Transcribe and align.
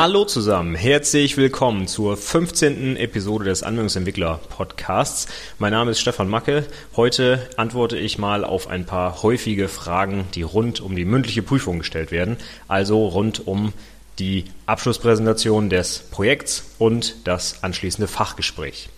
Hallo 0.00 0.24
zusammen, 0.24 0.76
herzlich 0.76 1.36
willkommen 1.36 1.88
zur 1.88 2.16
15. 2.16 2.96
Episode 2.96 3.46
des 3.46 3.64
Anwendungsentwickler 3.64 4.38
Podcasts. 4.48 5.26
Mein 5.58 5.72
Name 5.72 5.90
ist 5.90 5.98
Stefan 5.98 6.28
Macke. 6.28 6.64
Heute 6.94 7.44
antworte 7.56 7.98
ich 7.98 8.16
mal 8.16 8.44
auf 8.44 8.68
ein 8.68 8.86
paar 8.86 9.24
häufige 9.24 9.66
Fragen, 9.66 10.28
die 10.36 10.42
rund 10.42 10.80
um 10.80 10.94
die 10.94 11.04
mündliche 11.04 11.42
Prüfung 11.42 11.80
gestellt 11.80 12.12
werden, 12.12 12.36
also 12.68 13.08
rund 13.08 13.48
um 13.48 13.72
die 14.20 14.44
Abschlusspräsentation 14.66 15.68
des 15.68 15.98
Projekts 15.98 16.76
und 16.78 17.16
das 17.26 17.64
anschließende 17.64 18.06
Fachgespräch. 18.06 18.90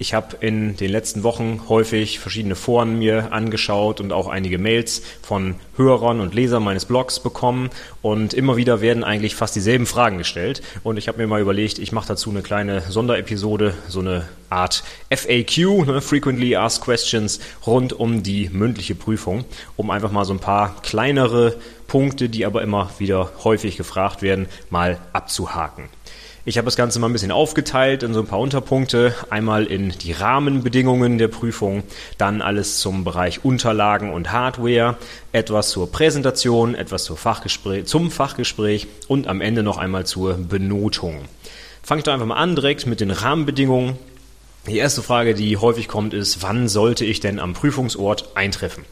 Ich 0.00 0.14
habe 0.14 0.36
in 0.38 0.76
den 0.76 0.92
letzten 0.92 1.24
Wochen 1.24 1.62
häufig 1.68 2.20
verschiedene 2.20 2.54
Foren 2.54 3.00
mir 3.00 3.32
angeschaut 3.32 4.00
und 4.00 4.12
auch 4.12 4.28
einige 4.28 4.56
Mails 4.56 5.02
von 5.22 5.56
Hörern 5.76 6.20
und 6.20 6.36
Lesern 6.36 6.62
meines 6.62 6.84
Blogs 6.84 7.18
bekommen 7.18 7.70
und 8.00 8.32
immer 8.32 8.56
wieder 8.56 8.80
werden 8.80 9.02
eigentlich 9.02 9.34
fast 9.34 9.56
dieselben 9.56 9.86
Fragen 9.86 10.16
gestellt 10.16 10.62
und 10.84 10.98
ich 10.98 11.08
habe 11.08 11.18
mir 11.18 11.26
mal 11.26 11.40
überlegt, 11.40 11.80
ich 11.80 11.90
mache 11.90 12.06
dazu 12.06 12.30
eine 12.30 12.42
kleine 12.42 12.82
Sonderepisode, 12.82 13.74
so 13.88 13.98
eine 13.98 14.28
Art 14.50 14.84
FAQ, 15.10 15.86
ne, 15.86 16.00
Frequently 16.00 16.54
Asked 16.54 16.84
Questions, 16.84 17.40
rund 17.66 17.92
um 17.92 18.22
die 18.22 18.50
mündliche 18.50 18.94
Prüfung, 18.94 19.46
um 19.76 19.90
einfach 19.90 20.12
mal 20.12 20.24
so 20.24 20.32
ein 20.32 20.38
paar 20.38 20.80
kleinere 20.82 21.56
Punkte, 21.88 22.28
die 22.28 22.46
aber 22.46 22.62
immer 22.62 22.90
wieder 22.98 23.32
häufig 23.42 23.76
gefragt 23.76 24.22
werden, 24.22 24.46
mal 24.70 25.00
abzuhaken. 25.12 25.88
Ich 26.48 26.56
habe 26.56 26.64
das 26.64 26.76
Ganze 26.76 26.98
mal 26.98 27.10
ein 27.10 27.12
bisschen 27.12 27.30
aufgeteilt 27.30 28.02
in 28.02 28.14
so 28.14 28.20
ein 28.20 28.26
paar 28.26 28.38
Unterpunkte. 28.38 29.14
Einmal 29.28 29.66
in 29.66 29.90
die 29.90 30.12
Rahmenbedingungen 30.12 31.18
der 31.18 31.28
Prüfung, 31.28 31.82
dann 32.16 32.40
alles 32.40 32.78
zum 32.78 33.04
Bereich 33.04 33.44
Unterlagen 33.44 34.14
und 34.14 34.32
Hardware, 34.32 34.96
etwas 35.32 35.68
zur 35.68 35.92
Präsentation, 35.92 36.74
etwas 36.74 37.04
zur 37.04 37.18
Fachgespräch, 37.18 37.84
zum 37.84 38.10
Fachgespräch 38.10 38.86
und 39.08 39.26
am 39.26 39.42
Ende 39.42 39.62
noch 39.62 39.76
einmal 39.76 40.06
zur 40.06 40.38
Benotung. 40.38 41.20
Fange 41.82 41.98
ich 41.98 42.04
doch 42.04 42.14
einfach 42.14 42.24
mal 42.24 42.36
an 42.36 42.56
direkt 42.56 42.86
mit 42.86 43.00
den 43.00 43.10
Rahmenbedingungen. 43.10 43.98
Die 44.66 44.78
erste 44.78 45.02
Frage, 45.02 45.34
die 45.34 45.58
häufig 45.58 45.86
kommt, 45.86 46.14
ist, 46.14 46.42
wann 46.42 46.66
sollte 46.66 47.04
ich 47.04 47.20
denn 47.20 47.40
am 47.40 47.52
Prüfungsort 47.52 48.34
eintreffen? 48.36 48.86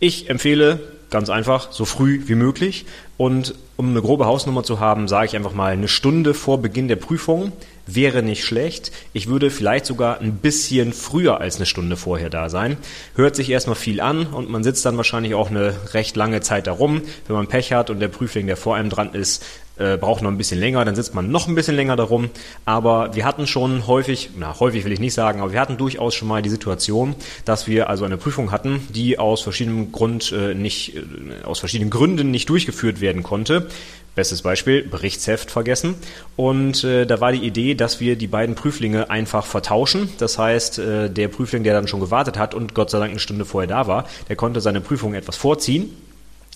Ich 0.00 0.30
empfehle 0.30 0.80
ganz 1.10 1.30
einfach 1.30 1.72
so 1.72 1.84
früh 1.84 2.22
wie 2.26 2.34
möglich 2.34 2.86
und 3.16 3.54
um 3.76 3.90
eine 3.90 4.02
grobe 4.02 4.26
Hausnummer 4.26 4.62
zu 4.62 4.80
haben, 4.80 5.08
sage 5.08 5.26
ich 5.26 5.36
einfach 5.36 5.52
mal 5.52 5.72
eine 5.72 5.88
Stunde 5.88 6.34
vor 6.34 6.60
Beginn 6.60 6.88
der 6.88 6.96
Prüfung 6.96 7.52
wäre 7.86 8.22
nicht 8.22 8.44
schlecht. 8.44 8.90
Ich 9.12 9.28
würde 9.28 9.50
vielleicht 9.50 9.86
sogar 9.86 10.20
ein 10.20 10.36
bisschen 10.36 10.92
früher 10.92 11.40
als 11.40 11.56
eine 11.56 11.66
Stunde 11.66 11.96
vorher 11.96 12.30
da 12.30 12.48
sein. 12.48 12.76
Hört 13.14 13.36
sich 13.36 13.48
erstmal 13.48 13.76
viel 13.76 14.00
an 14.00 14.26
und 14.26 14.50
man 14.50 14.64
sitzt 14.64 14.84
dann 14.84 14.96
wahrscheinlich 14.96 15.34
auch 15.34 15.50
eine 15.50 15.72
recht 15.94 16.16
lange 16.16 16.40
Zeit 16.40 16.66
darum. 16.66 17.02
Wenn 17.26 17.36
man 17.36 17.46
Pech 17.46 17.72
hat 17.72 17.90
und 17.90 18.00
der 18.00 18.08
Prüfling, 18.08 18.46
der 18.46 18.56
vor 18.56 18.76
einem 18.76 18.90
dran 18.90 19.14
ist, 19.14 19.44
äh, 19.78 19.96
braucht 19.96 20.22
noch 20.22 20.30
ein 20.30 20.38
bisschen 20.38 20.60
länger, 20.60 20.84
dann 20.84 20.94
sitzt 20.94 21.14
man 21.14 21.30
noch 21.30 21.48
ein 21.48 21.54
bisschen 21.54 21.76
länger 21.76 21.96
darum. 21.96 22.30
Aber 22.64 23.14
wir 23.14 23.24
hatten 23.24 23.46
schon 23.46 23.86
häufig, 23.86 24.30
na 24.38 24.58
häufig 24.58 24.84
will 24.84 24.92
ich 24.92 25.00
nicht 25.00 25.14
sagen, 25.14 25.40
aber 25.40 25.52
wir 25.52 25.60
hatten 25.60 25.76
durchaus 25.76 26.14
schon 26.14 26.28
mal 26.28 26.42
die 26.42 26.48
Situation, 26.48 27.14
dass 27.44 27.66
wir 27.66 27.90
also 27.90 28.04
eine 28.04 28.16
Prüfung 28.16 28.50
hatten, 28.52 28.86
die 28.90 29.18
aus 29.18 29.42
verschiedenem 29.42 29.92
Grund 29.92 30.32
äh, 30.32 30.54
nicht, 30.54 30.96
äh, 30.96 31.44
aus 31.44 31.60
verschiedenen 31.60 31.90
Gründen 31.90 32.30
nicht 32.30 32.48
durchgeführt 32.48 33.00
werden 33.00 33.22
konnte. 33.22 33.68
Bestes 34.14 34.40
Beispiel, 34.40 34.82
Berichtsheft 34.82 35.50
vergessen. 35.50 35.94
Und 36.36 36.84
äh, 36.84 37.04
da 37.04 37.20
war 37.20 37.32
die 37.32 37.46
Idee, 37.46 37.74
dass 37.74 38.00
wir 38.00 38.16
die 38.16 38.26
beiden 38.26 38.54
Prüflinge 38.54 39.10
einfach 39.10 39.44
vertauschen. 39.44 40.08
Das 40.16 40.38
heißt, 40.38 40.78
äh, 40.78 41.10
der 41.10 41.28
Prüfling, 41.28 41.64
der 41.64 41.74
dann 41.74 41.86
schon 41.86 42.00
gewartet 42.00 42.38
hat 42.38 42.54
und 42.54 42.72
Gott 42.72 42.88
sei 42.88 42.98
Dank 42.98 43.10
eine 43.10 43.20
Stunde 43.20 43.44
vorher 43.44 43.68
da 43.68 43.86
war, 43.86 44.08
der 44.30 44.36
konnte 44.36 44.62
seine 44.62 44.80
Prüfung 44.80 45.12
etwas 45.12 45.36
vorziehen 45.36 45.90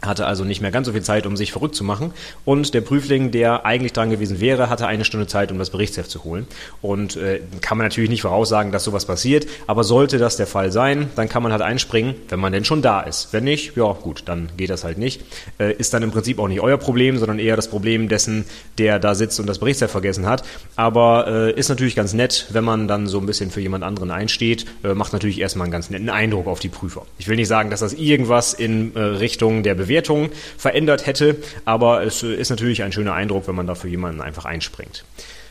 hatte 0.03 0.27
also 0.27 0.45
nicht 0.45 0.61
mehr 0.61 0.71
ganz 0.71 0.87
so 0.87 0.93
viel 0.93 1.03
Zeit, 1.03 1.27
um 1.27 1.37
sich 1.37 1.53
verrückt 1.53 1.75
zu 1.75 1.85
machen. 1.85 2.13
Und 2.45 2.75
der 2.75 2.81
Prüfling, 2.81 3.31
der 3.31 3.67
eigentlich 3.67 3.93
dran 3.93 4.11
gewesen 4.11 4.41
wäre, 4.41 4.71
hatte 4.71 4.87
eine 4.87 5.05
Stunde 5.05 5.27
Zeit, 5.27 5.53
um 5.53 5.59
das 5.59 5.71
Berichtsheft 5.71 6.11
zu 6.11 6.25
holen. 6.25 6.47
Und 6.81 7.17
äh, 7.17 7.41
kann 7.61 7.77
man 7.79 7.87
natürlich 7.87 8.11
nicht 8.11 8.23
voraussagen, 8.23 8.73
dass 8.73 8.85
sowas 8.85 9.05
passiert, 9.05 9.47
aber 9.67 9.85
sollte 9.85 10.19
das 10.19 10.37
der 10.37 10.47
Fall 10.47 10.73
sein, 10.73 11.11
dann 11.17 11.29
kann 11.29 11.43
man 11.43 11.53
halt 11.53 11.63
einspringen, 11.63 12.15
wenn 12.29 12.41
man 12.41 12.53
denn 12.53 12.65
schon 12.65 12.83
da 12.83 13.01
ist. 13.01 13.33
Wenn 13.33 13.45
nicht, 13.45 13.77
ja 13.77 13.93
gut, 13.93 14.23
dann 14.27 14.51
geht 14.57 14.71
das 14.71 14.85
halt 14.85 14.99
nicht. 14.99 15.23
Äh, 15.59 15.75
ist 15.75 15.93
dann 15.93 16.03
im 16.03 16.11
Prinzip 16.11 16.39
auch 16.39 16.49
nicht 16.49 16.61
euer 16.61 16.79
Problem, 16.79 17.19
sondern 17.19 17.39
eher 17.39 17.57
das 17.57 17.69
Problem 17.69 18.09
dessen, 18.09 18.47
der 18.79 18.99
da 18.99 19.15
sitzt 19.15 19.39
und 19.39 19.47
das 19.47 19.59
Berichtsheft 19.59 19.93
vergessen 19.93 20.27
hat. 20.27 20.45
Aber 20.77 21.27
äh, 21.29 21.53
ist 21.53 21.69
natürlich 21.69 21.95
ganz 21.95 22.15
nett, 22.15 22.47
wenn 22.51 22.65
man 22.65 22.89
dann 22.89 23.07
so 23.07 23.19
ein 23.19 23.27
bisschen 23.27 23.51
für 23.51 23.61
jemand 23.61 23.85
anderen 23.85 24.11
einsteht, 24.11 24.67
äh, 24.83 24.95
macht 24.95 25.13
natürlich 25.13 25.41
erstmal 25.41 25.67
einen 25.67 25.73
ganz 25.73 25.91
netten 25.91 26.09
Eindruck 26.09 26.47
auf 26.47 26.61
die 26.61 26.69
Prüfer. 26.69 27.05
Ich 27.19 27.29
will 27.29 27.37
nicht 27.37 27.49
sagen, 27.49 27.71
dass 27.71 27.81
das 27.81 27.93
irgendwas 27.93 28.55
in 28.55 28.95
äh, 28.95 29.01
Richtung 29.01 29.63
der 29.63 29.75
Bewegung 29.75 29.90
Bewertung 29.91 30.31
verändert 30.57 31.07
hätte. 31.07 31.37
Aber 31.65 32.05
es 32.05 32.23
ist 32.23 32.51
natürlich 32.51 32.83
ein 32.83 32.93
schöner 32.93 33.15
Eindruck, 33.15 33.49
wenn 33.49 33.57
man 33.57 33.67
dafür 33.67 33.91
jemanden 33.91 34.21
einfach 34.21 34.45
einspringt. 34.45 35.05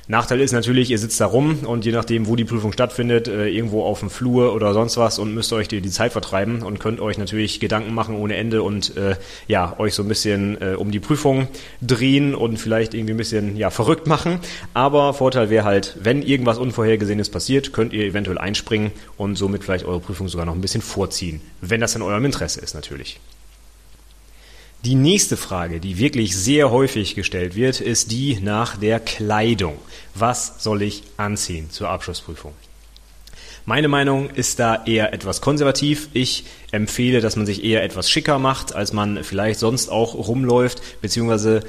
Nachteil 0.08 0.42
ist 0.42 0.54
natürlich, 0.54 0.90
ihr 0.90 0.98
sitzt 0.98 1.22
da 1.22 1.28
rum 1.28 1.60
und 1.66 1.86
je 1.86 1.92
nachdem, 1.92 2.26
wo 2.26 2.36
die 2.36 2.44
Prüfung 2.44 2.72
stattfindet, 2.72 3.28
äh, 3.28 3.48
irgendwo 3.48 3.84
auf 3.84 4.00
dem 4.00 4.10
Flur 4.10 4.56
oder 4.56 4.74
sonst 4.74 4.98
was 4.98 5.20
und 5.20 5.36
müsst 5.36 5.54
euch 5.54 5.68
die, 5.68 5.82
die 5.82 5.92
Zeit 5.92 6.14
vertreiben 6.14 6.64
und 6.64 6.80
könnt 6.80 7.00
euch 7.00 7.20
natürlich 7.20 7.60
Gedanken 7.60 7.94
machen 7.94 8.16
ohne 8.16 8.36
Ende 8.36 8.64
und 8.64 8.98
äh, 8.98 9.18
ja, 9.48 9.76
euch 9.78 9.94
so 9.94 10.02
ein 10.02 10.08
bisschen 10.08 10.60
äh, 10.60 10.74
um 10.74 10.90
die 10.90 11.00
Prüfung 11.00 11.48
drehen 11.84 12.34
und 12.34 12.58
vielleicht 12.58 12.96
irgendwie 12.96 13.14
ein 13.14 13.18
bisschen 13.18 13.56
ja, 13.56 13.70
verrückt 13.70 14.08
machen. 14.08 14.40
Aber 14.74 15.14
Vorteil 15.14 15.52
wäre 15.52 15.64
halt, 15.64 15.96
wenn 16.02 16.24
irgendwas 16.24 16.58
Unvorhergesehenes 16.58 17.30
passiert, 17.30 17.72
könnt 17.72 17.94
ihr 17.94 18.06
eventuell 18.06 18.40
einspringen 18.40 18.92
und 19.16 19.36
somit 19.36 19.64
vielleicht 19.64 19.86
eure 19.86 20.00
Prüfung 20.00 20.28
sogar 20.28 20.48
noch 20.48 20.56
ein 20.56 20.62
bisschen 20.62 20.82
vorziehen. 20.82 21.40
Wenn 21.62 21.82
das 21.82 21.96
in 21.96 22.02
eurem 22.02 22.26
Interesse 22.26 22.62
ist 22.62 22.74
natürlich. 22.74 23.20
Die 24.86 24.96
nächste 24.96 25.36
Frage, 25.36 25.82
die 25.82 25.98
wirklich 25.98 26.38
sehr 26.38 26.72
häufig 26.72 27.14
gestellt 27.14 27.56
wird, 27.56 27.82
ist 27.82 28.12
die 28.12 28.40
nach 28.40 28.78
der 28.78 29.02
Kleidung. 29.02 29.78
Was 30.16 30.64
soll 30.64 30.82
ich 30.84 31.04
anziehen 31.18 31.70
zur 31.70 31.90
Abschlussprüfung? 31.90 32.54
Meine 33.66 33.90
Meinung 33.90 34.30
ist 34.30 34.58
da 34.58 34.86
eher 34.86 35.12
etwas 35.12 35.42
konservativ. 35.42 36.08
Ich 36.14 36.46
empfehle, 36.72 37.20
dass 37.20 37.36
man 37.36 37.46
sich 37.46 37.66
eher 37.66 37.84
etwas 37.84 38.10
schicker 38.10 38.40
macht, 38.40 38.74
als 38.74 38.94
man 38.94 39.26
vielleicht 39.26 39.60
sonst 39.60 39.90
auch 39.90 40.16
rumläuft, 40.16 40.82
beziehungsweise 41.02 41.60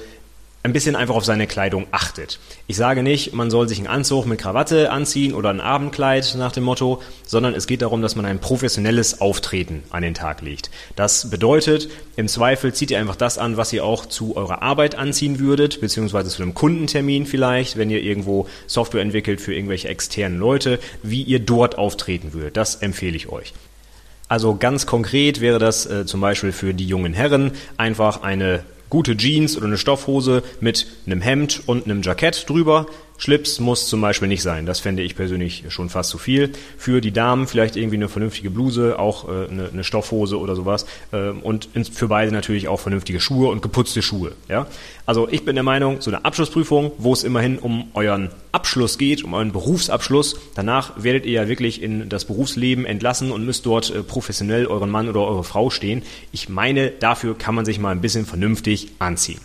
ein 0.62 0.74
bisschen 0.74 0.94
einfach 0.94 1.14
auf 1.14 1.24
seine 1.24 1.46
Kleidung 1.46 1.86
achtet. 1.90 2.38
Ich 2.66 2.76
sage 2.76 3.02
nicht, 3.02 3.32
man 3.32 3.50
soll 3.50 3.66
sich 3.66 3.78
einen 3.78 3.86
Anzug 3.86 4.26
mit 4.26 4.38
Krawatte 4.38 4.90
anziehen 4.90 5.32
oder 5.32 5.48
ein 5.48 5.60
Abendkleid 5.60 6.34
nach 6.36 6.52
dem 6.52 6.64
Motto, 6.64 7.00
sondern 7.26 7.54
es 7.54 7.66
geht 7.66 7.80
darum, 7.80 8.02
dass 8.02 8.14
man 8.14 8.26
ein 8.26 8.40
professionelles 8.40 9.22
Auftreten 9.22 9.82
an 9.88 10.02
den 10.02 10.12
Tag 10.12 10.42
legt. 10.42 10.70
Das 10.96 11.30
bedeutet, 11.30 11.88
im 12.16 12.28
Zweifel 12.28 12.74
zieht 12.74 12.90
ihr 12.90 12.98
einfach 12.98 13.16
das 13.16 13.38
an, 13.38 13.56
was 13.56 13.72
ihr 13.72 13.84
auch 13.84 14.04
zu 14.04 14.36
eurer 14.36 14.60
Arbeit 14.60 14.96
anziehen 14.96 15.38
würdet, 15.38 15.80
beziehungsweise 15.80 16.28
zu 16.28 16.42
einem 16.42 16.52
Kundentermin 16.52 17.24
vielleicht, 17.24 17.78
wenn 17.78 17.88
ihr 17.88 18.02
irgendwo 18.02 18.46
Software 18.66 19.02
entwickelt 19.02 19.40
für 19.40 19.54
irgendwelche 19.54 19.88
externen 19.88 20.38
Leute, 20.38 20.78
wie 21.02 21.22
ihr 21.22 21.40
dort 21.40 21.78
auftreten 21.78 22.34
würdet. 22.34 22.58
Das 22.58 22.76
empfehle 22.76 23.16
ich 23.16 23.30
euch. 23.30 23.54
Also 24.28 24.54
ganz 24.54 24.86
konkret 24.86 25.40
wäre 25.40 25.58
das 25.58 25.86
äh, 25.86 26.04
zum 26.06 26.20
Beispiel 26.20 26.52
für 26.52 26.74
die 26.74 26.86
jungen 26.86 27.14
Herren 27.14 27.52
einfach 27.78 28.22
eine 28.22 28.62
gute 28.90 29.16
Jeans 29.16 29.56
oder 29.56 29.66
eine 29.66 29.78
Stoffhose 29.78 30.42
mit 30.60 30.86
einem 31.06 31.20
Hemd 31.20 31.62
und 31.66 31.84
einem 31.84 32.02
Jackett 32.02 32.48
drüber. 32.48 32.86
Schlips 33.20 33.60
muss 33.60 33.86
zum 33.86 34.00
Beispiel 34.00 34.28
nicht 34.28 34.40
sein. 34.40 34.64
Das 34.64 34.80
fände 34.80 35.02
ich 35.02 35.14
persönlich 35.14 35.64
schon 35.68 35.90
fast 35.90 36.08
zu 36.08 36.16
viel. 36.16 36.52
Für 36.78 37.02
die 37.02 37.12
Damen 37.12 37.46
vielleicht 37.46 37.76
irgendwie 37.76 37.96
eine 37.96 38.08
vernünftige 38.08 38.48
Bluse, 38.48 38.98
auch 38.98 39.28
äh, 39.28 39.46
eine, 39.46 39.68
eine, 39.68 39.84
Stoffhose 39.84 40.38
oder 40.38 40.56
sowas. 40.56 40.86
Äh, 41.12 41.28
und 41.28 41.68
für 41.92 42.08
beide 42.08 42.32
natürlich 42.32 42.66
auch 42.68 42.80
vernünftige 42.80 43.20
Schuhe 43.20 43.50
und 43.50 43.60
geputzte 43.60 44.00
Schuhe. 44.00 44.32
Ja? 44.48 44.68
Also 45.04 45.28
ich 45.30 45.44
bin 45.44 45.54
der 45.54 45.64
Meinung, 45.64 46.00
so 46.00 46.10
eine 46.10 46.24
Abschlussprüfung, 46.24 46.92
wo 46.96 47.12
es 47.12 47.22
immerhin 47.22 47.58
um 47.58 47.90
euren 47.92 48.30
Abschluss 48.52 48.96
geht, 48.96 49.22
um 49.22 49.34
euren 49.34 49.52
Berufsabschluss. 49.52 50.40
Danach 50.54 50.94
werdet 51.02 51.26
ihr 51.26 51.32
ja 51.32 51.46
wirklich 51.46 51.82
in 51.82 52.08
das 52.08 52.24
Berufsleben 52.24 52.86
entlassen 52.86 53.32
und 53.32 53.44
müsst 53.44 53.66
dort 53.66 53.90
äh, 53.90 54.02
professionell 54.02 54.66
euren 54.66 54.88
Mann 54.88 55.10
oder 55.10 55.20
eure 55.20 55.44
Frau 55.44 55.68
stehen. 55.68 56.04
Ich 56.32 56.48
meine, 56.48 56.90
dafür 56.90 57.36
kann 57.36 57.54
man 57.54 57.66
sich 57.66 57.78
mal 57.78 57.90
ein 57.90 58.00
bisschen 58.00 58.24
vernünftig 58.24 58.92
anziehen. 58.98 59.40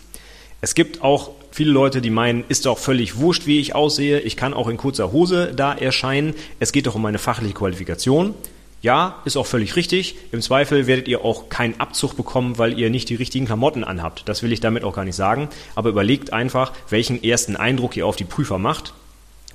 Es 0.62 0.76
gibt 0.76 1.04
auch 1.04 1.32
viele 1.56 1.72
Leute, 1.72 2.02
die 2.02 2.10
meinen, 2.10 2.44
ist 2.50 2.66
doch 2.66 2.78
völlig 2.78 3.16
wurscht, 3.16 3.48
wie 3.48 3.62
ich 3.62 3.74
aussehe. 3.74 4.20
Ich 4.20 4.36
kann 4.36 4.54
auch 4.54 4.68
in 4.68 4.76
kurzer 4.76 5.14
Hose 5.14 5.54
da 5.56 5.72
erscheinen. 5.74 6.34
Es 6.60 6.74
geht 6.74 6.86
doch 6.86 6.96
um 6.96 7.02
meine 7.02 7.18
fachliche 7.18 7.54
Qualifikation. 7.54 8.34
Ja, 8.82 9.22
ist 9.24 9.38
auch 9.38 9.46
völlig 9.46 9.78
richtig. 9.78 10.18
Im 10.34 10.42
Zweifel 10.42 10.86
werdet 10.86 11.08
ihr 11.08 11.24
auch 11.24 11.48
keinen 11.48 11.80
Abzug 11.80 12.18
bekommen, 12.18 12.58
weil 12.58 12.78
ihr 12.78 12.90
nicht 12.90 13.08
die 13.08 13.16
richtigen 13.16 13.46
Klamotten 13.46 13.86
anhabt. 13.86 14.24
Das 14.26 14.44
will 14.44 14.52
ich 14.52 14.60
damit 14.60 14.84
auch 14.84 14.94
gar 14.94 15.06
nicht 15.06 15.16
sagen. 15.16 15.48
Aber 15.76 15.90
überlegt 15.90 16.34
einfach, 16.34 16.74
welchen 16.90 17.24
ersten 17.24 17.56
Eindruck 17.56 17.96
ihr 17.96 18.06
auf 18.06 18.18
die 18.18 18.26
Prüfer 18.26 18.58
macht 18.58 18.94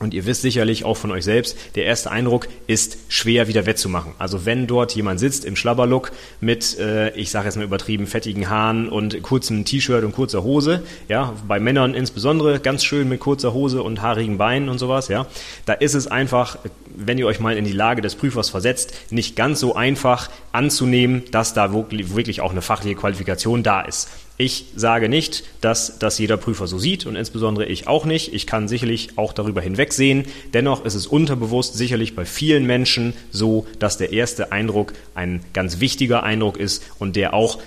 und 0.00 0.14
ihr 0.14 0.24
wisst 0.24 0.40
sicherlich 0.40 0.84
auch 0.84 0.96
von 0.96 1.10
euch 1.10 1.24
selbst, 1.24 1.56
der 1.74 1.84
erste 1.84 2.10
Eindruck 2.10 2.48
ist 2.66 2.96
schwer 3.08 3.48
wieder 3.48 3.66
wettzumachen. 3.66 4.14
Also 4.18 4.46
wenn 4.46 4.66
dort 4.66 4.92
jemand 4.92 5.20
sitzt 5.20 5.44
im 5.44 5.56
Schlabberlook 5.56 6.10
mit, 6.40 6.78
äh, 6.78 7.10
ich 7.10 7.30
sage 7.30 7.44
jetzt 7.44 7.56
mal 7.56 7.64
übertrieben, 7.64 8.06
fettigen 8.06 8.48
Haaren 8.48 8.88
und 8.88 9.22
kurzem 9.22 9.66
T-Shirt 9.66 10.02
und 10.02 10.12
kurzer 10.12 10.42
Hose, 10.42 10.82
ja, 11.08 11.34
bei 11.46 11.60
Männern 11.60 11.92
insbesondere 11.92 12.60
ganz 12.60 12.82
schön 12.82 13.10
mit 13.10 13.20
kurzer 13.20 13.52
Hose 13.52 13.82
und 13.82 14.00
haarigen 14.00 14.38
Beinen 14.38 14.70
und 14.70 14.78
sowas, 14.78 15.08
ja, 15.08 15.26
da 15.66 15.74
ist 15.74 15.94
es 15.94 16.06
einfach, 16.06 16.56
wenn 16.96 17.18
ihr 17.18 17.26
euch 17.26 17.38
mal 17.38 17.58
in 17.58 17.66
die 17.66 17.72
Lage 17.72 18.00
des 18.00 18.14
Prüfers 18.14 18.48
versetzt, 18.48 18.94
nicht 19.10 19.36
ganz 19.36 19.60
so 19.60 19.74
einfach 19.74 20.30
anzunehmen, 20.52 21.24
dass 21.30 21.52
da 21.52 21.74
wirklich 21.74 22.40
auch 22.40 22.52
eine 22.52 22.62
fachliche 22.62 22.96
Qualifikation 22.96 23.62
da 23.62 23.82
ist. 23.82 24.08
Ich 24.36 24.66
sage 24.74 25.08
nicht, 25.08 25.44
dass 25.60 25.98
das 25.98 26.18
jeder 26.18 26.38
Prüfer 26.38 26.66
so 26.66 26.78
sieht 26.78 27.04
und 27.04 27.14
insbesondere 27.14 27.66
ich 27.66 27.88
auch 27.88 28.06
nicht. 28.06 28.32
Ich 28.32 28.46
kann 28.46 28.68
sicherlich 28.68 29.10
auch 29.16 29.34
darüber 29.34 29.60
hinwegsehen. 29.60 30.24
Dennoch 30.54 30.84
ist 30.84 30.94
es 30.94 31.06
unterbewusst 31.06 31.74
sicherlich 31.74 32.16
bei 32.16 32.24
vielen 32.24 32.66
Menschen 32.66 33.12
so, 33.30 33.66
dass 33.78 33.98
der 33.98 34.12
erste 34.12 34.50
Eindruck 34.50 34.94
ein 35.14 35.42
ganz 35.52 35.80
wichtiger 35.80 36.22
Eindruck 36.22 36.56
ist 36.56 36.82
und 36.98 37.16
der 37.16 37.34
auch 37.34 37.58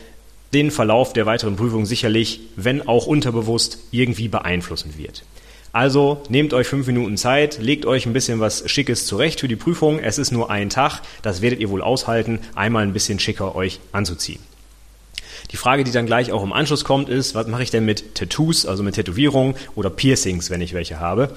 den 0.54 0.71
Verlauf 0.71 1.13
der 1.13 1.25
weiteren 1.25 1.56
Prüfung 1.56 1.86
sicherlich, 1.86 2.39
wenn 2.56 2.88
auch 2.88 3.07
unterbewusst, 3.07 3.80
irgendwie 3.92 4.27
beeinflussen 4.27 4.98
wird. 4.98 5.24
Also 5.74 6.21
nehmt 6.30 6.54
euch 6.54 6.68
fünf 6.68 6.86
Minuten 6.86 7.18
Zeit, 7.18 7.57
legt 7.60 7.88
euch 7.88 8.06
ein 8.06 8.13
bisschen 8.13 8.39
was 8.39 8.69
Schickes 8.69 9.07
zurecht 9.07 9.39
für 9.39 9.48
die 9.48 9.56
Prüfung. 9.56 9.98
Es 9.98 10.19
ist 10.19 10.31
nur 10.31 10.51
ein 10.51 10.69
Tag, 10.69 11.01
das 11.24 11.42
werdet 11.42 11.60
ihr 11.60 11.71
wohl 11.71 11.81
aushalten, 11.81 12.39
einmal 12.54 12.83
ein 12.83 12.94
bisschen 12.94 13.18
schicker 13.18 13.56
euch 13.56 13.80
anzuziehen. 13.92 14.39
Die 15.51 15.57
Frage, 15.57 15.83
die 15.83 15.91
dann 15.91 16.05
gleich 16.05 16.31
auch 16.31 16.43
im 16.43 16.53
Anschluss 16.53 16.83
kommt, 16.83 17.09
ist, 17.09 17.35
was 17.35 17.47
mache 17.47 17.63
ich 17.63 17.71
denn 17.71 17.85
mit 17.85 18.15
Tattoos, 18.15 18.65
also 18.65 18.83
mit 18.83 18.95
Tätowierungen 18.95 19.55
oder 19.75 19.89
Piercings, 19.89 20.49
wenn 20.49 20.61
ich 20.61 20.73
welche 20.73 20.99
habe? 20.99 21.29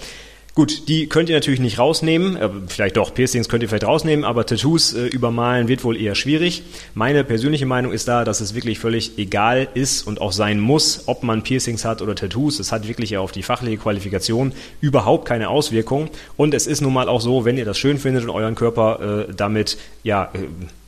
Gut, 0.56 0.88
die 0.88 1.06
könnt 1.06 1.28
ihr 1.28 1.36
natürlich 1.36 1.60
nicht 1.60 1.78
rausnehmen, 1.78 2.34
äh, 2.34 2.48
vielleicht 2.66 2.96
doch, 2.96 3.12
Piercings 3.12 3.50
könnt 3.50 3.62
ihr 3.62 3.68
vielleicht 3.68 3.84
rausnehmen, 3.84 4.24
aber 4.24 4.46
Tattoos 4.46 4.94
äh, 4.94 5.04
übermalen 5.04 5.68
wird 5.68 5.84
wohl 5.84 6.00
eher 6.00 6.14
schwierig. 6.14 6.62
Meine 6.94 7.24
persönliche 7.24 7.66
Meinung 7.66 7.92
ist 7.92 8.08
da, 8.08 8.24
dass 8.24 8.40
es 8.40 8.54
wirklich 8.54 8.78
völlig 8.78 9.18
egal 9.18 9.68
ist 9.74 10.06
und 10.06 10.18
auch 10.18 10.32
sein 10.32 10.58
muss, 10.58 11.02
ob 11.08 11.24
man 11.24 11.42
Piercings 11.42 11.84
hat 11.84 12.00
oder 12.00 12.14
Tattoos. 12.14 12.58
Es 12.58 12.72
hat 12.72 12.88
wirklich 12.88 13.18
auf 13.18 13.32
die 13.32 13.42
fachliche 13.42 13.76
Qualifikation 13.76 14.52
überhaupt 14.80 15.28
keine 15.28 15.50
Auswirkung. 15.50 16.08
Und 16.38 16.54
es 16.54 16.66
ist 16.66 16.80
nun 16.80 16.94
mal 16.94 17.10
auch 17.10 17.20
so, 17.20 17.44
wenn 17.44 17.58
ihr 17.58 17.66
das 17.66 17.76
schön 17.76 17.98
findet 17.98 18.24
und 18.24 18.30
euren 18.30 18.54
Körper 18.54 19.26
äh, 19.28 19.34
damit, 19.34 19.76
ja, 20.04 20.30
äh, 20.32 20.38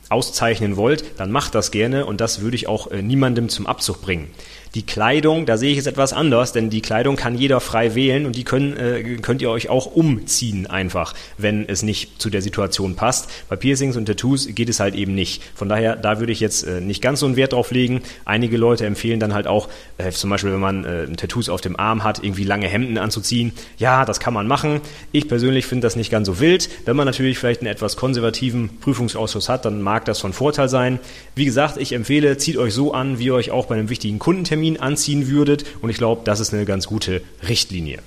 auszeichnen 0.09 0.75
wollt, 0.75 1.03
dann 1.17 1.31
macht 1.31 1.55
das 1.55 1.71
gerne 1.71 2.05
und 2.05 2.21
das 2.21 2.41
würde 2.41 2.55
ich 2.55 2.67
auch 2.67 2.91
äh, 2.91 3.01
niemandem 3.01 3.49
zum 3.49 3.67
Abzug 3.67 4.01
bringen. 4.01 4.27
Die 4.75 4.83
Kleidung, 4.83 5.47
da 5.47 5.57
sehe 5.57 5.71
ich 5.71 5.79
es 5.79 5.87
etwas 5.87 6.13
anders, 6.13 6.53
denn 6.53 6.69
die 6.69 6.81
Kleidung 6.81 7.15
kann 7.15 7.35
jeder 7.35 7.59
frei 7.59 7.95
wählen 7.95 8.27
und 8.27 8.35
die 8.35 8.43
können, 8.43 8.77
äh, 8.77 9.17
könnt 9.17 9.41
ihr 9.41 9.49
euch 9.49 9.67
auch 9.69 9.87
umziehen 9.87 10.67
einfach, 10.67 11.15
wenn 11.39 11.67
es 11.67 11.81
nicht 11.81 12.21
zu 12.21 12.29
der 12.29 12.43
Situation 12.43 12.95
passt. 12.95 13.31
Bei 13.49 13.55
Piercings 13.55 13.97
und 13.97 14.05
Tattoos 14.05 14.47
geht 14.53 14.69
es 14.69 14.79
halt 14.79 14.93
eben 14.93 15.15
nicht. 15.15 15.41
Von 15.55 15.69
daher, 15.69 15.95
da 15.95 16.19
würde 16.19 16.31
ich 16.31 16.39
jetzt 16.39 16.63
äh, 16.67 16.81
nicht 16.81 17.01
ganz 17.01 17.21
so 17.21 17.25
einen 17.25 17.35
Wert 17.35 17.53
drauf 17.53 17.71
legen. 17.71 18.01
Einige 18.25 18.57
Leute 18.57 18.85
empfehlen 18.85 19.19
dann 19.19 19.33
halt 19.33 19.47
auch, 19.47 19.69
äh, 19.97 20.11
zum 20.11 20.29
Beispiel 20.29 20.51
wenn 20.51 20.59
man 20.59 20.85
äh, 20.85 21.07
Tattoos 21.07 21.49
auf 21.49 21.61
dem 21.61 21.79
Arm 21.79 22.03
hat, 22.03 22.23
irgendwie 22.23 22.43
lange 22.43 22.67
Hemden 22.67 22.99
anzuziehen. 22.99 23.53
Ja, 23.79 24.05
das 24.05 24.19
kann 24.19 24.35
man 24.35 24.45
machen. 24.45 24.81
Ich 25.11 25.27
persönlich 25.27 25.65
finde 25.65 25.87
das 25.87 25.95
nicht 25.95 26.11
ganz 26.11 26.27
so 26.27 26.39
wild. 26.39 26.69
Wenn 26.85 26.95
man 26.95 27.07
natürlich 27.07 27.39
vielleicht 27.39 27.61
einen 27.61 27.71
etwas 27.71 27.97
konservativen 27.97 28.77
Prüfungsausschuss 28.79 29.49
hat, 29.49 29.65
dann 29.65 29.81
mag 29.81 29.98
das 30.05 30.19
von 30.19 30.33
Vorteil 30.33 30.69
sein. 30.69 30.99
Wie 31.35 31.45
gesagt, 31.45 31.77
ich 31.77 31.93
empfehle, 31.93 32.37
zieht 32.37 32.57
euch 32.57 32.73
so 32.73 32.93
an, 32.93 33.19
wie 33.19 33.25
ihr 33.25 33.33
euch 33.35 33.51
auch 33.51 33.65
bei 33.65 33.75
einem 33.75 33.89
wichtigen 33.89 34.19
Kundentermin 34.19 34.49
Termin 34.49 34.79
anziehen 34.79 35.27
würdet. 35.27 35.65
Und 35.81 35.89
ich 35.89 35.97
glaube, 35.97 36.21
das 36.25 36.39
ist 36.39 36.53
eine 36.53 36.65
ganz 36.65 36.87
gute 36.87 37.21
Richtlinie. 37.47 37.99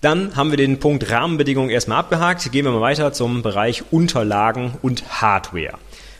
Dann 0.00 0.36
haben 0.36 0.50
wir 0.50 0.56
den 0.56 0.78
Punkt 0.78 1.10
Rahmenbedingungen 1.10 1.70
erstmal 1.70 1.98
abgehakt. 1.98 2.52
Gehen 2.52 2.64
wir 2.64 2.72
mal 2.72 2.80
weiter 2.80 3.12
zum 3.12 3.42
Bereich 3.42 3.84
Unterlagen 3.90 4.74
und 4.82 5.20
Hardware. 5.20 5.74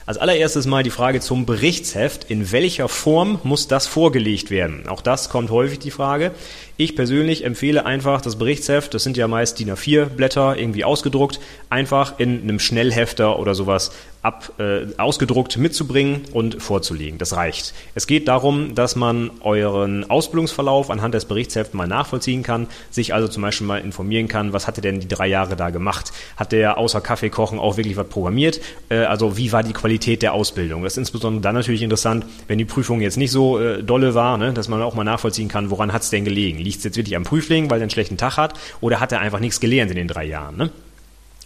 Als 0.04 0.18
allererstes 0.18 0.66
mal 0.66 0.82
die 0.82 0.90
Frage 0.90 1.20
zum 1.20 1.44
Berichtsheft. 1.44 2.30
In 2.30 2.50
welcher 2.50 2.88
Form 2.88 3.38
muss 3.44 3.68
das 3.68 3.86
vorgelegt 3.86 4.50
werden? 4.50 4.88
Auch 4.88 5.02
das 5.02 5.28
kommt 5.28 5.50
häufig 5.50 5.78
die 5.78 5.90
Frage. 5.90 6.32
Ich 6.80 6.94
persönlich 6.94 7.44
empfehle 7.44 7.84
einfach 7.86 8.20
das 8.20 8.36
Berichtsheft, 8.36 8.94
das 8.94 9.02
sind 9.02 9.16
ja 9.16 9.26
meist 9.26 9.58
DIN 9.58 9.72
A4 9.72 10.04
Blätter 10.04 10.56
irgendwie 10.56 10.84
ausgedruckt, 10.84 11.40
einfach 11.70 12.20
in 12.20 12.42
einem 12.42 12.60
Schnellhefter 12.60 13.40
oder 13.40 13.56
sowas 13.56 13.90
ab, 14.22 14.52
äh, 14.58 14.86
ausgedruckt 14.96 15.56
mitzubringen 15.56 16.22
und 16.32 16.62
vorzulegen. 16.62 17.18
Das 17.18 17.34
reicht. 17.34 17.74
Es 17.94 18.06
geht 18.06 18.28
darum, 18.28 18.74
dass 18.74 18.94
man 18.94 19.30
euren 19.40 20.08
Ausbildungsverlauf 20.08 20.90
anhand 20.90 21.14
des 21.14 21.24
Berichtshefts 21.24 21.74
mal 21.74 21.88
nachvollziehen 21.88 22.42
kann, 22.42 22.68
sich 22.90 23.14
also 23.14 23.26
zum 23.26 23.42
Beispiel 23.42 23.66
mal 23.66 23.78
informieren 23.78 24.28
kann, 24.28 24.52
was 24.52 24.66
hat 24.66 24.78
er 24.78 24.82
denn 24.82 25.00
die 25.00 25.08
drei 25.08 25.26
Jahre 25.26 25.56
da 25.56 25.70
gemacht? 25.70 26.12
Hat 26.36 26.52
der 26.52 26.78
außer 26.78 27.00
Kaffee 27.00 27.30
kochen 27.30 27.58
auch 27.58 27.76
wirklich 27.76 27.96
was 27.96 28.08
programmiert? 28.08 28.60
Äh, 28.88 28.98
also 28.98 29.36
wie 29.36 29.50
war 29.50 29.64
die 29.64 29.72
Qualität 29.72 30.22
der 30.22 30.32
Ausbildung? 30.32 30.82
Das 30.84 30.94
ist 30.94 30.98
insbesondere 30.98 31.42
dann 31.42 31.54
natürlich 31.54 31.82
interessant, 31.82 32.24
wenn 32.46 32.58
die 32.58 32.64
Prüfung 32.64 33.00
jetzt 33.00 33.16
nicht 33.16 33.32
so 33.32 33.58
äh, 33.58 33.82
dolle 33.82 34.14
war, 34.14 34.38
ne, 34.38 34.52
dass 34.52 34.68
man 34.68 34.82
auch 34.82 34.94
mal 34.94 35.04
nachvollziehen 35.04 35.48
kann, 35.48 35.70
woran 35.70 35.92
hat 35.92 36.02
es 36.02 36.10
denn 36.10 36.24
gelegen? 36.24 36.58
Liegt 36.68 36.78
es 36.78 36.84
jetzt 36.84 36.96
wirklich 36.96 37.16
am 37.16 37.24
Prüfling, 37.24 37.70
weil 37.70 37.80
er 37.80 37.82
einen 37.82 37.90
schlechten 37.90 38.16
Tag 38.16 38.36
hat, 38.36 38.58
oder 38.80 39.00
hat 39.00 39.12
er 39.12 39.20
einfach 39.20 39.40
nichts 39.40 39.60
gelernt 39.60 39.90
in 39.90 39.96
den 39.96 40.08
drei 40.08 40.24
Jahren? 40.24 40.56
Ne? 40.56 40.70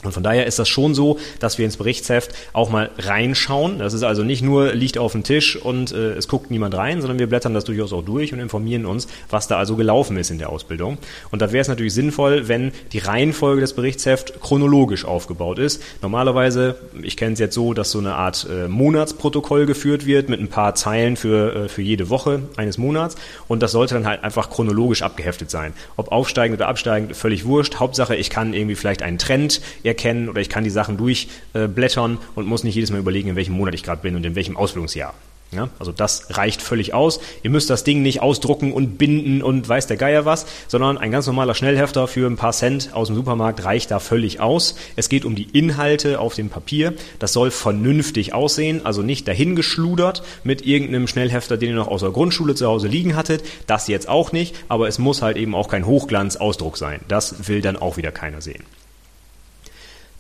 Und 0.03 0.13
von 0.13 0.23
daher 0.23 0.47
ist 0.47 0.59
das 0.59 0.69
schon 0.69 0.95
so, 0.95 1.19
dass 1.39 1.59
wir 1.59 1.65
ins 1.65 1.77
Berichtsheft 1.77 2.33
auch 2.53 2.71
mal 2.71 2.91
reinschauen. 2.99 3.79
Das 3.79 3.93
ist 3.93 4.03
also 4.03 4.25
nicht 4.25 4.43
nur 4.43 4.73
liegt 4.73 4.99
auf 4.99 5.13
dem 5.13 5.23
Tisch 5.23 5.57
und 5.57 5.93
äh, 5.93 6.15
es 6.15 6.29
guckt 6.29 6.51
niemand 6.51 6.75
rein, 6.75 7.01
sondern 7.01 7.19
wir 7.19 7.29
blättern 7.29 7.55
das 7.55 7.65
durchaus 7.65 7.93
auch 7.93 8.03
durch 8.03 8.33
und 8.33 8.41
informieren 8.41 8.87
uns, 8.87 9.07
was 9.31 9.49
da 9.49 9.59
also 9.59 9.77
gelaufen 9.77 10.17
ist 10.17 10.31
in 10.31 10.39
der 10.39 10.51
Ausbildung. 10.51 10.99
Und 11.31 11.41
da 11.41 11.53
wäre 11.53 11.63
es 11.63 11.69
natürlich 11.69 11.95
sinnvoll, 11.95 12.49
wenn 12.49 12.73
die 12.93 12.99
Reihenfolge 12.99 13.61
des 13.61 13.75
Berichtshefts 13.75 14.33
chronologisch 14.41 15.05
aufgebaut 15.05 15.59
ist. 15.59 15.83
Normalerweise, 16.03 16.77
ich 17.03 17.17
kenne 17.17 17.35
es 17.35 17.39
jetzt 17.39 17.55
so, 17.55 17.75
dass 17.75 17.91
so 17.91 17.99
eine 17.99 18.15
Art 18.15 18.47
äh, 18.51 18.69
Monatsprotokoll 18.69 19.67
geführt 19.67 20.07
wird 20.07 20.29
mit 20.29 20.41
ein 20.41 20.49
paar 20.49 20.75
Zeilen 20.75 21.17
für, 21.17 21.55
äh, 21.55 21.69
für 21.69 21.83
jede 21.83 22.11
Woche 22.11 22.43
eines 22.57 22.79
Monats 22.79 23.17
und 23.49 23.63
das 23.63 23.73
sollte 23.73 23.95
dann 23.95 24.07
halt 24.07 24.25
einfach 24.25 24.51
chronologisch 24.51 25.03
abgeheftet 25.03 25.51
sein. 25.51 25.73
Ob 25.97 26.11
aufsteigend 26.11 26.59
oder 26.59 26.69
absteigend, 26.69 27.17
völlig 27.17 27.45
wurscht. 27.45 27.77
Hauptsache, 27.77 28.17
ich 28.17 28.31
kann 28.31 28.55
irgendwie 28.55 28.75
vielleicht 28.75 29.03
einen 29.03 29.19
Trend 29.19 29.61
erkennen 29.93 30.29
oder 30.29 30.41
ich 30.41 30.49
kann 30.49 30.65
die 30.65 30.71
Sachen 30.71 30.97
durchblättern 30.97 32.19
und 32.35 32.47
muss 32.47 32.65
nicht 32.65 32.75
jedes 32.75 32.91
Mal 32.91 32.99
überlegen, 32.99 33.29
in 33.31 33.37
welchem 33.37 33.55
Monat 33.55 33.75
ich 33.75 33.83
gerade 33.83 34.03
bin 34.03 34.17
und 34.17 34.25
in 34.27 34.35
welchem 34.35 34.57
Ausbildungsjahr. 34.57 35.15
Ja, 35.53 35.69
also 35.79 35.93
das 35.93 36.29
reicht 36.31 36.63
völlig 36.63 36.95
aus. 36.95 37.21
Ihr 37.43 37.51
müsst 37.51 37.69
das 37.69 37.85
Ding 37.85 38.01
nicht 38.01 38.23
ausdrucken 38.23 38.73
und 38.73 38.97
binden 38.97 39.43
und 39.43 39.69
weiß 39.69 39.87
der 39.87 39.99
Geier 39.99 40.25
was, 40.25 40.47
sondern 40.67 40.97
ein 40.97 41.11
ganz 41.11 41.27
normaler 41.27 41.55
Schnellhefter 41.55 42.09
für 42.09 42.27
ein 42.27 42.37
paar 42.37 42.53
Cent 42.53 42.95
aus 42.95 43.09
dem 43.09 43.17
Supermarkt 43.17 43.63
reicht 43.63 43.91
da 43.91 43.99
völlig 43.99 44.41
aus. 44.41 44.77
Es 44.97 45.11
geht 45.11 45.27
um 45.27 45.35
die 45.35 45.49
Inhalte 45.53 46.21
auf 46.21 46.35
dem 46.35 46.49
Papier. 46.49 46.95
Das 47.19 47.35
soll 47.35 47.51
vernünftig 47.51 48.33
aussehen, 48.33 48.87
also 48.87 49.03
nicht 49.03 49.29
dahingeschludert 49.29 50.23
mit 50.43 50.65
irgendeinem 50.65 51.07
Schnellhefter, 51.07 51.59
den 51.59 51.71
ihr 51.71 51.77
noch 51.77 51.89
aus 51.89 52.01
der 52.01 52.13
Grundschule 52.13 52.55
zu 52.55 52.67
Hause 52.67 52.89
liegen 52.89 53.15
hattet. 53.15 53.45
Das 53.67 53.89
jetzt 53.89 54.09
auch 54.09 54.33
nicht, 54.33 54.57
aber 54.69 54.89
es 54.89 54.99
muss 54.99 55.21
halt 55.21 55.37
eben 55.37 55.55
auch 55.55 55.69
kein 55.69 55.85
Hochglanzausdruck 55.85 56.79
sein. 56.79 57.01
Das 57.09 57.47
will 57.47 57.61
dann 57.61 57.77
auch 57.77 57.99
wieder 57.99 58.11
keiner 58.11 58.41
sehen. 58.41 58.65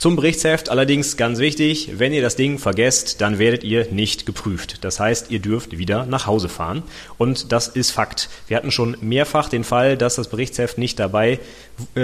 Zum 0.03 0.17
Berichtsheft 0.17 0.69
allerdings 0.69 1.17
ganz 1.17 1.39
wichtig, 1.39 1.93
wenn 1.99 2.13
ihr 2.13 2.23
das 2.23 2.35
Ding 2.35 2.59
vergesst, 2.59 3.21
dann 3.21 3.39
werdet 3.39 3.63
ihr 3.63 3.87
nicht 3.93 4.27
geprüft. 4.27 4.83
Das 4.83 4.99
heißt, 4.99 5.31
ihr 5.31 5.39
dürft 5.39 5.79
wieder 5.79 6.07
nach 6.07 6.27
Hause 6.27 6.49
fahren 6.49 6.83
und 7.19 7.53
das 7.53 7.69
ist 7.69 7.93
Fakt. 7.93 8.29
Wir 8.49 8.57
hatten 8.57 8.73
schon 8.73 8.97
mehrfach 9.01 9.49
den 9.49 9.63
Fall, 9.63 9.97
dass 9.97 10.17
das 10.17 10.27
Berichtsheft 10.27 10.77
nicht 10.77 10.99
dabei 10.99 11.39
äh, 11.95 12.01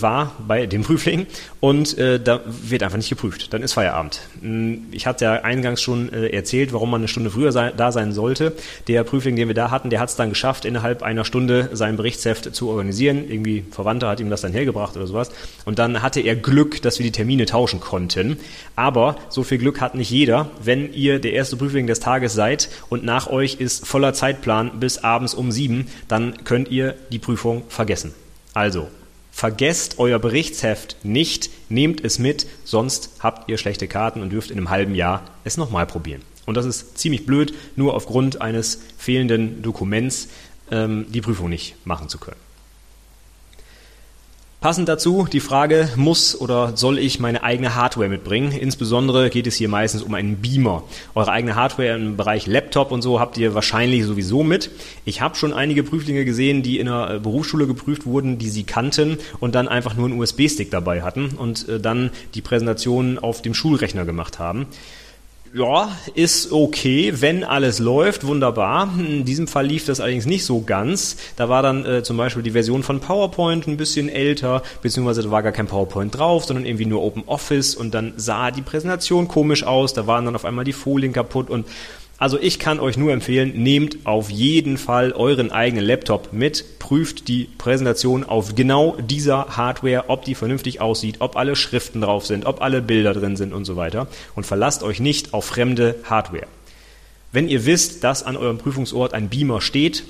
war 0.00 0.32
bei 0.48 0.66
dem 0.66 0.82
Prüfling 0.82 1.26
und 1.60 1.98
äh, 1.98 2.18
da 2.18 2.40
wird 2.46 2.82
einfach 2.82 2.96
nicht 2.96 3.10
geprüft. 3.10 3.52
Dann 3.52 3.62
ist 3.62 3.74
Feierabend. 3.74 4.20
Hm, 4.40 4.86
ich 4.90 5.06
hatte 5.06 5.26
ja 5.26 5.32
eingangs 5.42 5.82
schon 5.82 6.10
äh, 6.10 6.28
erzählt, 6.28 6.72
warum 6.72 6.90
man 6.90 7.02
eine 7.02 7.08
Stunde 7.08 7.30
früher 7.30 7.52
sein, 7.52 7.72
da 7.76 7.92
sein 7.92 8.12
sollte. 8.12 8.54
Der 8.88 9.04
Prüfling, 9.04 9.36
den 9.36 9.48
wir 9.48 9.54
da 9.54 9.70
hatten, 9.70 9.90
der 9.90 10.00
hat 10.00 10.08
es 10.08 10.16
dann 10.16 10.30
geschafft, 10.30 10.64
innerhalb 10.64 11.02
einer 11.02 11.26
Stunde 11.26 11.68
sein 11.74 11.98
Berichtsheft 11.98 12.54
zu 12.54 12.70
organisieren. 12.70 13.30
Irgendwie 13.30 13.64
Verwandter 13.70 14.08
hat 14.08 14.20
ihm 14.20 14.30
das 14.30 14.40
dann 14.40 14.52
hergebracht 14.52 14.96
oder 14.96 15.06
sowas. 15.06 15.30
Und 15.66 15.78
dann 15.78 16.02
hatte 16.02 16.20
er 16.20 16.34
Glück, 16.34 16.80
dass 16.80 16.98
wir 16.98 17.04
die 17.04 17.12
Termine 17.12 17.41
Termine 17.42 17.46
tauschen 17.46 17.80
konnten. 17.80 18.38
Aber 18.76 19.16
so 19.28 19.42
viel 19.42 19.58
Glück 19.58 19.80
hat 19.80 19.94
nicht 19.94 20.10
jeder, 20.10 20.50
wenn 20.62 20.92
ihr 20.92 21.18
der 21.18 21.32
erste 21.32 21.56
Prüfling 21.56 21.86
des 21.86 22.00
Tages 22.00 22.34
seid 22.34 22.68
und 22.88 23.04
nach 23.04 23.28
euch 23.28 23.56
ist 23.60 23.86
voller 23.86 24.14
Zeitplan 24.14 24.80
bis 24.80 24.98
abends 24.98 25.34
um 25.34 25.52
sieben, 25.52 25.86
dann 26.08 26.44
könnt 26.44 26.68
ihr 26.68 26.94
die 27.10 27.18
Prüfung 27.18 27.64
vergessen. 27.68 28.14
Also, 28.54 28.88
vergesst 29.30 29.98
euer 29.98 30.18
Berichtsheft 30.18 30.96
nicht, 31.02 31.50
nehmt 31.68 32.04
es 32.04 32.18
mit, 32.18 32.46
sonst 32.64 33.10
habt 33.20 33.48
ihr 33.48 33.58
schlechte 33.58 33.88
Karten 33.88 34.22
und 34.22 34.30
dürft 34.30 34.50
in 34.50 34.58
einem 34.58 34.70
halben 34.70 34.94
Jahr 34.94 35.22
es 35.44 35.56
nochmal 35.56 35.86
probieren. 35.86 36.22
Und 36.44 36.56
das 36.56 36.66
ist 36.66 36.98
ziemlich 36.98 37.24
blöd, 37.24 37.54
nur 37.76 37.94
aufgrund 37.94 38.40
eines 38.40 38.80
fehlenden 38.98 39.62
Dokuments 39.62 40.28
ähm, 40.70 41.06
die 41.08 41.20
Prüfung 41.20 41.48
nicht 41.48 41.74
machen 41.86 42.08
zu 42.08 42.18
können. 42.18 42.36
Passend 44.62 44.88
dazu 44.88 45.26
die 45.30 45.40
Frage, 45.40 45.88
muss 45.96 46.40
oder 46.40 46.76
soll 46.76 47.00
ich 47.00 47.18
meine 47.18 47.42
eigene 47.42 47.74
Hardware 47.74 48.08
mitbringen? 48.08 48.52
Insbesondere 48.52 49.28
geht 49.28 49.48
es 49.48 49.56
hier 49.56 49.68
meistens 49.68 50.04
um 50.04 50.14
einen 50.14 50.36
Beamer. 50.36 50.84
Eure 51.16 51.32
eigene 51.32 51.56
Hardware 51.56 51.96
im 51.96 52.16
Bereich 52.16 52.46
Laptop 52.46 52.92
und 52.92 53.02
so 53.02 53.18
habt 53.18 53.36
ihr 53.38 53.56
wahrscheinlich 53.56 54.04
sowieso 54.04 54.44
mit. 54.44 54.70
Ich 55.04 55.20
habe 55.20 55.34
schon 55.34 55.52
einige 55.52 55.82
Prüflinge 55.82 56.24
gesehen, 56.24 56.62
die 56.62 56.78
in 56.78 56.86
einer 56.86 57.14
äh, 57.14 57.18
Berufsschule 57.18 57.66
geprüft 57.66 58.06
wurden, 58.06 58.38
die 58.38 58.50
sie 58.50 58.62
kannten 58.62 59.18
und 59.40 59.56
dann 59.56 59.66
einfach 59.66 59.96
nur 59.96 60.06
einen 60.06 60.20
USB-Stick 60.20 60.70
dabei 60.70 61.02
hatten 61.02 61.30
und 61.36 61.68
äh, 61.68 61.80
dann 61.80 62.10
die 62.36 62.40
Präsentation 62.40 63.18
auf 63.18 63.42
dem 63.42 63.54
Schulrechner 63.54 64.04
gemacht 64.04 64.38
haben 64.38 64.68
ja, 65.54 65.94
ist 66.14 66.50
okay, 66.50 67.12
wenn 67.16 67.44
alles 67.44 67.78
läuft, 67.78 68.26
wunderbar. 68.26 68.88
In 68.98 69.26
diesem 69.26 69.46
Fall 69.46 69.66
lief 69.66 69.84
das 69.84 70.00
allerdings 70.00 70.24
nicht 70.24 70.46
so 70.46 70.62
ganz. 70.62 71.16
Da 71.36 71.50
war 71.50 71.62
dann 71.62 71.84
äh, 71.84 72.02
zum 72.02 72.16
Beispiel 72.16 72.42
die 72.42 72.52
Version 72.52 72.82
von 72.82 73.00
PowerPoint 73.00 73.66
ein 73.66 73.76
bisschen 73.76 74.08
älter, 74.08 74.62
beziehungsweise 74.80 75.22
da 75.22 75.30
war 75.30 75.42
gar 75.42 75.52
kein 75.52 75.66
PowerPoint 75.66 76.16
drauf, 76.16 76.46
sondern 76.46 76.64
irgendwie 76.64 76.86
nur 76.86 77.02
Open 77.02 77.24
Office 77.26 77.74
und 77.74 77.92
dann 77.92 78.14
sah 78.16 78.50
die 78.50 78.62
Präsentation 78.62 79.28
komisch 79.28 79.62
aus, 79.64 79.92
da 79.92 80.06
waren 80.06 80.24
dann 80.24 80.36
auf 80.36 80.46
einmal 80.46 80.64
die 80.64 80.72
Folien 80.72 81.12
kaputt 81.12 81.50
und 81.50 81.66
also 82.18 82.38
ich 82.38 82.58
kann 82.58 82.78
euch 82.78 82.96
nur 82.96 83.12
empfehlen, 83.12 83.62
nehmt 83.62 84.06
auf 84.06 84.30
jeden 84.30 84.78
Fall 84.78 85.12
euren 85.12 85.50
eigenen 85.50 85.84
Laptop 85.84 86.32
mit, 86.32 86.78
prüft 86.78 87.26
die 87.28 87.48
Präsentation 87.58 88.22
auf 88.24 88.54
genau 88.54 88.96
dieser 89.00 89.56
Hardware, 89.56 90.04
ob 90.08 90.24
die 90.24 90.34
vernünftig 90.34 90.80
aussieht, 90.80 91.16
ob 91.18 91.36
alle 91.36 91.56
Schriften 91.56 92.00
drauf 92.00 92.24
sind, 92.26 92.46
ob 92.46 92.62
alle 92.62 92.80
Bilder 92.80 93.12
drin 93.12 93.36
sind 93.36 93.52
und 93.52 93.64
so 93.64 93.76
weiter 93.76 94.06
und 94.34 94.44
verlasst 94.46 94.82
euch 94.82 95.00
nicht 95.00 95.34
auf 95.34 95.46
fremde 95.46 95.96
Hardware. 96.04 96.46
Wenn 97.32 97.48
ihr 97.48 97.64
wisst, 97.64 98.04
dass 98.04 98.22
an 98.22 98.36
eurem 98.36 98.58
Prüfungsort 98.58 99.14
ein 99.14 99.28
Beamer 99.28 99.60
steht, 99.60 100.04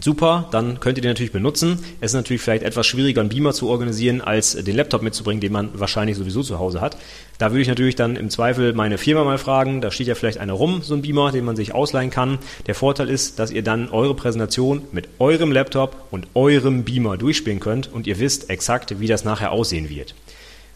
Super, 0.00 0.48
dann 0.50 0.80
könnt 0.80 0.98
ihr 0.98 1.02
den 1.02 1.10
natürlich 1.10 1.30
benutzen. 1.30 1.78
Es 2.00 2.10
ist 2.10 2.16
natürlich 2.16 2.42
vielleicht 2.42 2.64
etwas 2.64 2.84
schwieriger, 2.84 3.20
einen 3.20 3.30
Beamer 3.30 3.52
zu 3.52 3.68
organisieren, 3.68 4.20
als 4.20 4.52
den 4.52 4.74
Laptop 4.74 5.02
mitzubringen, 5.02 5.40
den 5.40 5.52
man 5.52 5.70
wahrscheinlich 5.74 6.16
sowieso 6.16 6.42
zu 6.42 6.58
Hause 6.58 6.80
hat. 6.80 6.96
Da 7.38 7.52
würde 7.52 7.62
ich 7.62 7.68
natürlich 7.68 7.94
dann 7.94 8.16
im 8.16 8.28
Zweifel 8.28 8.72
meine 8.72 8.98
Firma 8.98 9.22
mal 9.22 9.38
fragen. 9.38 9.80
Da 9.80 9.92
steht 9.92 10.08
ja 10.08 10.16
vielleicht 10.16 10.38
einer 10.38 10.52
rum, 10.52 10.82
so 10.82 10.94
ein 10.94 11.02
Beamer, 11.02 11.30
den 11.30 11.44
man 11.44 11.54
sich 11.54 11.74
ausleihen 11.74 12.10
kann. 12.10 12.38
Der 12.66 12.74
Vorteil 12.74 13.08
ist, 13.08 13.38
dass 13.38 13.52
ihr 13.52 13.62
dann 13.62 13.88
eure 13.88 14.14
Präsentation 14.14 14.82
mit 14.90 15.08
eurem 15.20 15.52
Laptop 15.52 16.08
und 16.10 16.26
eurem 16.34 16.82
Beamer 16.82 17.16
durchspielen 17.16 17.60
könnt 17.60 17.92
und 17.92 18.08
ihr 18.08 18.18
wisst 18.18 18.50
exakt, 18.50 18.98
wie 18.98 19.06
das 19.06 19.24
nachher 19.24 19.52
aussehen 19.52 19.88
wird 19.88 20.14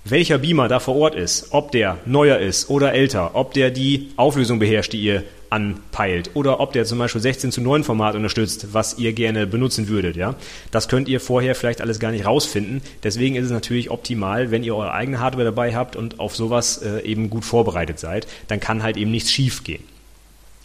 welcher 0.05 0.39
Beamer 0.39 0.69
da 0.69 0.81
vor 0.81 0.97
Ort 0.97 1.15
ist, 1.15 1.49
ob 1.51 1.73
der 1.73 1.99
neuer 2.07 2.39
ist 2.39 2.71
oder 2.71 2.95
älter, 2.95 3.33
ob 3.35 3.53
der 3.53 3.71
die 3.71 4.09
Auflösung 4.17 4.59
beherrscht, 4.59 4.93
die 4.93 5.03
ihr 5.03 5.25
anpeilt 5.50 6.31
oder 6.35 6.61
ob 6.61 6.73
der 6.73 6.85
zum 6.85 6.99
Beispiel 6.99 7.21
16 7.21 7.52
zu 7.52 7.61
9 7.61 7.85
Format 7.85 8.14
unterstützt, 8.14 8.69
was 8.73 8.99
ihr 8.99 9.12
gerne 9.12 9.47
benutzen 9.47 9.88
würdet. 9.88 10.17
Ja, 10.17 10.35
Das 10.71 10.88
könnt 10.88 11.09
ihr 11.09 11.21
vorher 11.21 11.55
vielleicht 11.55 11.81
alles 11.81 11.99
gar 11.99 12.11
nicht 12.11 12.26
rausfinden. 12.26 12.83
Deswegen 13.02 13.37
ist 13.37 13.47
es 13.47 13.50
natürlich 13.50 13.90
optimal, 13.90 14.50
wenn 14.50 14.64
ihr 14.64 14.75
eure 14.75 14.93
eigene 14.93 15.21
Hardware 15.21 15.45
dabei 15.45 15.75
habt 15.75 15.97
und 15.97 16.21
auf 16.21 16.37
sowas 16.37 16.78
äh, 16.78 17.00
eben 17.02 17.31
gut 17.31 17.45
vorbereitet 17.45 17.99
seid. 17.99 18.26
Dann 18.49 18.61
kann 18.61 18.83
halt 18.83 18.97
eben 18.97 19.11
nichts 19.11 19.31
schief 19.31 19.64
gehen. 19.64 19.83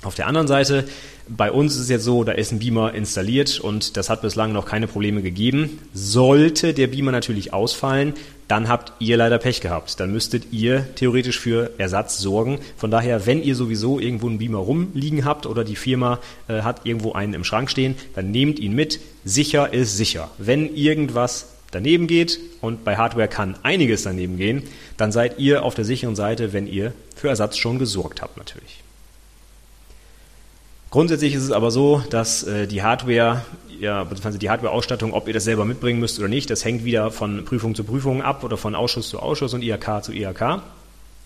Auf 0.04 0.16
der 0.16 0.28
anderen 0.28 0.48
Seite, 0.48 0.86
bei 1.28 1.52
uns 1.52 1.76
ist 1.76 1.82
es 1.82 1.90
jetzt 1.90 2.04
so, 2.04 2.24
da 2.24 2.34
ist 2.34 2.52
ein 2.52 2.60
Beamer 2.60 2.94
installiert 2.94 3.60
und 3.60 3.96
das 3.96 4.10
hat 4.10 4.22
bislang 4.22 4.52
noch 4.52 4.66
keine 4.66 4.88
Probleme 4.88 5.22
gegeben. 5.22 5.80
Sollte 5.94 6.74
der 6.74 6.88
Beamer 6.88 7.12
natürlich 7.12 7.54
ausfallen, 7.54 8.14
dann 8.50 8.68
habt 8.68 8.92
ihr 9.00 9.16
leider 9.16 9.38
Pech 9.38 9.62
gehabt. 9.62 10.00
Dann 10.00 10.12
müsstet 10.12 10.52
ihr 10.52 10.86
theoretisch 10.96 11.40
für 11.40 11.72
Ersatz 11.78 12.20
sorgen. 12.20 12.60
Von 12.76 12.92
daher, 12.92 13.26
wenn 13.26 13.42
ihr 13.42 13.56
sowieso 13.56 14.00
irgendwo 14.00 14.28
einen 14.28 14.38
Beamer 14.38 14.60
rumliegen 14.60 15.24
habt 15.24 15.46
oder 15.46 15.64
die 15.64 15.78
Firma 15.78 16.20
äh, 16.48 16.62
hat 16.62 16.86
irgendwo 16.86 17.14
einen 17.14 17.34
im 17.34 17.44
Schrank 17.46 17.70
stehen, 17.70 17.96
dann 18.16 18.32
nehmt 18.32 18.60
ihn 18.60 18.76
mit. 18.76 19.00
Sicher 19.24 19.74
ist 19.74 19.96
sicher. 19.96 20.30
Wenn 20.38 20.76
irgendwas 20.76 21.54
daneben 21.72 22.08
geht 22.08 22.40
und 22.62 22.84
bei 22.84 22.98
Hardware 22.98 23.30
kann 23.30 23.56
einiges 23.64 24.04
daneben 24.04 24.38
gehen, 24.38 24.64
dann 24.98 25.12
seid 25.12 25.40
ihr 25.40 25.64
auf 25.64 25.74
der 25.74 25.86
sicheren 25.86 26.16
Seite, 26.16 26.54
wenn 26.54 26.68
ihr 26.68 26.94
für 27.16 27.30
Ersatz 27.30 27.58
schon 27.58 27.80
gesorgt 27.80 28.22
habt 28.22 28.38
natürlich. 28.38 28.83
Grundsätzlich 30.94 31.34
ist 31.34 31.42
es 31.42 31.52
aber 31.52 31.72
so, 31.72 32.04
dass 32.12 32.44
äh, 32.44 32.68
die 32.68 32.84
Hardware, 32.84 33.42
ja, 33.80 34.04
beziehungsweise 34.04 34.38
die 34.38 34.52
Hardware-Ausstattung, 34.52 35.12
ob 35.14 35.28
ihr 35.28 35.34
das 35.34 35.44
selber 35.44 35.66
mitbringen 35.66 36.00
müsst 36.00 36.20
oder 36.20 36.28
nicht, 36.28 36.52
das 36.52 36.64
hängt 36.64 36.86
wieder 36.86 37.10
von 37.10 37.46
Prüfung 37.46 37.74
zu 37.74 37.84
Prüfung 37.84 38.22
ab 38.22 38.44
oder 38.44 38.58
von 38.58 38.76
Ausschuss 38.76 39.10
zu 39.10 39.18
Ausschuss 39.18 39.56
und 39.56 39.64
IHK 39.64 40.04
zu 40.04 40.14
IHK. 40.14 40.62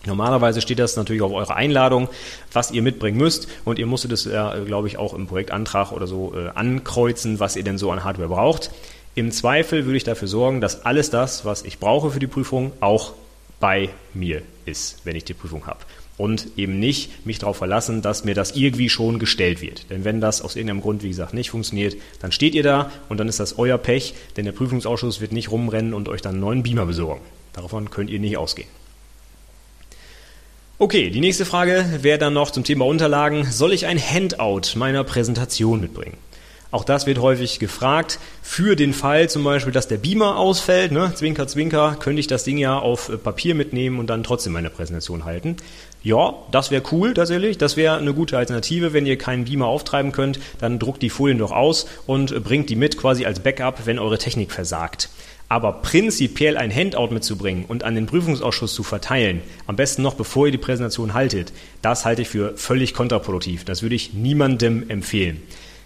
Normalerweise 0.06 0.62
steht 0.62 0.78
das 0.78 0.96
natürlich 0.96 1.20
auf 1.20 1.32
eurer 1.32 1.54
Einladung, 1.54 2.08
was 2.50 2.70
ihr 2.70 2.80
mitbringen 2.80 3.18
müsst 3.18 3.46
und 3.66 3.78
ihr 3.78 3.84
musstet 3.84 4.12
es, 4.12 4.24
ja, 4.24 4.58
glaube 4.60 4.88
ich, 4.88 4.96
auch 4.96 5.12
im 5.12 5.26
Projektantrag 5.26 5.92
oder 5.92 6.06
so 6.06 6.32
äh, 6.34 6.48
ankreuzen, 6.54 7.38
was 7.38 7.54
ihr 7.54 7.62
denn 7.62 7.76
so 7.76 7.90
an 7.90 8.04
Hardware 8.04 8.30
braucht. 8.30 8.70
Im 9.16 9.32
Zweifel 9.32 9.84
würde 9.84 9.98
ich 9.98 10.04
dafür 10.04 10.28
sorgen, 10.28 10.62
dass 10.62 10.86
alles 10.86 11.10
das, 11.10 11.44
was 11.44 11.62
ich 11.62 11.78
brauche 11.78 12.10
für 12.10 12.20
die 12.20 12.26
Prüfung, 12.26 12.72
auch 12.80 13.12
bei 13.60 13.90
mir 14.14 14.40
ist, 14.64 15.04
wenn 15.04 15.14
ich 15.14 15.24
die 15.24 15.34
Prüfung 15.34 15.66
habe 15.66 15.80
und 16.18 16.48
eben 16.56 16.78
nicht 16.78 17.24
mich 17.24 17.38
darauf 17.38 17.56
verlassen, 17.56 18.02
dass 18.02 18.24
mir 18.24 18.34
das 18.34 18.50
irgendwie 18.54 18.90
schon 18.90 19.18
gestellt 19.18 19.62
wird. 19.62 19.88
Denn 19.88 20.04
wenn 20.04 20.20
das 20.20 20.42
aus 20.42 20.56
irgendeinem 20.56 20.82
Grund, 20.82 21.02
wie 21.02 21.08
gesagt, 21.08 21.32
nicht 21.32 21.50
funktioniert, 21.50 21.96
dann 22.20 22.32
steht 22.32 22.54
ihr 22.54 22.62
da 22.62 22.90
und 23.08 23.18
dann 23.18 23.28
ist 23.28 23.40
das 23.40 23.58
euer 23.58 23.78
Pech, 23.78 24.14
denn 24.36 24.44
der 24.44 24.52
Prüfungsausschuss 24.52 25.20
wird 25.20 25.32
nicht 25.32 25.50
rumrennen 25.50 25.94
und 25.94 26.08
euch 26.08 26.20
dann 26.20 26.32
einen 26.32 26.40
neuen 26.40 26.62
Beamer 26.62 26.86
besorgen. 26.86 27.22
Davon 27.54 27.90
könnt 27.90 28.10
ihr 28.10 28.18
nicht 28.18 28.36
ausgehen. 28.36 28.68
Okay, 30.80 31.10
die 31.10 31.20
nächste 31.20 31.44
Frage 31.44 31.84
wäre 32.02 32.18
dann 32.18 32.34
noch 32.34 32.50
zum 32.50 32.62
Thema 32.62 32.84
Unterlagen. 32.86 33.44
Soll 33.50 33.72
ich 33.72 33.86
ein 33.86 33.98
Handout 33.98 34.76
meiner 34.76 35.02
Präsentation 35.02 35.80
mitbringen? 35.80 36.16
Auch 36.70 36.84
das 36.84 37.06
wird 37.06 37.18
häufig 37.18 37.58
gefragt. 37.58 38.18
Für 38.42 38.76
den 38.76 38.92
Fall 38.92 39.30
zum 39.30 39.42
Beispiel, 39.42 39.72
dass 39.72 39.88
der 39.88 39.96
Beamer 39.96 40.36
ausfällt, 40.36 40.92
ne, 40.92 41.12
Zwinker, 41.14 41.48
Zwinker, 41.48 41.96
könnte 41.98 42.20
ich 42.20 42.26
das 42.26 42.44
Ding 42.44 42.58
ja 42.58 42.78
auf 42.78 43.10
Papier 43.24 43.54
mitnehmen 43.54 43.98
und 43.98 44.08
dann 44.08 44.22
trotzdem 44.22 44.52
meine 44.52 44.68
Präsentation 44.68 45.24
halten. 45.24 45.56
Ja, 46.02 46.34
das 46.52 46.70
wäre 46.70 46.82
cool 46.92 47.12
tatsächlich. 47.14 47.58
Das 47.58 47.76
wäre 47.76 47.96
eine 47.96 48.14
gute 48.14 48.38
Alternative. 48.38 48.92
Wenn 48.92 49.06
ihr 49.06 49.18
keinen 49.18 49.44
Beamer 49.44 49.66
auftreiben 49.66 50.12
könnt, 50.12 50.38
dann 50.60 50.78
druckt 50.78 51.02
die 51.02 51.10
Folien 51.10 51.38
doch 51.38 51.50
aus 51.50 51.86
und 52.06 52.30
äh, 52.30 52.40
bringt 52.40 52.70
die 52.70 52.76
mit 52.76 52.96
quasi 52.96 53.26
als 53.26 53.40
Backup, 53.40 53.86
wenn 53.86 53.98
eure 53.98 54.18
Technik 54.18 54.52
versagt. 54.52 55.10
Aber 55.48 55.72
prinzipiell 55.72 56.56
ein 56.56 56.74
Handout 56.74 57.08
mitzubringen 57.08 57.64
und 57.66 57.82
an 57.82 57.94
den 57.94 58.06
Prüfungsausschuss 58.06 58.74
zu 58.74 58.82
verteilen, 58.82 59.40
am 59.66 59.76
besten 59.76 60.02
noch 60.02 60.14
bevor 60.14 60.46
ihr 60.46 60.52
die 60.52 60.58
Präsentation 60.58 61.14
haltet, 61.14 61.52
das 61.80 62.04
halte 62.04 62.22
ich 62.22 62.28
für 62.28 62.56
völlig 62.56 62.92
kontraproduktiv. 62.92 63.64
Das 63.64 63.82
würde 63.82 63.94
ich 63.94 64.12
niemandem 64.12 64.90
empfehlen. 64.90 65.42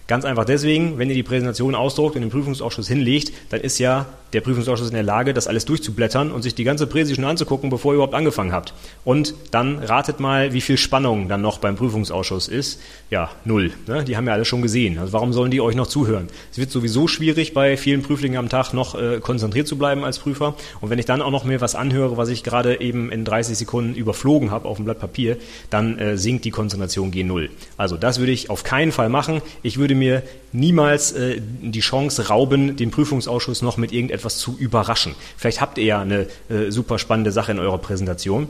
Ganz 0.07 0.25
einfach 0.25 0.43
deswegen, 0.43 0.97
wenn 0.97 1.09
ihr 1.09 1.15
die 1.15 1.23
Präsentation 1.23 1.75
ausdruckt 1.75 2.15
und 2.15 2.21
den 2.21 2.29
Prüfungsausschuss 2.29 2.89
hinlegt, 2.89 3.31
dann 3.49 3.61
ist 3.61 3.79
ja 3.79 4.05
der 4.33 4.41
Prüfungsausschuss 4.41 4.89
in 4.89 4.95
der 4.95 5.03
Lage, 5.03 5.33
das 5.33 5.47
alles 5.47 5.65
durchzublättern 5.65 6.31
und 6.31 6.41
sich 6.41 6.55
die 6.55 6.63
ganze 6.63 6.87
Präsi 6.87 7.15
schon 7.15 7.25
anzugucken, 7.25 7.69
bevor 7.69 7.93
ihr 7.93 7.95
überhaupt 7.95 8.15
angefangen 8.15 8.51
habt. 8.51 8.73
Und 9.05 9.33
dann 9.51 9.79
ratet 9.79 10.19
mal, 10.19 10.53
wie 10.53 10.61
viel 10.61 10.77
Spannung 10.77 11.27
dann 11.27 11.41
noch 11.41 11.59
beim 11.59 11.75
Prüfungsausschuss 11.75 12.47
ist. 12.47 12.79
Ja, 13.09 13.29
null. 13.45 13.71
Ne? 13.87 14.03
Die 14.03 14.17
haben 14.17 14.27
ja 14.27 14.33
alle 14.33 14.45
schon 14.45 14.61
gesehen. 14.61 14.97
Also 14.97 15.13
warum 15.13 15.33
sollen 15.33 15.51
die 15.51 15.61
euch 15.61 15.75
noch 15.75 15.87
zuhören? 15.87 16.27
Es 16.51 16.57
wird 16.57 16.71
sowieso 16.71 17.07
schwierig, 17.07 17.53
bei 17.53 17.77
vielen 17.77 18.01
Prüflingen 18.01 18.37
am 18.37 18.49
Tag 18.49 18.73
noch 18.73 18.95
äh, 18.95 19.19
konzentriert 19.19 19.67
zu 19.67 19.77
bleiben 19.77 20.03
als 20.03 20.19
Prüfer. 20.19 20.55
Und 20.81 20.89
wenn 20.89 20.99
ich 20.99 21.05
dann 21.05 21.21
auch 21.21 21.31
noch 21.31 21.43
mir 21.43 21.61
was 21.61 21.75
anhöre, 21.75 22.17
was 22.17 22.29
ich 22.29 22.43
gerade 22.43 22.81
eben 22.81 23.11
in 23.11 23.25
30 23.25 23.57
Sekunden 23.57 23.95
überflogen 23.95 24.51
habe 24.51 24.67
auf 24.67 24.77
dem 24.77 24.85
Blatt 24.85 24.99
Papier, 24.99 25.37
dann 25.69 25.99
äh, 25.99 26.17
sinkt 26.17 26.45
die 26.45 26.51
Konzentration 26.51 27.11
G0. 27.11 27.49
Also 27.77 27.97
das 27.97 28.19
würde 28.19 28.31
ich 28.31 28.49
auf 28.49 28.63
keinen 28.63 28.91
Fall 28.91 29.09
machen. 29.09 29.41
Ich 29.61 29.77
würde 29.77 29.95
mir 29.95 30.23
niemals 30.53 31.11
äh, 31.11 31.41
die 31.61 31.79
Chance 31.79 32.27
rauben, 32.27 32.75
den 32.75 32.91
Prüfungsausschuss 32.91 33.61
noch 33.61 33.77
mit 33.77 33.91
irgendetwas 33.91 34.22
zu 34.29 34.57
überraschen. 34.57 35.15
Vielleicht 35.37 35.61
habt 35.61 35.77
ihr 35.77 35.85
ja 35.85 36.01
eine 36.01 36.27
äh, 36.49 36.69
super 36.69 36.99
spannende 36.99 37.31
Sache 37.31 37.51
in 37.51 37.59
eurer 37.59 37.77
Präsentation. 37.77 38.47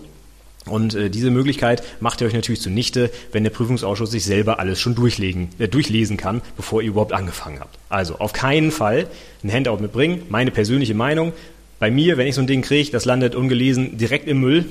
Und 0.65 0.96
äh, 0.96 1.10
diese 1.10 1.30
Möglichkeit 1.30 1.84
macht 2.00 2.22
ihr 2.22 2.27
euch 2.27 2.34
natürlich 2.34 2.62
zunichte, 2.62 3.12
wenn 3.32 3.44
der 3.44 3.51
Prüfungsausschuss 3.51 4.12
sich 4.12 4.24
selber 4.24 4.60
alles 4.60 4.80
schon 4.80 4.96
durchlegen, 4.96 5.50
äh, 5.60 5.68
durchlesen 5.68 6.15
kann, 6.15 6.42
bevor 6.56 6.82
ihr 6.82 6.89
überhaupt 6.89 7.12
angefangen 7.12 7.60
habt. 7.60 7.77
Also 7.89 8.20
auf 8.20 8.34
keinen 8.34 8.72
Fall 8.72 9.08
ein 9.44 9.51
Handout 9.51 9.77
mitbringen. 9.77 10.24
Meine 10.30 10.51
persönliche 10.51 10.94
Meinung. 10.94 11.34
Bei 11.80 11.92
mir, 11.92 12.18
wenn 12.18 12.27
ich 12.27 12.36
so 12.36 12.42
ein 12.42 12.48
Ding 12.48 12.62
kriege, 12.62 12.92
das 12.92 13.03
landet 13.03 13.36
ungelesen 13.36 13.98
direkt 13.98 14.27
im 14.27 14.39
Müll 14.39 14.65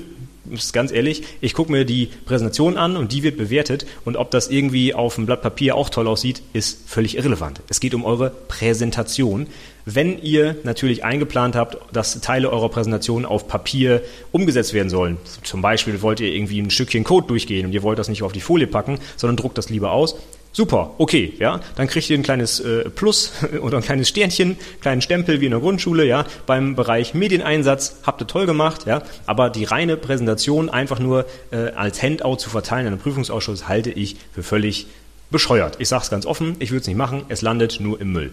ist 0.51 0.73
ganz 0.73 0.91
ehrlich, 0.91 1.23
ich 1.41 1.53
gucke 1.53 1.71
mir 1.71 1.85
die 1.85 2.09
Präsentation 2.25 2.77
an 2.77 2.97
und 2.97 3.11
die 3.11 3.23
wird 3.23 3.37
bewertet 3.37 3.85
und 4.05 4.17
ob 4.17 4.31
das 4.31 4.49
irgendwie 4.49 4.93
auf 4.93 5.15
dem 5.15 5.25
Blatt 5.25 5.41
Papier 5.41 5.75
auch 5.75 5.89
toll 5.89 6.07
aussieht, 6.07 6.41
ist 6.53 6.89
völlig 6.89 7.17
irrelevant. 7.17 7.61
Es 7.69 7.79
geht 7.79 7.93
um 7.93 8.03
eure 8.03 8.29
Präsentation. 8.29 9.47
Wenn 9.85 10.21
ihr 10.21 10.55
natürlich 10.63 11.03
eingeplant 11.03 11.55
habt, 11.55 11.77
dass 11.93 12.19
Teile 12.21 12.49
eurer 12.49 12.69
Präsentation 12.69 13.25
auf 13.25 13.47
Papier 13.47 14.01
umgesetzt 14.31 14.73
werden 14.73 14.89
sollen, 14.89 15.17
zum 15.43 15.61
Beispiel 15.61 16.01
wollt 16.01 16.19
ihr 16.19 16.33
irgendwie 16.33 16.59
ein 16.59 16.69
Stückchen 16.69 17.03
Code 17.03 17.27
durchgehen 17.27 17.65
und 17.65 17.73
ihr 17.73 17.83
wollt 17.83 17.99
das 17.99 18.09
nicht 18.09 18.23
auf 18.23 18.31
die 18.31 18.41
Folie 18.41 18.67
packen, 18.67 18.99
sondern 19.17 19.37
druckt 19.37 19.57
das 19.57 19.69
lieber 19.69 19.91
aus, 19.91 20.15
Super, 20.55 20.91
okay, 20.99 21.33
ja, 21.39 21.61
dann 21.75 21.87
kriegt 21.87 22.07
ihr 22.11 22.17
ein 22.17 22.21
kleines 22.21 22.59
äh, 22.59 22.87
Plus 22.87 23.31
oder 23.61 23.77
ein 23.77 23.83
kleines 23.83 24.07
Sternchen, 24.09 24.55
kleinen 24.81 25.01
Stempel 25.01 25.41
wie 25.41 25.45
in 25.45 25.51
der 25.51 25.59
Grundschule, 25.59 26.05
ja, 26.05 26.27
beim 26.45 26.75
Bereich 26.75 27.15
Medieneinsatz 27.15 27.97
habt 28.03 28.21
ihr 28.21 28.27
toll 28.27 28.45
gemacht, 28.45 28.85
ja, 28.85 29.01
aber 29.25 29.49
die 29.49 29.63
reine 29.63 29.97
Präsentation 29.97 30.69
einfach 30.69 30.99
nur 30.99 31.25
äh, 31.49 31.71
als 31.71 32.03
Handout 32.03 32.35
zu 32.35 32.51
verteilen 32.51 32.85
in 32.85 32.93
einem 32.93 33.01
Prüfungsausschuss 33.01 33.67
halte 33.67 33.89
ich 33.89 34.15
für 34.31 34.43
völlig 34.43 34.85
bescheuert. 35.31 35.77
Ich 35.79 35.89
sage 35.89 36.03
es 36.03 36.11
ganz 36.11 36.27
offen, 36.27 36.55
ich 36.59 36.69
würde 36.69 36.81
es 36.81 36.87
nicht 36.87 36.97
machen, 36.97 37.25
es 37.29 37.41
landet 37.41 37.79
nur 37.79 37.99
im 37.99 38.11
Müll. 38.11 38.31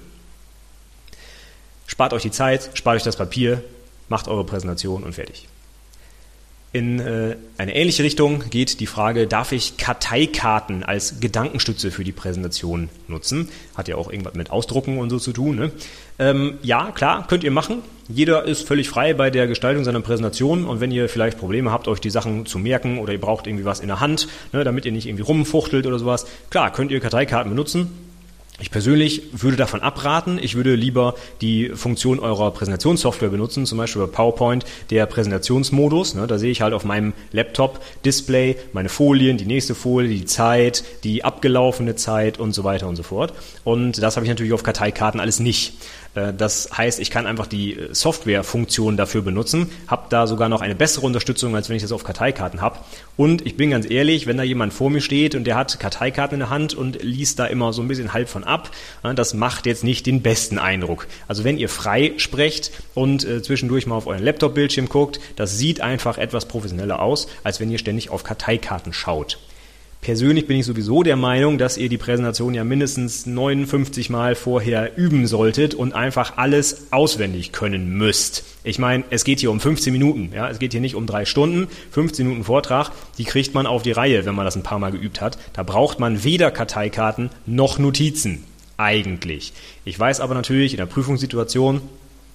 spart 1.87 2.13
euch 2.13 2.23
die 2.23 2.31
Zeit, 2.31 2.69
spart 2.75 2.97
euch 2.97 3.03
das 3.03 3.17
Papier, 3.17 3.65
macht 4.11 4.29
eure 4.29 4.45
Präsentation 4.45 5.05
und 5.05 5.15
fertig. 5.15 5.49
In 6.73 7.01
äh, 7.01 7.37
eine 7.59 7.75
ähnliche 7.75 8.05
Richtung 8.05 8.45
geht 8.49 8.79
die 8.79 8.87
Frage, 8.87 9.27
darf 9.27 9.51
ich 9.51 9.77
Karteikarten 9.77 10.85
als 10.85 11.19
Gedankenstütze 11.19 11.91
für 11.91 12.05
die 12.05 12.13
Präsentation 12.13 12.91
nutzen? 13.09 13.49
Hat 13.75 13.89
ja 13.89 13.97
auch 13.97 14.09
irgendwas 14.09 14.35
mit 14.35 14.53
Ausdrucken 14.53 14.99
und 14.99 15.11
so 15.11 15.19
zu 15.19 15.33
tun. 15.33 15.57
Ne? 15.57 15.73
Ähm, 16.21 16.59
ja, 16.63 16.93
klar, 16.93 17.27
könnt 17.27 17.43
ihr 17.43 17.51
machen. 17.51 17.83
Jeder 18.09 18.45
ist 18.45 18.69
völlig 18.69 18.89
frei 18.89 19.15
bei 19.15 19.31
der 19.31 19.49
Gestaltung 19.49 19.83
seiner 19.83 20.01
Präsentation 20.01 20.65
und 20.65 20.81
wenn 20.81 20.93
ihr 20.93 21.09
vielleicht 21.09 21.39
Probleme 21.39 21.73
habt, 21.73 21.89
euch 21.89 22.01
die 22.01 22.11
Sachen 22.11 22.47
zu 22.47 22.61
merken 22.61 22.99
oder 22.99 23.13
ihr 23.13 23.21
braucht 23.21 23.49
irgendwie 23.49 23.65
was 23.65 23.81
in 23.81 23.89
der 23.89 23.99
Hand, 23.99 24.29
ne, 24.53 24.63
damit 24.63 24.85
ihr 24.85 24.93
nicht 24.93 25.07
irgendwie 25.07 25.25
rumfuchtelt 25.25 25.87
oder 25.87 25.99
sowas, 25.99 26.27
klar, 26.51 26.73
könnt 26.73 26.93
ihr 26.93 27.01
Karteikarten 27.01 27.51
benutzen. 27.51 28.10
Ich 28.61 28.71
persönlich 28.71 29.23
würde 29.33 29.57
davon 29.57 29.81
abraten. 29.81 30.39
Ich 30.41 30.55
würde 30.55 30.75
lieber 30.75 31.15
die 31.41 31.71
Funktion 31.71 32.21
eurer 32.21 32.51
Präsentationssoftware 32.51 33.31
benutzen, 33.31 33.65
zum 33.65 33.79
Beispiel 33.79 34.03
bei 34.03 34.09
PowerPoint 34.09 34.67
der 34.91 35.07
Präsentationsmodus. 35.07 36.15
Ne, 36.15 36.27
da 36.27 36.39
sehe 36.39 36.51
ich 36.51 36.61
halt 36.61 36.75
auf 36.75 36.85
meinem 36.85 37.15
Laptop 37.33 37.81
Display 38.05 38.57
meine 38.73 38.91
Folien, 38.91 39.39
die 39.39 39.47
nächste 39.47 39.75
Folie, 39.75 40.11
die 40.11 40.27
Zeit, 40.27 40.85
die 41.05 41.25
abgelaufene 41.25 41.97
Zeit 41.97 42.39
und 42.39 42.53
so 42.53 42.63
weiter 42.63 42.87
und 42.87 42.97
so 42.97 43.03
fort. 43.03 43.33
Und 43.65 44.03
das 44.03 44.17
habe 44.17 44.27
ich 44.27 44.31
natürlich 44.31 44.53
auf 44.53 44.63
Karteikarten 44.63 45.21
alles 45.21 45.41
nicht. 45.41 45.73
Äh, 46.15 46.33
das 46.33 46.71
heißt, 46.77 47.01
ich 47.01 47.11
kann 47.11 47.27
einfach 47.27 47.47
die 47.47 47.75
äh, 47.75 47.95
Softwarefunktion 47.95 48.97
dafür 48.97 49.23
benutzen, 49.23 49.71
habe 49.87 50.07
da 50.11 50.27
sogar 50.27 50.49
noch 50.49 50.61
eine 50.61 50.75
bessere 50.75 51.07
Unterstützung, 51.07 51.55
als 51.55 51.69
wenn 51.69 51.77
ich 51.77 51.83
das 51.83 51.93
auf 51.93 52.05
Karteikarten 52.05 52.61
habe. 52.61 52.79
Und 53.17 53.47
ich 53.47 53.57
bin 53.57 53.71
ganz 53.71 53.89
ehrlich, 53.89 54.27
wenn 54.27 54.37
da 54.37 54.43
jemand 54.43 54.73
vor 54.73 54.91
mir 54.91 55.01
steht 55.01 55.35
und 55.35 55.45
der 55.45 55.57
hat 55.57 55.79
Karteikarten 55.79 56.35
in 56.35 56.41
der 56.41 56.51
Hand 56.51 56.75
und 56.75 57.03
liest 57.03 57.39
da 57.39 57.47
immer 57.47 57.73
so 57.73 57.83
ein 57.83 57.89
bisschen 57.89 58.13
halb 58.13 58.29
von 58.29 58.45
ab, 58.45 58.71
das 59.15 59.35
macht 59.35 59.67
jetzt 59.67 59.85
nicht 59.85 60.07
den 60.07 60.23
besten 60.23 60.59
Eindruck. 60.59 61.07
Also 61.29 61.45
wenn 61.45 61.59
ihr 61.59 61.69
frei 61.69 62.15
sprecht 62.17 62.71
und 62.95 63.25
äh, 63.25 63.43
zwischendurch 63.43 63.87
mal 63.87 63.97
auf 63.97 64.07
euren 64.07 64.25
Laptop-Bildschirm 64.25 64.89
guckt, 64.89 65.21
das 65.37 65.59
sieht 65.59 65.81
einfach 65.81 66.17
etwas 66.17 66.47
professioneller 66.47 67.01
aus, 67.01 67.29
als 67.45 67.61
wenn 67.61 67.71
ihr 67.71 67.79
ständig 67.79 68.11
auf 68.11 68.25
Karteikarten 68.25 68.93
schaut. 68.93 69.39
Persönlich 70.01 70.47
bin 70.47 70.57
ich 70.57 70.65
sowieso 70.65 71.03
der 71.03 71.17
Meinung, 71.17 71.59
dass 71.59 71.77
ihr 71.77 71.91
die 71.91 71.99
Präsentation 71.99 72.55
ja 72.55 72.65
mindestens 72.65 73.27
59 73.27 74.09
Mal 74.09 74.35
vorher 74.35 74.97
üben 74.97 75.27
solltet 75.27 75.75
und 75.75 75.93
einfach 75.93 76.39
alles 76.39 76.87
auswendig 76.91 77.53
können 77.53 77.99
müsst. 77.99 78.45
Ich 78.65 78.79
meine, 78.79 79.05
es 79.11 79.25
geht 79.25 79.41
hier 79.41 79.51
um 79.51 79.61
15 79.61 79.93
Minuten, 79.93 80.33
ja, 80.35 80.49
es 80.49 80.59
geht 80.59 80.73
hier 80.73 80.81
nicht 80.81 80.95
um 80.95 81.07
drei 81.07 81.27
Stunden. 81.27 81.69
15 81.91 82.27
Minuten 82.27 82.45
Vortrag, 82.45 82.93
die 83.19 83.25
kriegt 83.25 83.53
man 83.53 83.67
auf 83.67 83.83
die 83.83 83.93
Reihe, 83.93 84.25
wenn 84.25 84.35
man 84.35 84.47
das 84.47 84.57
ein 84.57 84.63
paar 84.63 84.79
Mal 84.79 84.91
geübt 84.91 85.21
hat. 85.21 85.37
Da 85.53 85.65
braucht 85.65 86.01
man 86.01 86.25
weder 86.25 86.51
Karteikarten 86.51 87.29
noch 87.45 87.79
Notizen. 87.79 88.45
Eigentlich. 88.79 89.53
Ich 89.85 89.99
weiß 89.99 90.21
aber 90.21 90.33
natürlich 90.33 90.73
in 90.73 90.79
der 90.79 90.87
Prüfungssituation, 90.87 91.83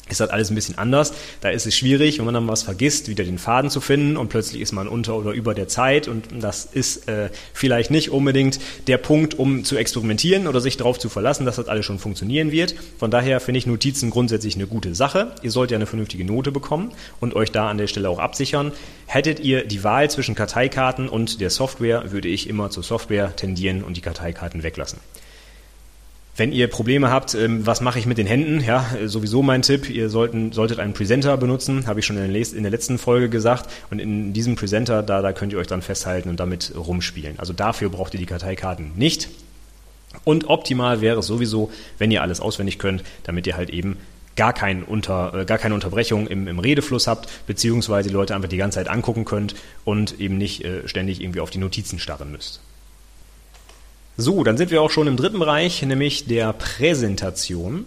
ist 0.09 0.19
halt 0.19 0.31
alles 0.31 0.51
ein 0.51 0.55
bisschen 0.55 0.77
anders. 0.77 1.13
Da 1.41 1.49
ist 1.49 1.65
es 1.65 1.75
schwierig, 1.75 2.19
wenn 2.19 2.25
man 2.25 2.33
dann 2.33 2.47
was 2.47 2.63
vergisst, 2.63 3.07
wieder 3.07 3.23
den 3.23 3.39
Faden 3.39 3.69
zu 3.69 3.81
finden 3.81 4.17
und 4.17 4.29
plötzlich 4.29 4.61
ist 4.61 4.71
man 4.71 4.87
unter 4.87 5.15
oder 5.15 5.31
über 5.31 5.53
der 5.53 5.67
Zeit 5.67 6.07
und 6.07 6.27
das 6.39 6.65
ist 6.65 7.07
äh, 7.07 7.29
vielleicht 7.53 7.89
nicht 7.89 8.11
unbedingt 8.11 8.59
der 8.87 8.97
Punkt, 8.97 9.33
um 9.39 9.63
zu 9.63 9.77
experimentieren 9.77 10.47
oder 10.47 10.61
sich 10.61 10.77
darauf 10.77 10.99
zu 10.99 11.09
verlassen, 11.09 11.45
dass 11.45 11.55
das 11.55 11.67
alles 11.67 11.85
schon 11.85 11.97
funktionieren 11.97 12.51
wird. 12.51 12.75
Von 12.99 13.09
daher 13.09 13.39
finde 13.39 13.57
ich 13.57 13.65
Notizen 13.65 14.11
grundsätzlich 14.11 14.55
eine 14.55 14.67
gute 14.67 14.93
Sache. 14.93 15.33
Ihr 15.41 15.51
sollt 15.51 15.71
ja 15.71 15.77
eine 15.77 15.87
vernünftige 15.87 16.23
Note 16.23 16.51
bekommen 16.51 16.91
und 17.19 17.35
euch 17.35 17.51
da 17.51 17.69
an 17.69 17.77
der 17.77 17.87
Stelle 17.87 18.09
auch 18.09 18.19
absichern. 18.19 18.71
Hättet 19.07 19.39
ihr 19.39 19.65
die 19.65 19.83
Wahl 19.83 20.09
zwischen 20.09 20.35
Karteikarten 20.35 21.09
und 21.09 21.41
der 21.41 21.49
Software, 21.49 22.11
würde 22.11 22.27
ich 22.27 22.47
immer 22.47 22.69
zur 22.69 22.83
Software 22.83 23.35
tendieren 23.35 23.83
und 23.83 23.97
die 23.97 24.01
Karteikarten 24.01 24.61
weglassen. 24.61 24.99
Wenn 26.37 26.51
ihr 26.51 26.67
Probleme 26.67 27.11
habt, 27.11 27.33
ähm, 27.33 27.65
was 27.65 27.79
mache 27.79 27.97
ich 27.97 28.05
mit 28.05 28.17
den 28.17 28.27
Händen? 28.27 28.59
Ja, 28.59 28.85
sowieso 29.05 29.41
mein 29.41 29.61
Tipp, 29.61 29.89
ihr 29.89 30.09
sollten, 30.09 30.51
solltet 30.51 30.79
einen 30.79 30.93
Presenter 30.93 31.37
benutzen, 31.37 31.87
habe 31.87 32.01
ich 32.01 32.05
schon 32.05 32.17
in 32.17 32.33
der, 32.33 32.71
letzten 32.71 32.97
Folge 32.97 33.29
gesagt. 33.29 33.69
Und 33.89 33.99
in 33.99 34.33
diesem 34.33 34.55
Presenter, 34.55 35.01
da, 35.01 35.21
da 35.21 35.31
könnt 35.31 35.53
ihr 35.53 35.59
euch 35.59 35.67
dann 35.67 35.81
festhalten 35.81 36.27
und 36.27 36.39
damit 36.39 36.73
rumspielen. 36.75 37.39
Also 37.39 37.53
dafür 37.53 37.89
braucht 37.89 38.13
ihr 38.13 38.19
die 38.19 38.25
Karteikarten 38.25 38.91
nicht. 38.95 39.29
Und 40.25 40.49
optimal 40.49 40.99
wäre 40.99 41.19
es 41.19 41.27
sowieso, 41.27 41.71
wenn 41.99 42.11
ihr 42.11 42.21
alles 42.21 42.41
auswendig 42.41 42.79
könnt, 42.79 43.03
damit 43.23 43.47
ihr 43.47 43.55
halt 43.55 43.69
eben 43.69 43.97
gar, 44.35 44.51
kein 44.51 44.83
Unter, 44.83 45.33
äh, 45.33 45.45
gar 45.45 45.57
keine 45.57 45.73
Unterbrechung 45.75 46.27
im, 46.27 46.49
im 46.49 46.59
Redefluss 46.59 47.07
habt, 47.07 47.29
beziehungsweise 47.47 48.09
die 48.09 48.13
Leute 48.13 48.35
einfach 48.35 48.49
die 48.49 48.57
ganze 48.57 48.79
Zeit 48.79 48.89
angucken 48.89 49.23
könnt 49.23 49.55
und 49.85 50.19
eben 50.19 50.37
nicht 50.37 50.65
äh, 50.65 50.85
ständig 50.85 51.21
irgendwie 51.21 51.39
auf 51.39 51.49
die 51.49 51.59
Notizen 51.59 51.97
starren 51.97 52.31
müsst. 52.31 52.59
So, 54.17 54.45
dann 54.45 54.55
sind 54.55 54.71
wir 54.71 54.81
auch 54.81 54.91
schon 54.91 55.07
im 55.07 55.17
dritten 55.17 55.39
Bereich, 55.39 55.81
nämlich 55.81 56.25
der 56.25 56.53
Präsentation. 56.53 57.85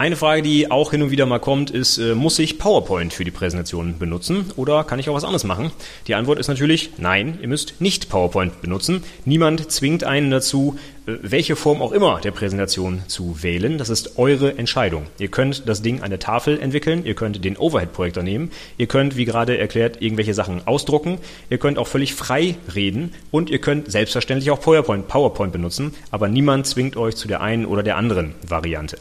Eine 0.00 0.16
Frage, 0.16 0.40
die 0.40 0.70
auch 0.70 0.92
hin 0.92 1.02
und 1.02 1.10
wieder 1.10 1.26
mal 1.26 1.40
kommt, 1.40 1.70
ist, 1.70 1.98
äh, 1.98 2.14
muss 2.14 2.38
ich 2.38 2.58
PowerPoint 2.58 3.12
für 3.12 3.24
die 3.24 3.30
Präsentation 3.30 3.98
benutzen 3.98 4.46
oder 4.56 4.82
kann 4.82 4.98
ich 4.98 5.10
auch 5.10 5.14
was 5.14 5.24
anderes 5.24 5.44
machen? 5.44 5.72
Die 6.06 6.14
Antwort 6.14 6.38
ist 6.38 6.48
natürlich 6.48 6.92
nein, 6.96 7.38
ihr 7.42 7.48
müsst 7.48 7.82
nicht 7.82 8.08
PowerPoint 8.08 8.62
benutzen. 8.62 9.04
Niemand 9.26 9.70
zwingt 9.70 10.02
einen 10.04 10.30
dazu, 10.30 10.78
äh, 11.04 11.16
welche 11.20 11.54
Form 11.54 11.82
auch 11.82 11.92
immer 11.92 12.18
der 12.18 12.30
Präsentation 12.30 13.02
zu 13.08 13.42
wählen. 13.42 13.76
Das 13.76 13.90
ist 13.90 14.16
eure 14.16 14.56
Entscheidung. 14.56 15.02
Ihr 15.18 15.28
könnt 15.28 15.68
das 15.68 15.82
Ding 15.82 16.00
an 16.00 16.08
der 16.08 16.18
Tafel 16.18 16.58
entwickeln, 16.58 17.04
ihr 17.04 17.14
könnt 17.14 17.44
den 17.44 17.58
Overhead-Projektor 17.58 18.22
nehmen, 18.22 18.52
ihr 18.78 18.86
könnt, 18.86 19.18
wie 19.18 19.26
gerade 19.26 19.58
erklärt, 19.58 20.00
irgendwelche 20.00 20.32
Sachen 20.32 20.66
ausdrucken, 20.66 21.18
ihr 21.50 21.58
könnt 21.58 21.76
auch 21.76 21.88
völlig 21.88 22.14
frei 22.14 22.56
reden 22.74 23.12
und 23.30 23.50
ihr 23.50 23.58
könnt 23.58 23.92
selbstverständlich 23.92 24.50
auch 24.50 24.62
PowerPoint, 24.62 25.08
PowerPoint 25.08 25.52
benutzen, 25.52 25.92
aber 26.10 26.28
niemand 26.28 26.66
zwingt 26.66 26.96
euch 26.96 27.16
zu 27.16 27.28
der 27.28 27.42
einen 27.42 27.66
oder 27.66 27.82
der 27.82 27.98
anderen 27.98 28.34
Variante. 28.48 28.96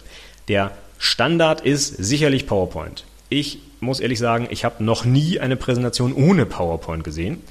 Der 0.50 0.74
Standard 1.00 1.62
ist 1.62 1.88
sicherlich 1.88 2.46
PowerPoint. 2.46 3.06
Ich 3.30 3.60
muss 3.80 4.00
ehrlich 4.00 4.20
sagen, 4.20 4.48
ich 4.52 4.66
habe 4.66 4.84
noch 4.84 5.06
nie 5.06 5.40
eine 5.40 5.56
Präsentation 5.56 6.14
ohne 6.14 6.46
PowerPoint 6.46 7.04
gesehen. 7.04 7.42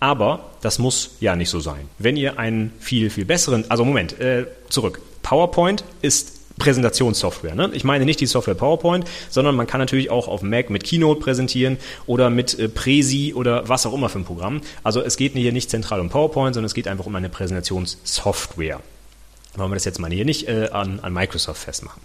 Aber 0.00 0.50
das 0.60 0.78
muss 0.78 1.16
ja 1.20 1.36
nicht 1.36 1.48
so 1.48 1.60
sein. 1.60 1.88
Wenn 1.98 2.16
ihr 2.16 2.38
einen 2.38 2.72
viel, 2.80 3.08
viel 3.08 3.24
besseren, 3.24 3.64
also 3.70 3.84
Moment, 3.84 4.20
äh, 4.20 4.46
zurück. 4.68 5.00
PowerPoint 5.22 5.84
ist 6.02 6.36
Präsentationssoftware. 6.58 7.54
Ne? 7.54 7.70
Ich 7.74 7.84
meine 7.84 8.04
nicht 8.04 8.20
die 8.20 8.26
Software 8.26 8.54
PowerPoint, 8.54 9.06
sondern 9.30 9.54
man 9.54 9.66
kann 9.66 9.80
natürlich 9.80 10.10
auch 10.10 10.28
auf 10.28 10.42
Mac 10.42 10.70
mit 10.70 10.84
Keynote 10.84 11.20
präsentieren 11.20 11.78
oder 12.06 12.30
mit 12.30 12.58
äh, 12.58 12.68
Presi 12.68 13.34
oder 13.34 13.68
was 13.68 13.86
auch 13.86 13.94
immer 13.94 14.08
für 14.08 14.18
ein 14.18 14.24
Programm. 14.24 14.62
Also 14.82 15.00
es 15.00 15.16
geht 15.16 15.32
hier 15.32 15.52
nicht 15.52 15.70
zentral 15.70 16.00
um 16.00 16.10
PowerPoint, 16.10 16.54
sondern 16.54 16.66
es 16.66 16.74
geht 16.74 16.88
einfach 16.88 17.06
um 17.06 17.14
eine 17.14 17.28
Präsentationssoftware. 17.28 18.80
Wollen 19.54 19.70
wir 19.70 19.76
das 19.76 19.84
jetzt 19.84 19.98
mal 19.98 20.10
hier 20.10 20.24
nicht 20.24 20.48
äh, 20.48 20.68
an, 20.72 21.00
an 21.00 21.12
Microsoft 21.12 21.62
festmachen. 21.62 22.02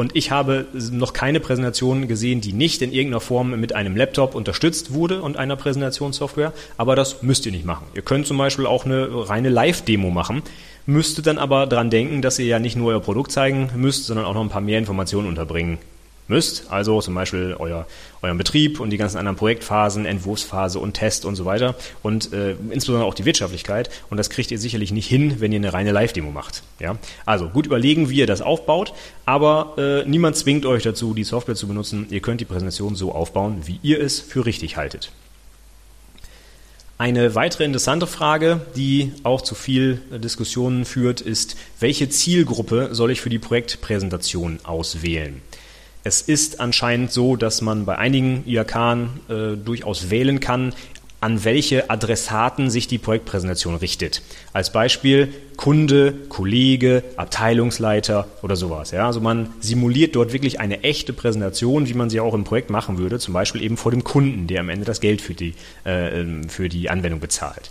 Und 0.00 0.16
ich 0.16 0.30
habe 0.30 0.64
noch 0.92 1.12
keine 1.12 1.40
Präsentation 1.40 2.08
gesehen, 2.08 2.40
die 2.40 2.54
nicht 2.54 2.80
in 2.80 2.90
irgendeiner 2.90 3.20
Form 3.20 3.50
mit 3.60 3.74
einem 3.74 3.96
Laptop 3.96 4.34
unterstützt 4.34 4.94
wurde 4.94 5.20
und 5.20 5.36
einer 5.36 5.56
Präsentationssoftware. 5.56 6.54
Aber 6.78 6.96
das 6.96 7.22
müsst 7.22 7.44
ihr 7.44 7.52
nicht 7.52 7.66
machen. 7.66 7.86
Ihr 7.92 8.00
könnt 8.00 8.26
zum 8.26 8.38
Beispiel 8.38 8.64
auch 8.64 8.86
eine 8.86 9.28
reine 9.28 9.50
Live-Demo 9.50 10.08
machen, 10.08 10.40
müsstet 10.86 11.26
dann 11.26 11.36
aber 11.36 11.66
dran 11.66 11.90
denken, 11.90 12.22
dass 12.22 12.38
ihr 12.38 12.46
ja 12.46 12.58
nicht 12.58 12.76
nur 12.76 12.92
euer 12.92 13.00
Produkt 13.00 13.30
zeigen 13.30 13.68
müsst, 13.76 14.06
sondern 14.06 14.24
auch 14.24 14.32
noch 14.32 14.40
ein 14.40 14.48
paar 14.48 14.62
mehr 14.62 14.78
Informationen 14.78 15.28
unterbringen 15.28 15.76
müsst, 16.30 16.70
also 16.70 17.02
zum 17.02 17.14
Beispiel 17.14 17.54
euer, 17.58 17.86
euren 18.22 18.38
Betrieb 18.38 18.80
und 18.80 18.88
die 18.88 18.96
ganzen 18.96 19.18
anderen 19.18 19.36
Projektphasen, 19.36 20.06
Entwurfsphase 20.06 20.78
und 20.78 20.94
Test 20.94 21.26
und 21.26 21.36
so 21.36 21.44
weiter 21.44 21.74
und 22.02 22.32
äh, 22.32 22.52
insbesondere 22.70 23.06
auch 23.06 23.14
die 23.14 23.26
Wirtschaftlichkeit 23.26 23.90
und 24.08 24.16
das 24.16 24.30
kriegt 24.30 24.50
ihr 24.50 24.58
sicherlich 24.58 24.92
nicht 24.92 25.06
hin, 25.06 25.40
wenn 25.40 25.52
ihr 25.52 25.58
eine 25.58 25.74
reine 25.74 25.92
Live-Demo 25.92 26.30
macht. 26.30 26.62
Ja? 26.78 26.96
Also 27.26 27.48
gut 27.48 27.66
überlegen, 27.66 28.08
wie 28.08 28.16
ihr 28.16 28.26
das 28.26 28.40
aufbaut, 28.40 28.94
aber 29.26 29.74
äh, 29.76 30.08
niemand 30.08 30.36
zwingt 30.36 30.64
euch 30.64 30.82
dazu, 30.82 31.12
die 31.12 31.24
Software 31.24 31.54
zu 31.54 31.68
benutzen. 31.68 32.06
Ihr 32.10 32.20
könnt 32.20 32.40
die 32.40 32.46
Präsentation 32.46 32.94
so 32.94 33.12
aufbauen, 33.12 33.62
wie 33.66 33.78
ihr 33.82 34.00
es 34.00 34.20
für 34.20 34.46
richtig 34.46 34.78
haltet. 34.78 35.12
Eine 37.00 37.34
weitere 37.34 37.64
interessante 37.64 38.06
Frage, 38.06 38.60
die 38.76 39.12
auch 39.22 39.40
zu 39.40 39.54
viel 39.54 40.02
Diskussionen 40.22 40.84
führt, 40.84 41.22
ist, 41.22 41.56
welche 41.78 42.10
Zielgruppe 42.10 42.90
soll 42.92 43.10
ich 43.10 43.22
für 43.22 43.30
die 43.30 43.38
Projektpräsentation 43.38 44.58
auswählen? 44.64 45.40
Es 46.02 46.22
ist 46.22 46.60
anscheinend 46.60 47.12
so, 47.12 47.36
dass 47.36 47.60
man 47.60 47.84
bei 47.84 47.98
einigen 47.98 48.42
IAK 48.46 48.76
äh, 49.28 49.56
durchaus 49.56 50.08
wählen 50.10 50.40
kann, 50.40 50.72
an 51.20 51.44
welche 51.44 51.90
Adressaten 51.90 52.70
sich 52.70 52.88
die 52.88 52.96
Projektpräsentation 52.96 53.74
richtet. 53.74 54.22
Als 54.54 54.72
Beispiel 54.72 55.34
Kunde, 55.58 56.14
Kollege, 56.30 57.02
Abteilungsleiter 57.16 58.26
oder 58.40 58.56
sowas. 58.56 58.92
Ja, 58.92 59.06
also 59.06 59.20
man 59.20 59.50
simuliert 59.60 60.16
dort 60.16 60.32
wirklich 60.32 60.60
eine 60.60 60.82
echte 60.82 61.12
Präsentation, 61.12 61.86
wie 61.88 61.94
man 61.94 62.08
sie 62.08 62.20
auch 62.20 62.32
im 62.32 62.44
Projekt 62.44 62.70
machen 62.70 62.96
würde, 62.96 63.18
zum 63.18 63.34
Beispiel 63.34 63.62
eben 63.62 63.76
vor 63.76 63.90
dem 63.90 64.02
Kunden, 64.02 64.46
der 64.46 64.60
am 64.60 64.70
Ende 64.70 64.86
das 64.86 65.00
Geld 65.00 65.20
für 65.20 65.34
die, 65.34 65.52
äh, 65.84 66.24
für 66.48 66.70
die 66.70 66.88
Anwendung 66.88 67.20
bezahlt. 67.20 67.70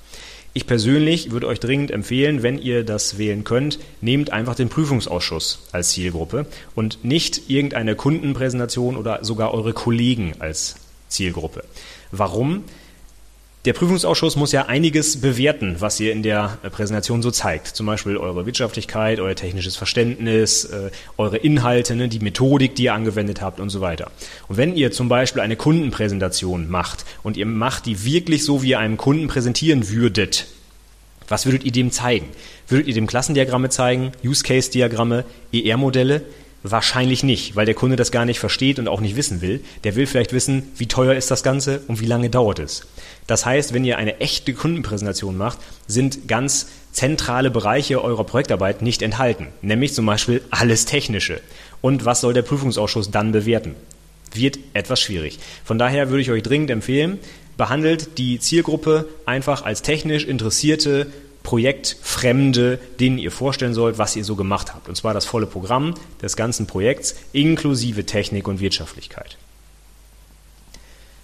Ich 0.60 0.68
persönlich 0.68 1.32
würde 1.32 1.48
euch 1.48 1.62
dringend 1.62 1.90
empfehlen, 1.90 2.44
wenn 2.44 2.60
ihr 2.60 2.84
das 2.84 3.18
wählen 3.18 3.46
könnt, 3.46 3.80
nehmt 4.02 4.34
einfach 4.34 4.56
den 4.56 4.68
Prüfungsausschuss 4.68 5.70
als 5.72 5.92
Zielgruppe 5.92 6.48
und 6.76 7.06
nicht 7.06 7.50
irgendeine 7.50 7.96
Kundenpräsentation 7.96 8.98
oder 8.98 9.24
sogar 9.24 9.54
eure 9.54 9.72
Kollegen 9.72 10.34
als 10.40 10.76
Zielgruppe. 11.08 11.64
Warum? 12.12 12.66
Der 13.66 13.74
Prüfungsausschuss 13.74 14.38
muss 14.38 14.54
ja 14.54 14.68
einiges 14.68 15.20
bewerten, 15.20 15.76
was 15.80 16.00
ihr 16.00 16.14
in 16.14 16.24
der 16.24 16.60
Präsentation 16.72 17.22
so 17.22 17.30
zeigt. 17.30 17.68
Zum 17.68 17.86
Beispiel 17.86 18.16
eure 18.16 18.46
Wirtschaftlichkeit, 18.46 19.20
euer 19.20 19.36
technisches 19.36 19.76
Verständnis, 19.76 20.64
äh, 20.64 20.92
eure 21.18 21.36
Inhalte, 21.36 21.94
ne, 21.98 22.08
die 22.08 22.20
Methodik, 22.20 22.76
die 22.76 22.84
ihr 22.84 22.94
angewendet 22.94 23.42
habt 23.42 23.60
und 23.60 23.70
so 23.70 23.82
weiter. 23.82 24.12
Und 24.48 24.56
wenn 24.56 24.78
ihr 24.78 24.94
zum 24.94 25.10
Beispiel 25.10 25.42
eine 25.42 25.58
Kundenpräsentation 25.58 26.70
macht 26.70 27.04
und 27.22 27.36
ihr 27.36 27.46
macht 27.46 27.86
die 27.86 28.06
wirklich 28.06 28.46
so, 28.46 28.64
wie 28.64 28.70
ihr 28.70 28.80
einem 28.80 28.96
Kunden 28.96 29.28
präsentieren 29.28 29.90
würdet, 29.90 30.48
was 31.28 31.46
würdet 31.46 31.66
ihr 31.66 31.74
dem 31.74 31.92
zeigen? 31.92 32.28
Würdet 32.70 32.88
ihr 32.88 32.94
dem 32.94 33.08
Klassendiagramme 33.08 33.70
zeigen, 33.70 34.14
Use-Case-Diagramme, 34.24 35.26
ER-Modelle? 35.52 36.22
Wahrscheinlich 36.62 37.24
nicht, 37.24 37.56
weil 37.56 37.66
der 37.66 37.76
Kunde 37.76 37.96
das 37.96 38.12
gar 38.12 38.26
nicht 38.26 38.40
versteht 38.40 38.80
und 38.80 38.90
auch 38.90 39.00
nicht 39.00 39.16
wissen 39.16 39.42
will. 39.42 39.62
Der 39.86 39.96
will 39.96 40.06
vielleicht 40.06 40.34
wissen, 40.34 40.64
wie 40.76 40.88
teuer 40.88 41.16
ist 41.16 41.32
das 41.32 41.42
Ganze 41.42 41.82
und 41.88 42.02
wie 42.02 42.06
lange 42.06 42.30
dauert 42.30 42.60
es. 42.60 42.86
Das 43.28 43.46
heißt, 43.46 43.74
wenn 43.74 43.86
ihr 43.86 43.98
eine 43.98 44.20
echte 44.20 44.54
Kundenpräsentation 44.54 45.38
macht, 45.38 45.60
sind 45.88 46.28
ganz 46.28 46.68
zentrale 46.92 47.50
Bereiche 47.50 48.04
eurer 48.04 48.26
Projektarbeit 48.26 48.82
nicht 48.82 49.02
enthalten, 49.02 49.48
nämlich 49.62 49.94
zum 49.94 50.06
Beispiel 50.06 50.42
alles 50.50 50.86
Technische. 50.86 51.40
Und 51.80 52.04
was 52.04 52.20
soll 52.20 52.34
der 52.34 52.42
Prüfungsausschuss 52.42 53.10
dann 53.10 53.32
bewerten? 53.32 53.76
Wird 54.34 54.60
etwas 54.74 55.00
schwierig. 55.00 55.40
Von 55.64 55.78
daher 55.80 56.10
würde 56.10 56.22
ich 56.22 56.32
euch 56.32 56.44
dringend 56.44 56.72
empfehlen, 56.72 57.20
behandelt 57.56 58.18
die 58.18 58.40
Zielgruppe 58.40 59.08
einfach 59.26 59.64
als 59.64 59.82
technisch 59.82 60.26
interessierte 60.26 61.08
Projektfremde, 61.44 62.80
denen 63.00 63.18
ihr 63.18 63.32
vorstellen 63.32 63.74
sollt, 63.74 63.98
was 63.98 64.16
ihr 64.16 64.24
so 64.24 64.36
gemacht 64.36 64.74
habt. 64.74 64.90
Und 64.90 64.96
zwar 64.96 65.14
das 65.14 65.26
volle 65.26 65.46
Programm 65.46 65.94
des 66.22 66.36
ganzen 66.36 66.68
Projekts 66.68 67.16
inklusive 67.32 68.06
Technik 68.06 68.48
und 68.48 68.60
Wirtschaftlichkeit. 68.60 69.38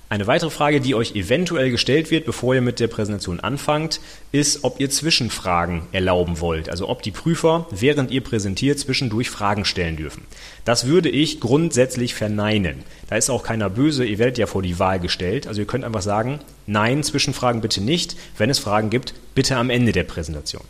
Eine 0.08 0.28
weitere 0.28 0.52
Frage, 0.52 0.82
die 0.82 0.94
euch 0.94 1.16
eventuell 1.16 1.72
gestellt 1.72 2.12
wird, 2.12 2.26
bevor 2.26 2.54
ihr 2.54 2.62
mit 2.62 2.80
der 2.80 2.88
Präsentation 2.88 3.40
anfangt, 3.40 4.00
ist, 4.32 4.64
ob 4.64 4.80
ihr 4.80 4.92
Zwischenfragen 4.92 5.82
erlauben 5.92 6.40
wollt. 6.40 6.70
Also 6.70 6.88
ob 6.90 7.02
die 7.02 7.10
Prüfer, 7.10 7.66
während 7.72 8.12
ihr 8.12 8.22
präsentiert, 8.22 8.78
zwischendurch 8.78 9.32
Fragen 9.32 9.66
stellen 9.66 9.98
dürfen. 9.98 10.24
Das 10.64 10.86
würde 10.86 11.10
ich 11.10 11.40
grundsätzlich 11.40 12.14
verneinen. 12.14 12.84
Da 13.08 13.16
ist 13.16 13.32
auch 13.32 13.42
keiner 13.42 13.72
böse, 13.72 14.06
ihr 14.06 14.20
werdet 14.20 14.38
ja 14.38 14.46
vor 14.46 14.62
die 14.62 14.78
Wahl 14.78 15.00
gestellt. 15.00 15.48
Also 15.48 15.62
ihr 15.62 15.68
könnt 15.68 15.84
einfach 15.84 16.04
sagen, 16.04 16.40
nein, 16.68 17.02
Zwischenfragen 17.02 17.62
bitte 17.62 17.82
nicht. 17.82 18.16
Wenn 18.38 18.52
es 18.52 18.60
Fragen 18.60 18.92
gibt, 18.92 19.16
bitte 19.34 19.58
am 19.58 19.72
Ende 19.72 19.92
der 19.92 20.04
Präsentation. 20.04 20.64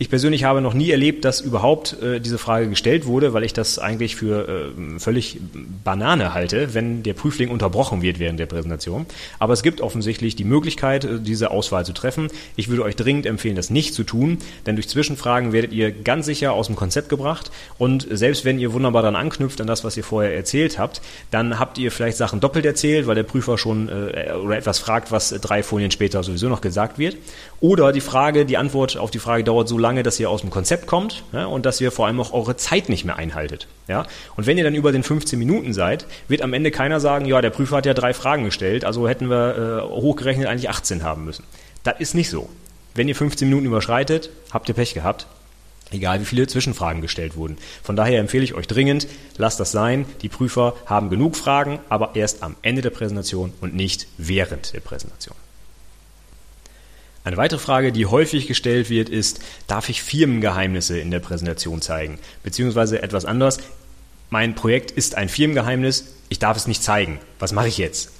Ich 0.00 0.10
persönlich 0.10 0.44
habe 0.44 0.60
noch 0.60 0.74
nie 0.74 0.92
erlebt, 0.92 1.24
dass 1.24 1.40
überhaupt 1.40 2.00
äh, 2.00 2.20
diese 2.20 2.38
Frage 2.38 2.68
gestellt 2.68 3.06
wurde, 3.06 3.32
weil 3.32 3.42
ich 3.42 3.52
das 3.52 3.80
eigentlich 3.80 4.14
für 4.14 4.48
äh, 4.48 5.00
völlig 5.00 5.40
Banane 5.82 6.34
halte, 6.34 6.72
wenn 6.72 7.02
der 7.02 7.14
Prüfling 7.14 7.50
unterbrochen 7.50 8.00
wird 8.00 8.20
während 8.20 8.38
der 8.38 8.46
Präsentation. 8.46 9.06
Aber 9.40 9.54
es 9.54 9.64
gibt 9.64 9.80
offensichtlich 9.80 10.36
die 10.36 10.44
Möglichkeit, 10.44 11.04
äh, 11.04 11.18
diese 11.18 11.50
Auswahl 11.50 11.84
zu 11.84 11.92
treffen. 11.92 12.28
Ich 12.54 12.68
würde 12.68 12.84
euch 12.84 12.94
dringend 12.94 13.26
empfehlen, 13.26 13.56
das 13.56 13.70
nicht 13.70 13.92
zu 13.92 14.04
tun, 14.04 14.38
denn 14.66 14.76
durch 14.76 14.88
Zwischenfragen 14.88 15.52
werdet 15.52 15.72
ihr 15.72 15.90
ganz 15.90 16.26
sicher 16.26 16.52
aus 16.52 16.68
dem 16.68 16.76
Konzept 16.76 17.08
gebracht. 17.08 17.50
Und 17.76 18.06
selbst 18.08 18.44
wenn 18.44 18.60
ihr 18.60 18.72
wunderbar 18.72 19.02
dann 19.02 19.16
anknüpft 19.16 19.60
an 19.60 19.66
das, 19.66 19.82
was 19.82 19.96
ihr 19.96 20.04
vorher 20.04 20.32
erzählt 20.32 20.78
habt, 20.78 21.02
dann 21.32 21.58
habt 21.58 21.76
ihr 21.76 21.90
vielleicht 21.90 22.18
Sachen 22.18 22.38
doppelt 22.38 22.64
erzählt, 22.66 23.08
weil 23.08 23.16
der 23.16 23.24
Prüfer 23.24 23.58
schon 23.58 23.88
äh, 23.88 24.32
oder 24.32 24.56
etwas 24.56 24.78
fragt, 24.78 25.10
was 25.10 25.30
drei 25.30 25.64
Folien 25.64 25.90
später 25.90 26.22
sowieso 26.22 26.48
noch 26.48 26.60
gesagt 26.60 27.00
wird. 27.00 27.16
Oder 27.60 27.90
die 27.90 28.00
Frage, 28.00 28.46
die 28.46 28.56
Antwort 28.56 28.96
auf 28.96 29.10
die 29.10 29.18
Frage 29.18 29.42
dauert 29.42 29.66
so 29.66 29.76
lange, 29.76 29.87
lange, 29.88 30.02
dass 30.02 30.20
ihr 30.20 30.28
aus 30.28 30.42
dem 30.42 30.50
Konzept 30.50 30.86
kommt 30.86 31.24
ja, 31.32 31.46
und 31.46 31.64
dass 31.64 31.80
ihr 31.80 31.90
vor 31.90 32.06
allem 32.06 32.20
auch 32.20 32.34
eure 32.34 32.56
Zeit 32.56 32.90
nicht 32.90 33.06
mehr 33.06 33.16
einhaltet. 33.16 33.66
Ja? 33.88 34.06
Und 34.36 34.46
wenn 34.46 34.58
ihr 34.58 34.64
dann 34.64 34.74
über 34.74 34.92
den 34.92 35.02
15 35.02 35.38
Minuten 35.38 35.72
seid, 35.72 36.06
wird 36.28 36.42
am 36.42 36.52
Ende 36.52 36.70
keiner 36.70 37.00
sagen, 37.00 37.24
ja, 37.24 37.40
der 37.40 37.50
Prüfer 37.50 37.78
hat 37.78 37.86
ja 37.86 37.94
drei 37.94 38.12
Fragen 38.12 38.44
gestellt, 38.44 38.84
also 38.84 39.08
hätten 39.08 39.30
wir 39.30 39.56
äh, 39.56 39.88
hochgerechnet 39.88 40.46
eigentlich 40.46 40.68
18 40.68 41.02
haben 41.02 41.24
müssen. 41.24 41.44
Das 41.84 41.98
ist 42.00 42.14
nicht 42.14 42.28
so. 42.28 42.50
Wenn 42.94 43.08
ihr 43.08 43.16
15 43.16 43.48
Minuten 43.48 43.66
überschreitet, 43.66 44.28
habt 44.52 44.68
ihr 44.68 44.74
Pech 44.74 44.92
gehabt. 44.92 45.26
Egal 45.90 46.20
wie 46.20 46.26
viele 46.26 46.46
Zwischenfragen 46.46 47.00
gestellt 47.00 47.34
wurden. 47.34 47.56
Von 47.82 47.96
daher 47.96 48.20
empfehle 48.20 48.44
ich 48.44 48.52
euch 48.52 48.66
dringend, 48.66 49.08
lasst 49.38 49.58
das 49.58 49.72
sein. 49.72 50.04
Die 50.20 50.28
Prüfer 50.28 50.74
haben 50.84 51.08
genug 51.08 51.34
Fragen, 51.34 51.78
aber 51.88 52.10
erst 52.14 52.42
am 52.42 52.56
Ende 52.60 52.82
der 52.82 52.90
Präsentation 52.90 53.54
und 53.62 53.74
nicht 53.74 54.06
während 54.18 54.74
der 54.74 54.80
Präsentation. 54.80 55.36
Eine 57.28 57.36
weitere 57.36 57.60
Frage, 57.60 57.92
die 57.92 58.06
häufig 58.06 58.46
gestellt 58.46 58.88
wird, 58.88 59.10
ist, 59.10 59.40
darf 59.66 59.90
ich 59.90 60.02
Firmengeheimnisse 60.02 60.98
in 60.98 61.10
der 61.10 61.18
Präsentation 61.18 61.82
zeigen? 61.82 62.18
Beziehungsweise 62.42 63.02
etwas 63.02 63.26
anders, 63.26 63.58
mein 64.30 64.54
Projekt 64.54 64.92
ist 64.92 65.14
ein 65.14 65.28
Firmengeheimnis, 65.28 66.14
ich 66.30 66.38
darf 66.38 66.56
es 66.56 66.66
nicht 66.66 66.82
zeigen. 66.82 67.18
Was 67.38 67.52
mache 67.52 67.68
ich 67.68 67.76
jetzt? 67.76 68.12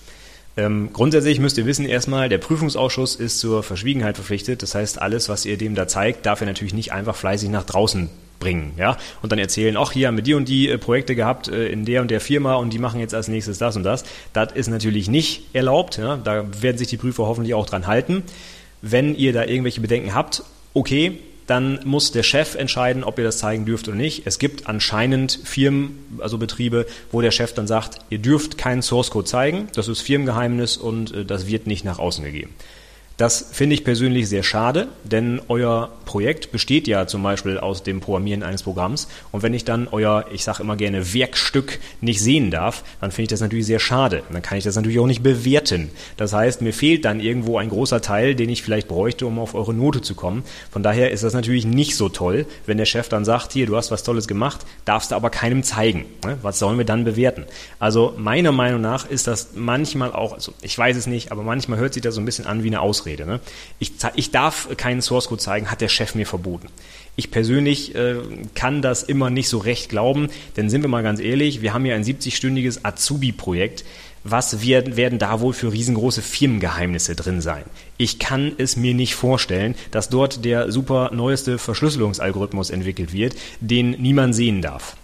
Ähm, 0.59 0.91
grundsätzlich 0.93 1.41
müsst 1.41 1.57
ihr 1.57 1.65
wissen 1.65 1.87
erstmal, 1.87 2.29
der 2.29 2.37
Prüfungsausschuss 2.37 3.17
ist 3.17 3.39
zur 3.39 3.63
Verschwiegenheit 3.63 4.17
verpflichtet. 4.17 4.63
Das 4.63 4.75
heißt, 4.75 5.01
alles, 5.01 5.31
was 5.31 5.47
ihr 5.47 5.57
dem 5.57 5.75
da 5.75 5.89
zeigt, 5.89 6.27
darf 6.27 6.43
er 6.43 6.47
natürlich 6.47 6.75
nicht 6.75 6.93
einfach 6.93 7.17
fleißig 7.17 7.49
nach 7.49 7.65
draußen 7.65 8.11
bringen, 8.39 8.75
ja, 8.77 8.99
und 9.23 9.33
dann 9.33 9.39
erzählen, 9.39 9.79
ach, 9.79 9.93
hier 9.93 10.07
haben 10.07 10.17
wir 10.17 10.23
die 10.23 10.35
und 10.35 10.49
die 10.49 10.69
äh, 10.69 10.77
Projekte 10.77 11.15
gehabt 11.15 11.49
äh, 11.49 11.69
in 11.69 11.87
der 11.87 12.03
und 12.03 12.11
der 12.11 12.21
Firma 12.21 12.57
und 12.57 12.75
die 12.75 12.79
machen 12.79 13.01
jetzt 13.01 13.15
als 13.15 13.29
nächstes 13.29 13.57
das 13.57 13.75
und 13.75 13.85
das. 13.85 14.05
Das 14.35 14.53
ist 14.53 14.69
natürlich 14.69 15.09
nicht 15.09 15.55
erlaubt, 15.55 15.97
ja, 15.97 16.19
da 16.19 16.45
werden 16.61 16.77
sich 16.77 16.89
die 16.89 16.99
Prüfer 16.99 17.27
hoffentlich 17.27 17.55
auch 17.55 17.67
dran 17.67 17.87
halten. 17.87 18.23
Wenn 18.83 19.15
ihr 19.15 19.33
da 19.33 19.45
irgendwelche 19.45 19.81
Bedenken 19.81 20.15
habt, 20.15 20.43
okay, 20.75 21.19
dann 21.49 21.81
muss 21.85 22.13
der 22.13 22.23
Chef 22.23 22.55
entscheiden, 22.55 23.03
ob 23.03 23.19
ihr 23.19 23.25
das 23.25 23.39
zeigen 23.39 23.65
dürft 23.65 23.89
oder 23.89 23.97
nicht. 23.97 24.27
Es 24.27 24.39
gibt 24.39 24.67
anscheinend 24.67 25.41
Firmen, 25.45 25.99
also 26.19 26.37
Betriebe, 26.37 26.87
wo 27.11 27.23
der 27.23 27.31
Chef 27.31 27.55
dann 27.55 27.67
sagt, 27.67 28.01
ihr 28.11 28.19
dürft 28.19 28.59
keinen 28.59 28.83
Source 28.83 29.11
Code 29.11 29.27
zeigen, 29.27 29.69
das 29.75 29.89
ist 29.89 30.03
Firmengeheimnis 30.03 30.77
und 30.77 31.15
äh, 31.15 31.25
das 31.25 31.47
wird 31.47 31.67
nicht 31.67 31.85
nach 31.85 31.99
außen 31.99 32.23
gegeben. 32.23 32.51
Das 33.19 33.49
finde 33.51 33.75
ich 33.75 33.83
persönlich 33.83 34.29
sehr 34.29 34.45
schade, 34.45 34.87
denn 35.03 35.43
euer 35.49 35.91
Projekt 36.05 36.53
besteht 36.53 36.87
ja 36.87 37.09
zum 37.09 37.21
Beispiel 37.25 37.59
aus 37.59 37.83
dem 37.83 38.01
Programmieren 38.01 38.45
eines 38.45 38.63
Programms. 38.63 39.09
Und 39.33 39.43
wenn 39.43 39.55
ich 39.55 39.65
dann 39.65 39.89
euer, 39.89 40.27
ich 40.33 40.45
sage 40.45 40.63
immer 40.63 40.77
gerne, 40.77 41.13
Werkstück 41.13 41.81
nicht 42.01 42.23
sehen 42.23 42.53
darf, 42.53 42.85
dann 43.01 43.11
finde 43.11 43.23
ich 43.25 43.29
das 43.31 43.41
natürlich 43.41 43.67
sehr 43.67 43.81
schade. 43.81 44.23
Dann 44.31 44.41
kann 44.41 44.57
ich 44.57 44.63
das 44.63 44.77
natürlich 44.77 45.01
auch 45.01 45.09
nicht 45.09 45.25
bewerten. 45.25 45.91
Das 46.17 46.33
heißt, 46.33 46.63
mir 46.63 46.73
fehlt 46.73 47.05
dann 47.05 47.19
irgendwo 47.19 47.59
ein 47.59 47.71
großer 47.71 48.01
Teil, 48.01 48.37
den 48.37 48.51
ich 48.51 48.63
vielleicht 48.63 48.87
bräuchte, 48.87 49.27
um 49.27 49.41
auf 49.41 49.57
eure 49.57 49.75
Note 49.75 50.01
zu 50.01 50.15
kommen. 50.15 50.45
Von 50.71 50.85
daher 50.85 51.11
ist 51.11 51.25
das 51.25 51.35
natürlich 51.35 51.67
nicht 51.67 51.97
so 51.97 52.09
toll, 52.09 52.47
wenn 52.67 52.79
der 52.79 52.87
Chef 52.87 53.09
dann 53.09 53.25
sagt, 53.25 53.53
hier, 53.53 53.67
du 53.67 53.77
hast 53.77 53.91
was 53.91 54.05
Tolles 54.05 54.29
gemacht, 54.29 54.61
darfst 54.85 55.11
du 55.11 55.17
aber 55.17 55.31
keinem 55.31 55.65
zeigen. 55.65 56.07
Ne? 56.25 56.39
Was 56.43 56.61
sollen 56.61 56.79
wir 56.79 56.87
dann 56.87 57.03
bewerten? 57.03 57.47
Also 57.81 58.15
meiner 58.17 58.53
Meinung 58.53 58.81
nach 58.81 59.11
ist 59.11 59.27
das 59.27 59.51
manchmal 59.57 60.13
auch, 60.13 60.35
also 60.35 60.53
ich 60.63 60.79
weiß 60.79 60.97
es 60.97 61.09
nicht, 61.09 61.33
aber 61.33 61.43
manchmal 61.43 61.81
hört 61.81 61.95
sich 61.95 62.03
das 62.05 62.15
so 62.15 62.21
ein 62.21 62.25
bisschen 62.25 62.47
an 62.47 62.63
wie 62.63 62.69
eine 62.69 62.81
Ausrede. 62.81 63.08
Ausrede. 63.09 63.27
Ne? 63.27 63.41
Ich, 63.79 63.93
ich 64.15 64.31
darf 64.31 64.69
keinen 64.77 65.03
Source 65.03 65.29
Code 65.29 65.41
zeigen, 65.41 65.71
hat 65.71 65.81
der 65.81 65.89
Chef 65.89 66.15
mir 66.15 66.27
verboten. 66.27 66.69
Ich 67.17 67.31
persönlich 67.31 67.95
äh, 67.95 68.17
kann 68.55 68.83
das 68.83 69.03
immer 69.03 69.31
nicht 69.31 69.49
so 69.49 69.59
recht 69.59 69.89
glauben, 69.89 70.29
denn 70.57 70.71
sind 70.71 70.83
wir 70.83 70.89
mal 70.89 71.03
ganz 71.03 71.21
ehrlich, 71.21 71.63
wir 71.63 71.73
haben 71.75 71.87
ja 71.87 71.97
ein 71.97 72.05
70-stündiges 72.05 72.81
Azubi-Projekt. 72.85 73.85
Was 74.25 74.63
werden, 74.67 74.97
werden 74.97 75.19
da 75.19 75.41
wohl 75.41 75.53
für 75.53 75.73
riesengroße 75.73 76.23
Firmengeheimnisse 76.23 77.15
drin 77.15 77.41
sein? 77.41 77.65
Ich 77.97 78.19
kann 78.19 78.53
es 78.59 78.77
mir 78.77 78.93
nicht 78.93 79.15
vorstellen, 79.15 79.75
dass 79.91 80.11
dort 80.11 80.45
der 80.45 80.71
super 80.71 81.11
neueste 81.13 81.57
Verschlüsselungsalgorithmus 81.59 82.71
entwickelt 82.71 83.13
wird, 83.13 83.35
den 83.61 83.93
niemand 83.93 84.35
sehen 84.35 84.61
darf. 84.61 84.97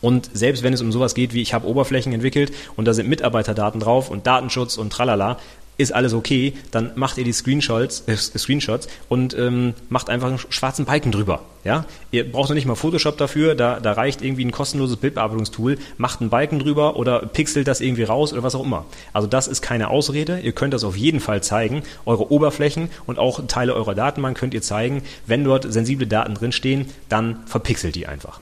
Und 0.00 0.28
selbst 0.34 0.64
wenn 0.64 0.74
es 0.74 0.82
um 0.82 0.90
sowas 0.90 1.14
geht 1.14 1.32
wie 1.32 1.40
ich 1.40 1.54
habe 1.54 1.68
Oberflächen 1.68 2.12
entwickelt 2.12 2.52
und 2.76 2.86
da 2.86 2.92
sind 2.92 3.08
Mitarbeiterdaten 3.08 3.80
drauf 3.80 4.10
und 4.10 4.26
Datenschutz 4.26 4.76
und 4.76 4.92
tralala, 4.92 5.38
ist 5.78 5.92
alles 5.94 6.14
okay, 6.14 6.54
dann 6.70 6.92
macht 6.94 7.18
ihr 7.18 7.24
die 7.24 7.32
Screenshots, 7.32 8.04
äh, 8.06 8.16
Screenshots 8.16 8.88
und 9.08 9.36
ähm, 9.36 9.74
macht 9.88 10.10
einfach 10.10 10.28
einen 10.28 10.38
schwarzen 10.38 10.84
Balken 10.84 11.12
drüber. 11.12 11.40
Ja? 11.64 11.86
Ihr 12.10 12.30
braucht 12.30 12.50
noch 12.50 12.54
nicht 12.54 12.66
mal 12.66 12.74
Photoshop 12.74 13.16
dafür, 13.18 13.54
da, 13.54 13.80
da 13.80 13.92
reicht 13.92 14.22
irgendwie 14.22 14.44
ein 14.44 14.50
kostenloses 14.50 14.96
Bildbearbeitungstool, 14.96 15.78
macht 15.96 16.20
einen 16.20 16.30
Balken 16.30 16.58
drüber 16.58 16.96
oder 16.96 17.20
pixelt 17.20 17.68
das 17.68 17.80
irgendwie 17.80 18.02
raus 18.02 18.32
oder 18.32 18.42
was 18.42 18.54
auch 18.54 18.64
immer. 18.64 18.84
Also 19.12 19.26
das 19.26 19.48
ist 19.48 19.62
keine 19.62 19.88
Ausrede, 19.88 20.40
ihr 20.40 20.52
könnt 20.52 20.74
das 20.74 20.84
auf 20.84 20.96
jeden 20.96 21.20
Fall 21.20 21.42
zeigen. 21.42 21.82
Eure 22.04 22.30
Oberflächen 22.30 22.90
und 23.06 23.18
auch 23.18 23.46
Teile 23.46 23.74
eurer 23.74 23.94
Datenbank 23.94 24.36
könnt 24.36 24.54
ihr 24.54 24.62
zeigen. 24.62 25.02
Wenn 25.26 25.44
dort 25.44 25.70
sensible 25.72 26.06
Daten 26.06 26.34
drinstehen, 26.34 26.86
dann 27.08 27.40
verpixelt 27.46 27.94
die 27.94 28.06
einfach. 28.06 28.40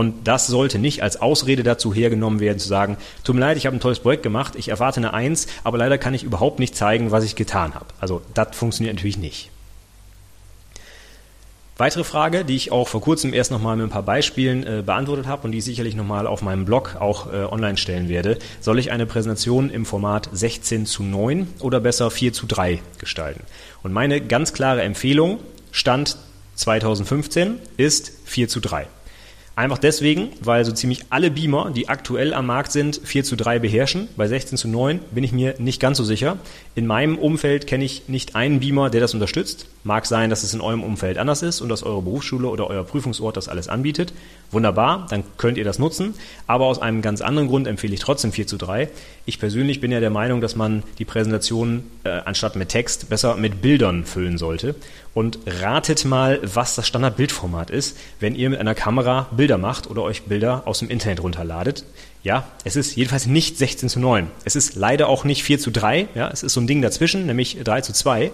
Und 0.00 0.26
das 0.26 0.46
sollte 0.46 0.78
nicht 0.78 1.02
als 1.02 1.20
Ausrede 1.20 1.62
dazu 1.62 1.92
hergenommen 1.92 2.40
werden, 2.40 2.58
zu 2.58 2.66
sagen, 2.66 2.96
tut 3.22 3.34
mir 3.34 3.42
leid, 3.42 3.58
ich 3.58 3.66
habe 3.66 3.76
ein 3.76 3.80
tolles 3.80 4.00
Projekt 4.00 4.22
gemacht, 4.22 4.54
ich 4.56 4.70
erwarte 4.70 4.96
eine 4.96 5.12
Eins, 5.12 5.46
aber 5.62 5.76
leider 5.76 5.98
kann 5.98 6.14
ich 6.14 6.22
überhaupt 6.22 6.58
nicht 6.58 6.74
zeigen, 6.74 7.10
was 7.10 7.22
ich 7.22 7.36
getan 7.36 7.74
habe. 7.74 7.84
Also 8.00 8.22
das 8.32 8.56
funktioniert 8.56 8.96
natürlich 8.96 9.18
nicht. 9.18 9.50
Weitere 11.76 12.02
Frage, 12.02 12.46
die 12.46 12.56
ich 12.56 12.72
auch 12.72 12.88
vor 12.88 13.02
kurzem 13.02 13.34
erst 13.34 13.50
nochmal 13.50 13.76
mit 13.76 13.88
ein 13.88 13.90
paar 13.90 14.02
Beispielen 14.02 14.66
äh, 14.66 14.82
beantwortet 14.82 15.26
habe 15.26 15.42
und 15.44 15.52
die 15.52 15.58
ich 15.58 15.66
sicherlich 15.66 15.94
nochmal 15.94 16.26
auf 16.26 16.40
meinem 16.40 16.64
Blog 16.64 16.96
auch 16.98 17.30
äh, 17.30 17.44
online 17.44 17.76
stellen 17.76 18.08
werde. 18.08 18.38
Soll 18.62 18.78
ich 18.78 18.92
eine 18.92 19.04
Präsentation 19.04 19.68
im 19.68 19.84
Format 19.84 20.30
16 20.32 20.86
zu 20.86 21.02
9 21.02 21.46
oder 21.58 21.78
besser 21.78 22.10
4 22.10 22.32
zu 22.32 22.46
3 22.46 22.80
gestalten? 22.96 23.42
Und 23.82 23.92
meine 23.92 24.22
ganz 24.22 24.54
klare 24.54 24.80
Empfehlung, 24.80 25.40
Stand 25.72 26.16
2015, 26.54 27.58
ist 27.76 28.12
4 28.24 28.48
zu 28.48 28.60
3. 28.60 28.86
Einfach 29.60 29.76
deswegen, 29.76 30.30
weil 30.40 30.64
so 30.64 30.72
ziemlich 30.72 31.04
alle 31.10 31.30
Beamer, 31.30 31.70
die 31.70 31.90
aktuell 31.90 32.32
am 32.32 32.46
Markt 32.46 32.72
sind, 32.72 32.98
4 33.04 33.24
zu 33.24 33.36
3 33.36 33.58
beherrschen. 33.58 34.08
Bei 34.16 34.26
16 34.26 34.56
zu 34.56 34.68
9 34.68 35.00
bin 35.10 35.22
ich 35.22 35.32
mir 35.32 35.56
nicht 35.58 35.82
ganz 35.82 35.98
so 35.98 36.04
sicher. 36.04 36.38
In 36.74 36.86
meinem 36.86 37.18
Umfeld 37.18 37.66
kenne 37.66 37.84
ich 37.84 38.08
nicht 38.08 38.36
einen 38.36 38.60
Beamer, 38.60 38.88
der 38.88 39.02
das 39.02 39.12
unterstützt. 39.12 39.66
Mag 39.84 40.06
sein, 40.06 40.30
dass 40.30 40.44
es 40.44 40.54
in 40.54 40.62
eurem 40.62 40.82
Umfeld 40.82 41.18
anders 41.18 41.42
ist 41.42 41.60
und 41.60 41.68
dass 41.68 41.82
eure 41.82 42.00
Berufsschule 42.00 42.48
oder 42.48 42.68
euer 42.68 42.84
Prüfungsort 42.84 43.36
das 43.36 43.50
alles 43.50 43.68
anbietet. 43.68 44.14
Wunderbar, 44.52 45.06
dann 45.10 45.22
könnt 45.36 45.58
ihr 45.58 45.64
das 45.64 45.78
nutzen. 45.78 46.14
Aber 46.48 46.66
aus 46.66 46.80
einem 46.80 47.02
ganz 47.02 47.20
anderen 47.20 47.48
Grund 47.48 47.68
empfehle 47.68 47.94
ich 47.94 48.00
trotzdem 48.00 48.32
4 48.32 48.46
zu 48.48 48.56
3. 48.56 48.88
Ich 49.24 49.38
persönlich 49.38 49.80
bin 49.80 49.92
ja 49.92 50.00
der 50.00 50.10
Meinung, 50.10 50.40
dass 50.40 50.56
man 50.56 50.82
die 50.98 51.04
Präsentation 51.04 51.84
äh, 52.02 52.10
anstatt 52.24 52.56
mit 52.56 52.68
Text 52.68 53.08
besser 53.08 53.36
mit 53.36 53.62
Bildern 53.62 54.04
füllen 54.04 54.38
sollte. 54.38 54.74
Und 55.14 55.38
ratet 55.46 56.04
mal, 56.04 56.40
was 56.42 56.74
das 56.74 56.86
Standardbildformat 56.86 57.70
ist, 57.70 57.96
wenn 58.18 58.34
ihr 58.34 58.50
mit 58.50 58.58
einer 58.58 58.74
Kamera 58.74 59.28
Bilder 59.30 59.58
macht 59.58 59.88
oder 59.88 60.02
euch 60.02 60.22
Bilder 60.22 60.62
aus 60.66 60.80
dem 60.80 60.90
Internet 60.90 61.22
runterladet. 61.22 61.84
Ja, 62.22 62.46
es 62.64 62.76
ist 62.76 62.96
jedenfalls 62.96 63.26
nicht 63.26 63.56
16 63.56 63.88
zu 63.88 63.98
9. 63.98 64.28
Es 64.44 64.54
ist 64.54 64.74
leider 64.74 65.08
auch 65.08 65.24
nicht 65.24 65.42
4 65.42 65.58
zu 65.58 65.70
3. 65.70 66.08
Ja, 66.14 66.28
es 66.28 66.42
ist 66.42 66.52
so 66.52 66.60
ein 66.60 66.66
Ding 66.66 66.82
dazwischen, 66.82 67.26
nämlich 67.26 67.58
3 67.62 67.80
zu 67.80 67.92
2. 67.92 68.30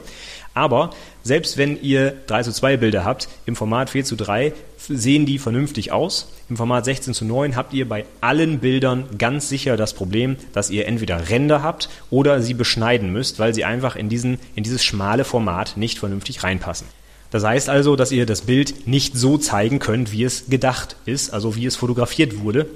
Aber 0.57 0.89
selbst 1.23 1.59
wenn 1.59 1.81
ihr 1.83 2.15
3 2.29 2.45
zu 2.45 2.53
2 2.53 2.79
Bilder 2.79 3.05
habt, 3.05 3.29
im 3.45 3.57
Format 3.57 3.91
4 3.91 4.07
zu 4.07 4.17
3 4.17 4.55
sehen 4.79 5.27
die 5.27 5.39
vernünftig 5.39 5.93
aus. 5.93 6.33
Im 6.49 6.57
Format 6.57 6.87
16 6.87 7.13
zu 7.13 7.27
9 7.27 7.57
habt 7.57 7.75
ihr 7.75 7.87
bei 7.87 8.07
allen 8.23 8.59
Bildern 8.61 9.05
ganz 9.19 9.51
sicher 9.51 9.77
das 9.77 9.93
Problem, 9.93 10.37
dass 10.55 10.71
ihr 10.71 10.87
entweder 10.87 11.29
Ränder 11.29 11.63
habt 11.63 11.91
oder 12.09 12.41
sie 12.41 12.55
beschneiden 12.55 13.13
müsst, 13.13 13.39
weil 13.39 13.55
sie 13.55 13.67
einfach 13.67 13.97
in, 13.97 14.09
diesen, 14.09 14.39
in 14.55 14.63
dieses 14.65 14.83
schmale 14.83 15.25
Format 15.25 15.77
nicht 15.77 15.99
vernünftig 15.99 16.43
reinpassen. 16.43 16.87
Das 17.31 17.45
heißt 17.45 17.69
also, 17.69 17.95
dass 17.95 18.11
ihr 18.11 18.25
das 18.25 18.43
Bild 18.43 18.87
nicht 18.89 19.15
so 19.15 19.37
zeigen 19.37 19.79
könnt, 19.79 20.11
wie 20.11 20.25
es 20.25 20.47
gedacht 20.49 20.97
ist, 21.05 21.35
also 21.35 21.55
wie 21.55 21.67
es 21.67 21.77
fotografiert 21.77 22.41
wurde, 22.41 22.67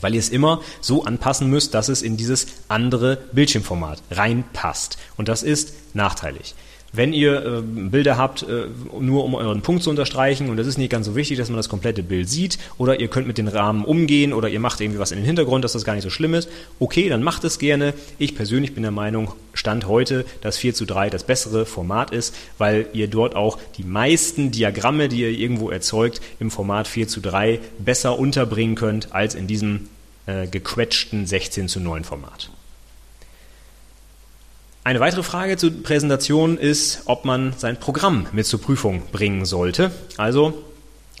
weil 0.00 0.14
ihr 0.14 0.20
es 0.20 0.30
immer 0.30 0.62
so 0.80 1.04
anpassen 1.04 1.50
müsst, 1.50 1.74
dass 1.74 1.90
es 1.90 2.00
in 2.00 2.16
dieses 2.16 2.46
andere 2.68 3.18
Bildschirmformat 3.32 4.02
reinpasst. 4.10 4.96
Und 5.18 5.28
das 5.28 5.42
ist 5.42 5.74
nachteilig. 5.92 6.54
Wenn 6.92 7.12
ihr 7.12 7.44
äh, 7.44 7.62
Bilder 7.62 8.16
habt, 8.16 8.42
äh, 8.42 8.66
nur 8.98 9.24
um 9.24 9.34
euren 9.34 9.62
Punkt 9.62 9.82
zu 9.82 9.90
unterstreichen, 9.90 10.50
und 10.50 10.56
das 10.56 10.66
ist 10.66 10.76
nicht 10.76 10.90
ganz 10.90 11.06
so 11.06 11.14
wichtig, 11.14 11.38
dass 11.38 11.48
man 11.48 11.56
das 11.56 11.68
komplette 11.68 12.02
Bild 12.02 12.28
sieht, 12.28 12.58
oder 12.78 12.98
ihr 12.98 13.06
könnt 13.06 13.28
mit 13.28 13.38
den 13.38 13.46
Rahmen 13.46 13.84
umgehen, 13.84 14.32
oder 14.32 14.48
ihr 14.48 14.58
macht 14.58 14.80
irgendwie 14.80 14.98
was 14.98 15.12
in 15.12 15.18
den 15.18 15.24
Hintergrund, 15.24 15.64
dass 15.64 15.72
das 15.72 15.84
gar 15.84 15.94
nicht 15.94 16.02
so 16.02 16.10
schlimm 16.10 16.34
ist, 16.34 16.48
okay, 16.80 17.08
dann 17.08 17.22
macht 17.22 17.44
es 17.44 17.58
gerne. 17.58 17.94
Ich 18.18 18.34
persönlich 18.34 18.74
bin 18.74 18.82
der 18.82 18.92
Meinung, 18.92 19.32
Stand 19.54 19.86
heute, 19.86 20.24
dass 20.40 20.58
4 20.58 20.74
zu 20.74 20.84
3 20.84 21.10
das 21.10 21.24
bessere 21.24 21.64
Format 21.64 22.10
ist, 22.10 22.34
weil 22.58 22.86
ihr 22.92 23.08
dort 23.08 23.36
auch 23.36 23.58
die 23.76 23.84
meisten 23.84 24.50
Diagramme, 24.50 25.08
die 25.08 25.20
ihr 25.20 25.30
irgendwo 25.30 25.70
erzeugt, 25.70 26.20
im 26.40 26.50
Format 26.50 26.88
4 26.88 27.06
zu 27.06 27.20
3 27.20 27.60
besser 27.78 28.18
unterbringen 28.18 28.74
könnt, 28.74 29.12
als 29.12 29.34
in 29.34 29.46
diesem 29.46 29.88
äh, 30.26 30.46
gequetschten 30.46 31.26
16 31.26 31.68
zu 31.68 31.80
9 31.80 32.04
Format. 32.04 32.50
Eine 34.82 35.00
weitere 35.00 35.22
Frage 35.22 35.58
zur 35.58 35.82
Präsentation 35.82 36.56
ist, 36.56 37.02
ob 37.04 37.26
man 37.26 37.52
sein 37.58 37.78
Programm 37.78 38.26
mit 38.32 38.46
zur 38.46 38.62
Prüfung 38.62 39.02
bringen 39.12 39.44
sollte. 39.44 39.90
Also 40.16 40.54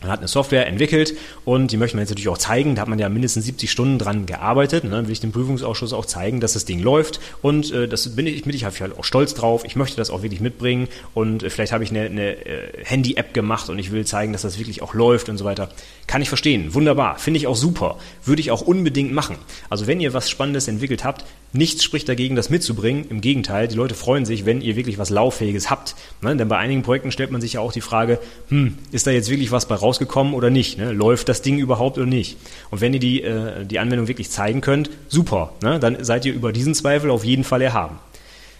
man 0.00 0.10
hat 0.10 0.20
eine 0.20 0.28
Software 0.28 0.66
entwickelt 0.66 1.14
und 1.44 1.70
die 1.70 1.76
möchte 1.76 1.94
man 1.94 2.02
jetzt 2.02 2.10
natürlich 2.10 2.28
auch 2.28 2.38
zeigen. 2.38 2.74
Da 2.74 2.82
hat 2.82 2.88
man 2.88 2.98
ja 2.98 3.10
mindestens 3.10 3.44
70 3.44 3.70
Stunden 3.70 3.98
dran 3.98 4.24
gearbeitet. 4.24 4.84
Ne? 4.84 5.04
Will 5.04 5.12
ich 5.12 5.20
dem 5.20 5.32
Prüfungsausschuss 5.32 5.92
auch 5.92 6.06
zeigen, 6.06 6.40
dass 6.40 6.54
das 6.54 6.64
Ding 6.64 6.80
läuft. 6.80 7.20
Und 7.42 7.70
äh, 7.70 7.86
das 7.86 8.16
bin 8.16 8.26
ich, 8.26 8.44
bin 8.44 8.54
ich 8.54 8.64
halt 8.64 8.98
auch 8.98 9.04
stolz 9.04 9.34
drauf. 9.34 9.64
Ich 9.66 9.76
möchte 9.76 9.98
das 9.98 10.08
auch 10.08 10.22
wirklich 10.22 10.40
mitbringen. 10.40 10.88
Und 11.12 11.42
äh, 11.42 11.50
vielleicht 11.50 11.72
habe 11.72 11.84
ich 11.84 11.90
eine, 11.90 12.06
eine 12.06 12.46
äh, 12.46 12.84
Handy-App 12.84 13.34
gemacht 13.34 13.68
und 13.68 13.78
ich 13.78 13.92
will 13.92 14.06
zeigen, 14.06 14.32
dass 14.32 14.40
das 14.40 14.58
wirklich 14.58 14.80
auch 14.80 14.94
läuft 14.94 15.28
und 15.28 15.36
so 15.36 15.44
weiter. 15.44 15.68
Kann 16.06 16.22
ich 16.22 16.28
verstehen. 16.28 16.72
Wunderbar. 16.72 17.18
Finde 17.18 17.36
ich 17.36 17.46
auch 17.46 17.56
super. 17.56 17.98
Würde 18.24 18.40
ich 18.40 18.50
auch 18.50 18.62
unbedingt 18.62 19.12
machen. 19.12 19.36
Also 19.68 19.86
wenn 19.86 20.00
ihr 20.00 20.14
was 20.14 20.30
Spannendes 20.30 20.66
entwickelt 20.66 21.04
habt, 21.04 21.26
nichts 21.52 21.84
spricht 21.84 22.08
dagegen, 22.08 22.36
das 22.36 22.50
mitzubringen. 22.50 23.06
Im 23.10 23.20
Gegenteil, 23.20 23.68
die 23.68 23.76
Leute 23.76 23.94
freuen 23.94 24.24
sich, 24.24 24.46
wenn 24.46 24.60
ihr 24.60 24.76
wirklich 24.76 24.98
was 24.98 25.10
Lauffähiges 25.10 25.68
habt. 25.68 25.94
Ne? 26.22 26.36
Denn 26.36 26.48
bei 26.48 26.56
einigen 26.56 26.82
Projekten 26.82 27.12
stellt 27.12 27.30
man 27.30 27.40
sich 27.40 27.54
ja 27.54 27.60
auch 27.60 27.72
die 27.72 27.80
Frage, 27.80 28.18
hm, 28.48 28.78
ist 28.92 29.06
da 29.06 29.10
jetzt 29.10 29.30
wirklich 29.30 29.52
was 29.52 29.66
bei 29.66 29.74
raus 29.74 29.90
rausgekommen 29.90 30.34
oder 30.34 30.50
nicht? 30.50 30.78
Ne? 30.78 30.92
Läuft 30.92 31.28
das 31.28 31.42
Ding 31.42 31.58
überhaupt 31.58 31.98
oder 31.98 32.06
nicht? 32.06 32.36
Und 32.70 32.80
wenn 32.80 32.94
ihr 32.94 33.00
die, 33.00 33.22
äh, 33.22 33.64
die 33.66 33.80
Anwendung 33.80 34.06
wirklich 34.06 34.30
zeigen 34.30 34.60
könnt, 34.60 34.90
super, 35.08 35.52
ne? 35.62 35.80
dann 35.80 36.04
seid 36.04 36.24
ihr 36.24 36.32
über 36.32 36.52
diesen 36.52 36.74
Zweifel 36.74 37.10
auf 37.10 37.24
jeden 37.24 37.42
Fall 37.42 37.60
erhaben. 37.60 37.98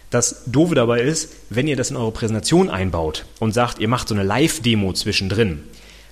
Das 0.09 0.43
Doofe 0.45 0.75
dabei 0.75 1.01
ist, 1.01 1.31
wenn 1.49 1.69
ihr 1.69 1.77
das 1.77 1.89
in 1.89 1.95
eure 1.95 2.11
Präsentation 2.11 2.69
einbaut 2.69 3.25
und 3.39 3.53
sagt, 3.53 3.79
ihr 3.79 3.87
macht 3.87 4.09
so 4.09 4.13
eine 4.13 4.23
Live-Demo 4.23 4.91
zwischendrin, 4.91 5.63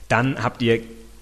dann 0.08 0.42
habt 0.42 0.62
ihr 0.62 0.80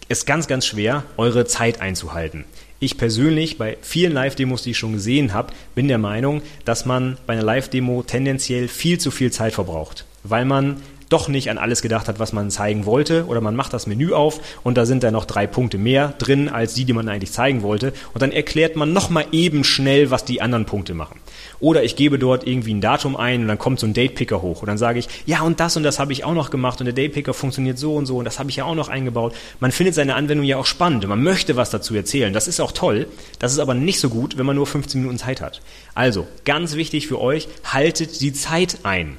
es 0.10 0.26
ganz, 0.26 0.48
ganz 0.48 0.66
schwer, 0.68 1.04
eure 1.18 1.46
Zeit 1.46 1.82
einzuhalten. 1.82 2.46
Ich 2.80 2.98
persönlich, 2.98 3.58
bei 3.58 3.76
vielen 3.82 4.14
Live-Demos, 4.14 4.62
die 4.62 4.70
ich 4.72 4.78
schon 4.78 4.94
gesehen 4.94 5.34
habe, 5.34 5.52
bin 5.74 5.88
der 5.88 5.98
Meinung, 5.98 6.44
dass 6.64 6.86
man 6.86 7.18
bei 7.26 7.34
einer 7.34 7.42
Live-Demo 7.42 8.04
tendenziell 8.04 8.68
viel 8.68 9.00
zu 9.00 9.10
viel 9.10 9.32
Zeit 9.32 9.56
verbraucht, 9.56 10.06
weil 10.24 10.46
man 10.46 10.78
doch 11.10 11.28
nicht 11.28 11.50
an 11.50 11.58
alles 11.58 11.82
gedacht 11.82 12.08
hat, 12.08 12.20
was 12.20 12.34
man 12.34 12.52
zeigen 12.52 12.86
wollte, 12.86 13.26
oder 13.26 13.42
man 13.42 13.56
macht 13.56 13.74
das 13.74 13.88
Menü 13.88 14.14
auf 14.14 14.42
und 14.64 14.78
da 14.78 14.86
sind 14.86 15.02
dann 15.02 15.14
noch 15.14 15.26
drei 15.26 15.48
Punkte 15.48 15.80
mehr 15.80 16.14
drin 16.20 16.50
als 16.50 16.76
die, 16.76 16.86
die 16.86 16.94
man 16.94 17.10
eigentlich 17.10 17.32
zeigen 17.32 17.64
wollte, 17.64 17.94
und 18.14 18.22
dann 18.22 18.32
erklärt 18.32 18.76
man 18.76 18.94
nochmal 18.94 19.26
eben 19.32 19.64
schnell, 19.64 20.12
was 20.12 20.24
die 20.24 20.42
anderen 20.42 20.66
Punkte 20.66 20.94
machen. 20.94 21.20
Oder 21.60 21.84
ich 21.84 21.96
gebe 21.96 22.20
dort 22.20 22.46
irgendwie 22.46 22.74
ein 22.74 22.82
Datum 22.82 23.16
ein 23.16 23.42
und 23.42 23.48
dann 23.48 23.58
kommt 23.58 23.80
so 23.80 23.88
ein 23.88 23.94
Datepicker 23.94 24.42
hoch 24.42 24.62
und 24.62 24.68
dann 24.68 24.78
sage 24.78 25.00
ich, 25.00 25.08
ja 25.26 25.42
und 25.42 25.60
das 25.60 25.76
und 25.76 25.84
das 25.84 26.00
habe 26.00 26.14
ich 26.14 26.24
auch 26.24 26.34
noch 26.34 26.50
gemacht 26.50 26.80
und 26.80 26.86
der 26.86 26.94
Datepicker 26.94 27.34
funktioniert 27.34 27.80
so 27.80 27.96
und 27.96 28.06
so 28.06 28.18
und 28.18 28.26
das 28.26 28.38
habe 28.38 28.50
ich 28.50 28.58
ja 28.58 28.66
auch 28.66 28.76
noch 28.76 28.90
eingebaut. 28.90 29.34
Man 29.60 29.72
findet 29.72 29.96
seine 29.96 30.16
Anwendung 30.16 30.46
ja 30.46 30.58
auch 30.58 30.66
spannend 30.66 31.04
und 31.04 31.10
man 31.10 31.24
möchte 31.24 31.56
was 31.56 31.70
dazu 31.70 31.96
erzählen. 31.96 32.34
Das 32.34 32.48
ist 32.48 32.60
auch 32.60 32.72
toll. 32.72 33.08
Das 33.40 33.52
ist 33.52 33.60
aber 33.60 33.74
nicht 33.74 34.00
so 34.00 34.10
gut, 34.10 34.38
wenn 34.38 34.46
man 34.46 34.56
nur 34.56 34.68
15 34.68 35.02
Minuten 35.02 35.18
Zeit 35.18 35.42
hat. 35.42 35.62
Also, 35.96 36.28
ganz 36.46 36.76
wichtig 36.76 37.08
für 37.08 37.20
euch, 37.20 37.48
haltet 37.64 38.22
die 38.22 38.34
Zeit 38.34 38.80
ein. 38.84 39.18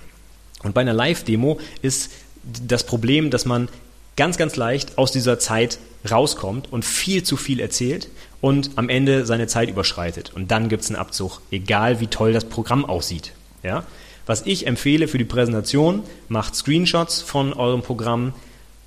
Und 0.62 0.74
bei 0.74 0.80
einer 0.80 0.92
Live-Demo 0.92 1.58
ist 1.82 2.10
das 2.44 2.84
Problem, 2.84 3.30
dass 3.30 3.44
man 3.46 3.68
ganz, 4.16 4.36
ganz 4.36 4.56
leicht 4.56 4.98
aus 4.98 5.12
dieser 5.12 5.38
Zeit 5.38 5.78
rauskommt 6.08 6.72
und 6.72 6.84
viel 6.84 7.22
zu 7.22 7.36
viel 7.36 7.60
erzählt 7.60 8.08
und 8.40 8.70
am 8.76 8.88
Ende 8.88 9.26
seine 9.26 9.46
Zeit 9.46 9.68
überschreitet. 9.68 10.32
Und 10.34 10.50
dann 10.50 10.68
gibt 10.68 10.82
es 10.82 10.90
einen 10.90 10.96
Abzug, 10.96 11.40
egal 11.50 12.00
wie 12.00 12.06
toll 12.06 12.32
das 12.32 12.44
Programm 12.44 12.84
aussieht. 12.84 13.32
Ja? 13.62 13.84
Was 14.26 14.42
ich 14.46 14.66
empfehle 14.66 15.08
für 15.08 15.18
die 15.18 15.24
Präsentation, 15.24 16.02
macht 16.28 16.54
Screenshots 16.54 17.22
von 17.22 17.52
eurem 17.52 17.82
Programm, 17.82 18.34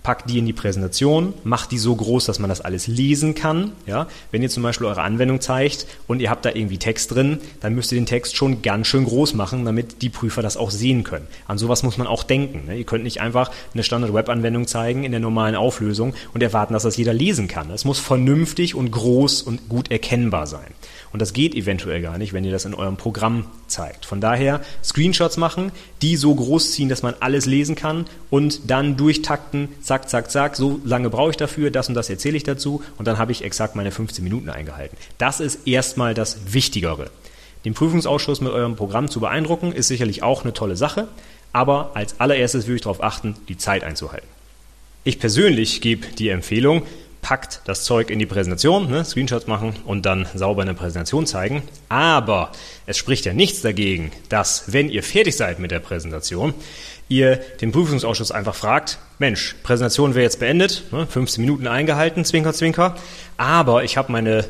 packt 0.03 0.29
die 0.29 0.39
in 0.39 0.45
die 0.45 0.53
Präsentation, 0.53 1.33
macht 1.43 1.71
die 1.71 1.77
so 1.77 1.95
groß, 1.95 2.25
dass 2.25 2.39
man 2.39 2.49
das 2.49 2.61
alles 2.61 2.87
lesen 2.87 3.35
kann. 3.35 3.73
Ja? 3.85 4.07
Wenn 4.31 4.41
ihr 4.41 4.49
zum 4.49 4.63
Beispiel 4.63 4.87
eure 4.87 5.03
Anwendung 5.03 5.41
zeigt 5.41 5.85
und 6.07 6.21
ihr 6.21 6.29
habt 6.29 6.45
da 6.45 6.49
irgendwie 6.49 6.77
Text 6.77 7.13
drin, 7.13 7.39
dann 7.59 7.75
müsst 7.75 7.91
ihr 7.91 7.99
den 7.99 8.07
Text 8.07 8.35
schon 8.35 8.61
ganz 8.61 8.87
schön 8.87 9.05
groß 9.05 9.35
machen, 9.35 9.63
damit 9.65 10.01
die 10.01 10.09
Prüfer 10.09 10.41
das 10.41 10.57
auch 10.57 10.71
sehen 10.71 11.03
können. 11.03 11.27
An 11.47 11.57
sowas 11.57 11.83
muss 11.83 11.97
man 11.97 12.07
auch 12.07 12.23
denken. 12.23 12.67
Ne? 12.67 12.77
Ihr 12.77 12.83
könnt 12.83 13.03
nicht 13.03 13.21
einfach 13.21 13.51
eine 13.73 13.83
Standard-Web-Anwendung 13.83 14.67
zeigen 14.67 15.03
in 15.03 15.11
der 15.11 15.19
normalen 15.21 15.55
Auflösung 15.55 16.15
und 16.33 16.41
erwarten, 16.41 16.73
dass 16.73 16.83
das 16.83 16.97
jeder 16.97 17.13
lesen 17.13 17.47
kann. 17.47 17.69
Es 17.69 17.85
muss 17.85 17.99
vernünftig 17.99 18.75
und 18.75 18.91
groß 18.91 19.43
und 19.43 19.69
gut 19.69 19.91
erkennbar 19.91 20.47
sein. 20.47 20.71
Und 21.13 21.21
das 21.21 21.33
geht 21.33 21.55
eventuell 21.55 22.01
gar 22.01 22.17
nicht, 22.17 22.31
wenn 22.33 22.43
ihr 22.43 22.51
das 22.51 22.65
in 22.65 22.73
eurem 22.73 22.95
Programm 22.95 23.45
zeigt. 23.67 24.05
Von 24.05 24.21
daher 24.21 24.61
Screenshots 24.83 25.37
machen, 25.37 25.71
die 26.01 26.15
so 26.15 26.33
groß 26.33 26.71
ziehen, 26.71 26.89
dass 26.89 27.03
man 27.03 27.15
alles 27.19 27.45
lesen 27.45 27.75
kann 27.75 28.05
und 28.29 28.69
dann 28.69 28.95
durchtakten, 28.95 29.69
zack, 29.81 30.09
zack, 30.09 30.31
zack, 30.31 30.55
so 30.55 30.79
lange 30.85 31.09
brauche 31.09 31.31
ich 31.31 31.37
dafür, 31.37 31.69
das 31.69 31.89
und 31.89 31.95
das 31.95 32.09
erzähle 32.09 32.37
ich 32.37 32.43
dazu 32.43 32.81
und 32.97 33.07
dann 33.07 33.17
habe 33.17 33.31
ich 33.31 33.43
exakt 33.43 33.75
meine 33.75 33.91
15 33.91 34.23
Minuten 34.23 34.49
eingehalten. 34.49 34.95
Das 35.17 35.39
ist 35.39 35.67
erstmal 35.67 36.13
das 36.13 36.53
Wichtigere. 36.53 37.09
Den 37.65 37.73
Prüfungsausschuss 37.73 38.41
mit 38.41 38.51
eurem 38.51 38.75
Programm 38.75 39.09
zu 39.09 39.19
beeindrucken, 39.19 39.71
ist 39.71 39.87
sicherlich 39.87 40.23
auch 40.23 40.43
eine 40.43 40.53
tolle 40.53 40.75
Sache, 40.75 41.07
aber 41.53 41.91
als 41.93 42.19
allererstes 42.19 42.65
würde 42.65 42.75
ich 42.77 42.81
darauf 42.81 43.03
achten, 43.03 43.35
die 43.49 43.57
Zeit 43.57 43.83
einzuhalten. 43.83 44.27
Ich 45.03 45.19
persönlich 45.19 45.81
gebe 45.81 46.07
die 46.17 46.29
Empfehlung, 46.29 46.83
packt 47.21 47.61
das 47.65 47.83
Zeug 47.83 48.09
in 48.09 48.19
die 48.19 48.25
Präsentation, 48.25 48.89
ne, 48.89 49.05
Screenshots 49.05 49.47
machen 49.47 49.73
und 49.85 50.05
dann 50.05 50.27
sauber 50.33 50.61
eine 50.63 50.73
Präsentation 50.73 51.25
zeigen. 51.25 51.63
Aber 51.89 52.51
es 52.85 52.97
spricht 52.97 53.25
ja 53.25 53.33
nichts 53.33 53.61
dagegen, 53.61 54.11
dass, 54.29 54.73
wenn 54.73 54.89
ihr 54.89 55.03
fertig 55.03 55.35
seid 55.35 55.59
mit 55.59 55.71
der 55.71 55.79
Präsentation, 55.79 56.53
ihr 57.09 57.37
den 57.61 57.71
Prüfungsausschuss 57.71 58.31
einfach 58.31 58.55
fragt, 58.55 58.97
Mensch, 59.19 59.55
Präsentation 59.63 60.15
wäre 60.15 60.23
jetzt 60.23 60.39
beendet, 60.39 60.83
ne, 60.91 61.05
15 61.05 61.41
Minuten 61.41 61.67
eingehalten, 61.67 62.25
Zwinker, 62.25 62.53
Zwinker, 62.53 62.95
aber 63.37 63.83
ich 63.83 63.97
habe 63.97 64.11
meine 64.11 64.45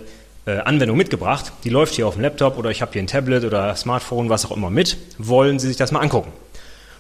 äh, 0.46 0.58
Anwendung 0.60 0.98
mitgebracht, 0.98 1.52
die 1.64 1.70
läuft 1.70 1.96
hier 1.96 2.08
auf 2.08 2.16
dem 2.16 2.22
Laptop 2.22 2.58
oder 2.58 2.72
ich 2.72 2.82
habe 2.82 2.94
hier 2.94 3.02
ein 3.02 3.08
Tablet 3.08 3.44
oder 3.44 3.76
Smartphone, 3.76 4.30
was 4.30 4.46
auch 4.46 4.56
immer 4.56 4.70
mit, 4.70 4.98
wollen 5.18 5.60
Sie 5.60 5.68
sich 5.68 5.78
das 5.78 5.92
mal 5.92 6.00
angucken? 6.00 6.32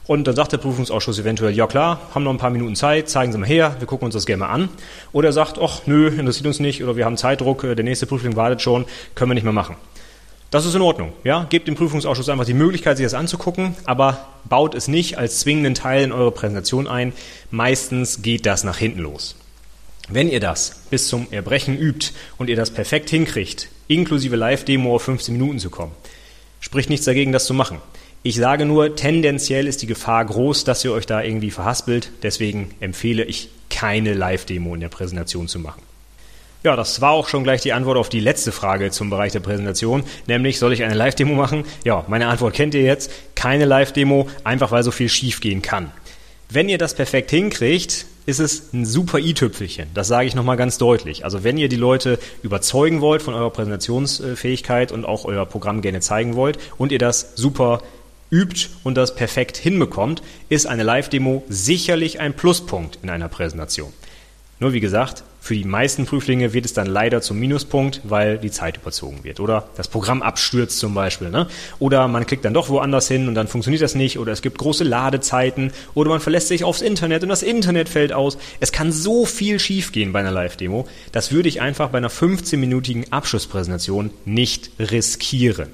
Und 0.07 0.25
dann 0.25 0.35
sagt 0.35 0.51
der 0.51 0.57
Prüfungsausschuss 0.57 1.19
eventuell, 1.19 1.53
ja 1.53 1.67
klar, 1.67 1.99
haben 2.13 2.23
noch 2.23 2.31
ein 2.31 2.37
paar 2.37 2.49
Minuten 2.49 2.75
Zeit, 2.75 3.09
zeigen 3.09 3.31
Sie 3.31 3.37
mal 3.37 3.47
her, 3.47 3.75
wir 3.79 3.87
gucken 3.87 4.05
uns 4.05 4.15
das 4.15 4.25
gerne 4.25 4.41
mal 4.41 4.49
an. 4.49 4.69
Oder 5.13 5.29
er 5.29 5.33
sagt, 5.33 5.59
ach 5.61 5.81
nö, 5.85 6.07
interessiert 6.07 6.47
uns 6.47 6.59
nicht, 6.59 6.83
oder 6.83 6.95
wir 6.95 7.05
haben 7.05 7.17
Zeitdruck, 7.17 7.63
äh, 7.63 7.75
der 7.75 7.85
nächste 7.85 8.07
Prüfling 8.07 8.35
wartet 8.35 8.61
schon, 8.61 8.85
können 9.15 9.31
wir 9.31 9.35
nicht 9.35 9.43
mehr 9.43 9.53
machen. 9.53 9.75
Das 10.51 10.65
ist 10.65 10.75
in 10.75 10.81
Ordnung. 10.81 11.13
Ja? 11.23 11.45
Gebt 11.49 11.67
dem 11.69 11.75
Prüfungsausschuss 11.75 12.27
einfach 12.27 12.45
die 12.45 12.53
Möglichkeit, 12.53 12.97
sich 12.97 13.05
das 13.05 13.13
anzugucken, 13.13 13.75
aber 13.85 14.27
baut 14.43 14.75
es 14.75 14.89
nicht 14.89 15.17
als 15.17 15.39
zwingenden 15.39 15.75
Teil 15.75 16.03
in 16.03 16.11
eure 16.11 16.31
Präsentation 16.31 16.87
ein. 16.87 17.13
Meistens 17.51 18.21
geht 18.21 18.45
das 18.45 18.65
nach 18.65 18.77
hinten 18.77 18.99
los. 18.99 19.37
Wenn 20.09 20.29
ihr 20.29 20.41
das 20.41 20.81
bis 20.89 21.07
zum 21.07 21.27
Erbrechen 21.31 21.77
übt 21.77 22.07
und 22.37 22.49
ihr 22.49 22.57
das 22.57 22.69
perfekt 22.69 23.09
hinkriegt, 23.09 23.69
inklusive 23.87 24.35
Live-Demo 24.35 24.93
auf 24.93 25.03
15 25.03 25.37
Minuten 25.37 25.59
zu 25.59 25.69
kommen, 25.69 25.93
spricht 26.59 26.89
nichts 26.89 27.05
dagegen, 27.05 27.31
das 27.31 27.45
zu 27.45 27.53
machen. 27.53 27.77
Ich 28.23 28.35
sage 28.35 28.65
nur, 28.65 28.95
tendenziell 28.95 29.65
ist 29.65 29.81
die 29.81 29.87
Gefahr 29.87 30.23
groß, 30.23 30.63
dass 30.63 30.85
ihr 30.85 30.93
euch 30.93 31.07
da 31.07 31.23
irgendwie 31.23 31.49
verhaspelt. 31.49 32.11
Deswegen 32.21 32.69
empfehle 32.79 33.23
ich, 33.23 33.49
keine 33.71 34.13
Live-Demo 34.13 34.75
in 34.75 34.81
der 34.81 34.89
Präsentation 34.89 35.47
zu 35.47 35.57
machen. 35.57 35.81
Ja, 36.63 36.75
das 36.75 37.01
war 37.01 37.11
auch 37.11 37.27
schon 37.27 37.43
gleich 37.43 37.61
die 37.61 37.73
Antwort 37.73 37.97
auf 37.97 38.09
die 38.09 38.19
letzte 38.19 38.51
Frage 38.51 38.91
zum 38.91 39.09
Bereich 39.09 39.31
der 39.31 39.39
Präsentation, 39.39 40.03
nämlich 40.27 40.59
soll 40.59 40.73
ich 40.73 40.83
eine 40.83 40.93
Live-Demo 40.93 41.33
machen? 41.33 41.63
Ja, 41.83 42.05
meine 42.07 42.27
Antwort 42.27 42.53
kennt 42.53 42.75
ihr 42.75 42.83
jetzt. 42.83 43.09
Keine 43.33 43.65
Live-Demo, 43.65 44.27
einfach 44.43 44.71
weil 44.71 44.83
so 44.83 44.91
viel 44.91 45.09
schief 45.09 45.41
gehen 45.41 45.63
kann. 45.63 45.91
Wenn 46.49 46.69
ihr 46.69 46.77
das 46.77 46.93
perfekt 46.93 47.31
hinkriegt, 47.31 48.05
ist 48.27 48.39
es 48.39 48.71
ein 48.73 48.85
super 48.85 49.17
i-Tüpfelchen. 49.17 49.87
Das 49.95 50.07
sage 50.07 50.27
ich 50.27 50.35
nochmal 50.35 50.57
ganz 50.57 50.77
deutlich. 50.77 51.25
Also 51.25 51.43
wenn 51.43 51.57
ihr 51.57 51.69
die 51.69 51.77
Leute 51.77 52.19
überzeugen 52.43 53.01
wollt 53.01 53.23
von 53.23 53.33
eurer 53.33 53.49
Präsentationsfähigkeit 53.49 54.91
und 54.91 55.05
auch 55.05 55.25
euer 55.25 55.47
Programm 55.47 55.81
gerne 55.81 56.01
zeigen 56.01 56.35
wollt 56.35 56.59
und 56.77 56.91
ihr 56.91 56.99
das 56.99 57.31
super 57.35 57.81
übt 58.31 58.69
und 58.83 58.95
das 58.95 59.15
perfekt 59.15 59.57
hinbekommt, 59.57 60.23
ist 60.49 60.65
eine 60.65 60.83
Live-Demo 60.83 61.43
sicherlich 61.49 62.19
ein 62.19 62.33
Pluspunkt 62.33 62.99
in 63.03 63.09
einer 63.09 63.27
Präsentation. 63.27 63.91
Nur 64.59 64.73
wie 64.73 64.79
gesagt, 64.79 65.23
für 65.43 65.55
die 65.55 65.63
meisten 65.63 66.05
Prüflinge 66.05 66.53
wird 66.53 66.65
es 66.65 66.73
dann 66.73 66.85
leider 66.85 67.19
zum 67.23 67.39
Minuspunkt, 67.39 68.01
weil 68.03 68.37
die 68.37 68.51
Zeit 68.51 68.77
überzogen 68.77 69.23
wird. 69.23 69.39
Oder 69.39 69.67
das 69.75 69.87
Programm 69.87 70.21
abstürzt 70.21 70.77
zum 70.77 70.93
Beispiel. 70.93 71.31
Ne? 71.31 71.47
Oder 71.79 72.07
man 72.07 72.27
klickt 72.27 72.45
dann 72.45 72.53
doch 72.53 72.69
woanders 72.69 73.07
hin 73.07 73.27
und 73.27 73.33
dann 73.33 73.47
funktioniert 73.47 73.81
das 73.81 73.95
nicht. 73.95 74.19
Oder 74.19 74.33
es 74.33 74.43
gibt 74.43 74.59
große 74.59 74.83
Ladezeiten. 74.83 75.71
Oder 75.95 76.11
man 76.11 76.19
verlässt 76.19 76.49
sich 76.49 76.63
aufs 76.63 76.83
Internet 76.83 77.23
und 77.23 77.29
das 77.29 77.41
Internet 77.41 77.89
fällt 77.89 78.13
aus. 78.13 78.37
Es 78.59 78.71
kann 78.71 78.91
so 78.91 79.25
viel 79.25 79.57
schiefgehen 79.57 80.13
bei 80.13 80.19
einer 80.19 80.31
Live-Demo. 80.31 80.87
Das 81.11 81.31
würde 81.31 81.49
ich 81.49 81.59
einfach 81.59 81.89
bei 81.89 81.97
einer 81.97 82.11
15-minütigen 82.11 83.11
Abschlusspräsentation 83.11 84.11
nicht 84.25 84.69
riskieren. 84.77 85.69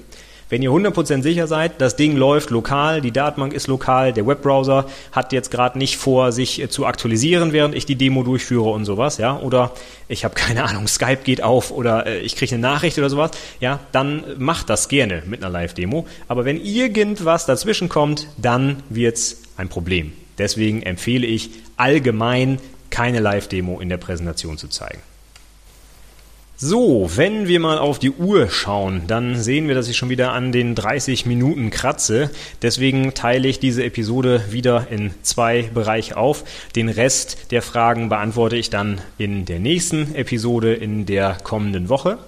Wenn 0.50 0.62
ihr 0.62 0.70
100% 0.70 1.22
sicher 1.22 1.46
seid, 1.46 1.80
das 1.80 1.96
Ding 1.96 2.16
läuft 2.16 2.48
lokal, 2.48 3.02
die 3.02 3.10
Datenbank 3.10 3.52
ist 3.52 3.66
lokal, 3.66 4.14
der 4.14 4.26
Webbrowser 4.26 4.86
hat 5.12 5.32
jetzt 5.32 5.50
gerade 5.50 5.76
nicht 5.76 5.98
vor, 5.98 6.32
sich 6.32 6.62
äh, 6.62 6.70
zu 6.70 6.86
aktualisieren, 6.86 7.52
während 7.52 7.74
ich 7.74 7.84
die 7.84 7.96
Demo 7.96 8.22
durchführe 8.22 8.70
und 8.70 8.86
sowas, 8.86 9.18
ja, 9.18 9.38
oder 9.38 9.72
ich 10.08 10.24
habe 10.24 10.34
keine 10.34 10.64
Ahnung, 10.64 10.88
Skype 10.88 11.20
geht 11.22 11.42
auf 11.42 11.70
oder 11.70 12.06
äh, 12.06 12.20
ich 12.20 12.34
kriege 12.34 12.54
eine 12.54 12.62
Nachricht 12.62 12.96
oder 12.98 13.10
sowas, 13.10 13.32
ja, 13.60 13.80
dann 13.92 14.24
macht 14.38 14.70
das 14.70 14.88
gerne 14.88 15.22
mit 15.26 15.42
einer 15.42 15.52
Live-Demo. 15.52 16.06
Aber 16.28 16.46
wenn 16.46 16.58
irgendwas 16.58 17.44
dazwischen 17.44 17.90
kommt, 17.90 18.26
dann 18.38 18.82
wird's 18.88 19.42
ein 19.58 19.68
Problem. 19.68 20.12
Deswegen 20.38 20.82
empfehle 20.82 21.26
ich 21.26 21.50
allgemein 21.76 22.58
keine 22.90 23.20
Live-Demo 23.20 23.80
in 23.80 23.90
der 23.90 23.98
Präsentation 23.98 24.56
zu 24.56 24.68
zeigen. 24.68 25.00
So, 26.60 27.08
wenn 27.14 27.46
wir 27.46 27.60
mal 27.60 27.78
auf 27.78 28.00
die 28.00 28.10
Uhr 28.10 28.50
schauen, 28.50 29.02
dann 29.06 29.40
sehen 29.40 29.68
wir, 29.68 29.76
dass 29.76 29.86
ich 29.86 29.96
schon 29.96 30.08
wieder 30.08 30.32
an 30.32 30.50
den 30.50 30.74
30 30.74 31.24
Minuten 31.24 31.70
kratze. 31.70 32.32
Deswegen 32.62 33.14
teile 33.14 33.46
ich 33.46 33.60
diese 33.60 33.84
Episode 33.84 34.42
wieder 34.50 34.88
in 34.90 35.12
zwei 35.22 35.70
Bereiche 35.72 36.16
auf. 36.16 36.42
Den 36.74 36.88
Rest 36.88 37.52
der 37.52 37.62
Fragen 37.62 38.08
beantworte 38.08 38.56
ich 38.56 38.70
dann 38.70 39.00
in 39.18 39.44
der 39.44 39.60
nächsten 39.60 40.16
Episode 40.16 40.74
in 40.74 41.06
der 41.06 41.38
kommenden 41.44 41.88
Woche. 41.88 42.18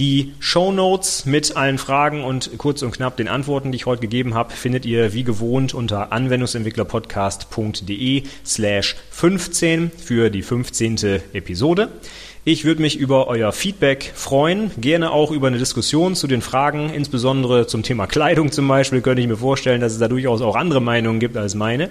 Die 0.00 0.34
Show 0.40 0.72
Notes 0.72 1.26
mit 1.26 1.56
allen 1.56 1.78
Fragen 1.78 2.24
und 2.24 2.58
kurz 2.58 2.82
und 2.82 2.90
knapp 2.90 3.16
den 3.18 3.28
Antworten, 3.28 3.70
die 3.70 3.76
ich 3.76 3.86
heute 3.86 4.00
gegeben 4.00 4.34
habe, 4.34 4.52
findet 4.52 4.84
ihr 4.86 5.12
wie 5.12 5.24
gewohnt 5.24 5.74
unter 5.74 6.10
anwendungsentwicklerpodcast.de 6.10 8.22
slash 8.44 8.96
15 9.10 9.90
für 9.90 10.30
die 10.30 10.42
15. 10.42 11.20
Episode. 11.34 11.90
Ich 12.42 12.64
würde 12.64 12.80
mich 12.80 12.96
über 12.96 13.26
euer 13.26 13.52
Feedback 13.52 14.12
freuen, 14.14 14.70
gerne 14.78 15.10
auch 15.10 15.30
über 15.30 15.48
eine 15.48 15.58
Diskussion 15.58 16.14
zu 16.14 16.26
den 16.26 16.40
Fragen, 16.40 16.88
insbesondere 16.88 17.66
zum 17.66 17.82
Thema 17.82 18.06
Kleidung 18.06 18.50
zum 18.50 18.66
Beispiel, 18.66 19.02
könnte 19.02 19.20
ich 19.20 19.28
mir 19.28 19.36
vorstellen, 19.36 19.82
dass 19.82 19.92
es 19.92 19.98
da 19.98 20.08
durchaus 20.08 20.40
auch 20.40 20.56
andere 20.56 20.80
Meinungen 20.80 21.20
gibt 21.20 21.36
als 21.36 21.54
meine. 21.54 21.90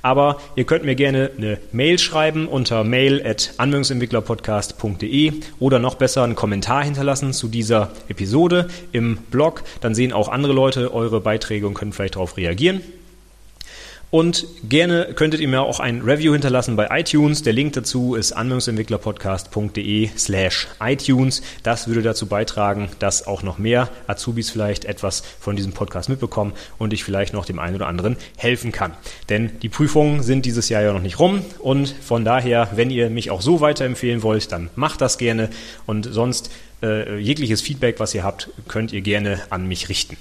Aber 0.00 0.40
ihr 0.56 0.64
könnt 0.64 0.86
mir 0.86 0.94
gerne 0.94 1.32
eine 1.36 1.58
Mail 1.72 1.98
schreiben 1.98 2.48
unter 2.48 2.82
mail 2.82 3.20
at 3.26 3.52
anwendungsentwicklerpodcast.de 3.58 5.34
oder 5.58 5.78
noch 5.78 5.96
besser 5.96 6.24
einen 6.24 6.34
Kommentar 6.34 6.82
hinterlassen 6.82 7.34
zu 7.34 7.48
dieser 7.48 7.90
Episode 8.08 8.68
im 8.92 9.18
Blog. 9.30 9.64
Dann 9.82 9.94
sehen 9.94 10.14
auch 10.14 10.30
andere 10.30 10.54
Leute 10.54 10.94
eure 10.94 11.20
Beiträge 11.20 11.66
und 11.66 11.74
können 11.74 11.92
vielleicht 11.92 12.14
darauf 12.14 12.38
reagieren. 12.38 12.80
Und 14.10 14.44
gerne 14.68 15.12
könntet 15.14 15.40
ihr 15.40 15.46
mir 15.46 15.62
auch 15.62 15.78
ein 15.78 16.02
Review 16.02 16.32
hinterlassen 16.32 16.74
bei 16.74 16.88
iTunes. 16.90 17.42
Der 17.42 17.52
Link 17.52 17.74
dazu 17.74 18.16
ist 18.16 18.32
anwendungsentwicklerpodcast.de 18.32 20.10
slash 20.16 20.66
iTunes. 20.80 21.42
Das 21.62 21.86
würde 21.86 22.02
dazu 22.02 22.26
beitragen, 22.26 22.88
dass 22.98 23.28
auch 23.28 23.44
noch 23.44 23.58
mehr 23.58 23.88
Azubis 24.08 24.50
vielleicht 24.50 24.84
etwas 24.84 25.22
von 25.38 25.54
diesem 25.54 25.72
Podcast 25.72 26.08
mitbekommen 26.08 26.54
und 26.76 26.92
ich 26.92 27.04
vielleicht 27.04 27.32
noch 27.32 27.44
dem 27.44 27.60
einen 27.60 27.76
oder 27.76 27.86
anderen 27.86 28.16
helfen 28.36 28.72
kann. 28.72 28.94
Denn 29.28 29.60
die 29.60 29.68
Prüfungen 29.68 30.24
sind 30.24 30.44
dieses 30.44 30.68
Jahr 30.68 30.82
ja 30.82 30.92
noch 30.92 31.02
nicht 31.02 31.20
rum 31.20 31.44
und 31.60 31.94
von 32.02 32.24
daher, 32.24 32.70
wenn 32.74 32.90
ihr 32.90 33.10
mich 33.10 33.30
auch 33.30 33.42
so 33.42 33.60
weiterempfehlen 33.60 34.24
wollt, 34.24 34.50
dann 34.50 34.70
macht 34.74 35.00
das 35.00 35.18
gerne 35.18 35.50
und 35.86 36.08
sonst 36.10 36.50
äh, 36.82 37.16
jegliches 37.18 37.60
Feedback, 37.60 38.00
was 38.00 38.12
ihr 38.14 38.24
habt, 38.24 38.50
könnt 38.66 38.92
ihr 38.92 39.02
gerne 39.02 39.40
an 39.50 39.68
mich 39.68 39.88
richten. 39.88 40.16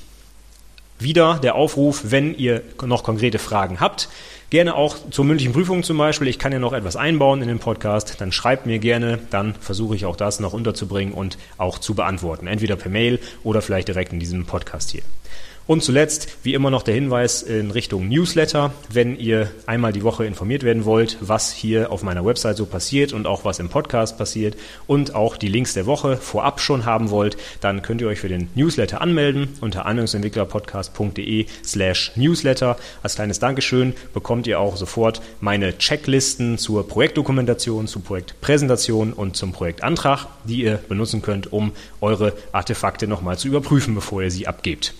Wieder 0.99 1.39
der 1.39 1.55
Aufruf, 1.55 2.01
wenn 2.11 2.35
ihr 2.35 2.61
noch 2.85 3.03
konkrete 3.03 3.39
Fragen 3.39 3.79
habt, 3.79 4.09
gerne 4.49 4.75
auch 4.75 4.97
zur 5.11 5.23
mündlichen 5.23 5.53
Prüfung 5.53 5.83
zum 5.83 5.97
Beispiel. 5.97 6.27
Ich 6.27 6.39
kann 6.39 6.51
ja 6.51 6.59
noch 6.59 6.73
etwas 6.73 6.97
einbauen 6.97 7.41
in 7.41 7.47
den 7.47 7.59
Podcast, 7.59 8.19
dann 8.19 8.33
schreibt 8.33 8.65
mir 8.65 8.79
gerne, 8.79 9.19
dann 9.29 9.55
versuche 9.55 9.95
ich 9.95 10.05
auch 10.05 10.17
das 10.17 10.41
noch 10.41 10.51
unterzubringen 10.51 11.13
und 11.13 11.37
auch 11.57 11.79
zu 11.79 11.93
beantworten. 11.93 12.47
Entweder 12.47 12.75
per 12.75 12.91
Mail 12.91 13.19
oder 13.43 13.61
vielleicht 13.61 13.87
direkt 13.87 14.11
in 14.11 14.19
diesem 14.19 14.45
Podcast 14.45 14.91
hier. 14.91 15.03
Und 15.69 15.83
zuletzt, 15.83 16.29
wie 16.41 16.55
immer 16.55 16.71
noch 16.71 16.81
der 16.81 16.95
Hinweis 16.95 17.43
in 17.43 17.69
Richtung 17.69 18.09
Newsletter, 18.09 18.73
wenn 18.91 19.15
ihr 19.15 19.51
einmal 19.67 19.93
die 19.93 20.01
Woche 20.01 20.25
informiert 20.25 20.63
werden 20.63 20.83
wollt, 20.83 21.17
was 21.21 21.53
hier 21.53 21.91
auf 21.91 22.01
meiner 22.01 22.25
Website 22.25 22.57
so 22.57 22.65
passiert 22.65 23.13
und 23.13 23.27
auch 23.27 23.45
was 23.45 23.59
im 23.59 23.69
Podcast 23.69 24.17
passiert 24.17 24.57
und 24.87 25.13
auch 25.13 25.37
die 25.37 25.47
Links 25.47 25.75
der 25.75 25.85
Woche 25.85 26.17
vorab 26.17 26.59
schon 26.59 26.87
haben 26.87 27.11
wollt, 27.11 27.37
dann 27.61 27.83
könnt 27.83 28.01
ihr 28.01 28.07
euch 28.07 28.19
für 28.19 28.29
den 28.29 28.49
Newsletter 28.55 28.99
anmelden 28.99 29.47
unter 29.61 29.85
anwendungsentwicklerpodcast.de 29.85 31.45
slash 31.63 32.13
Newsletter. 32.15 32.75
Als 33.03 33.13
kleines 33.13 33.37
Dankeschön 33.37 33.93
bekommt 34.11 34.47
ihr 34.47 34.59
auch 34.59 34.75
sofort 34.75 35.21
meine 35.39 35.77
Checklisten 35.77 36.57
zur 36.57 36.87
Projektdokumentation, 36.87 37.85
zur 37.85 38.03
Projektpräsentation 38.03 39.13
und 39.13 39.37
zum 39.37 39.51
Projektantrag, 39.51 40.25
die 40.45 40.63
ihr 40.63 40.79
benutzen 40.89 41.21
könnt, 41.21 41.53
um 41.53 41.73
eure 42.01 42.33
Artefakte 42.53 43.05
nochmal 43.05 43.37
zu 43.37 43.47
überprüfen, 43.47 43.93
bevor 43.93 44.23
ihr 44.23 44.31
sie 44.31 44.47
abgebt. 44.47 44.95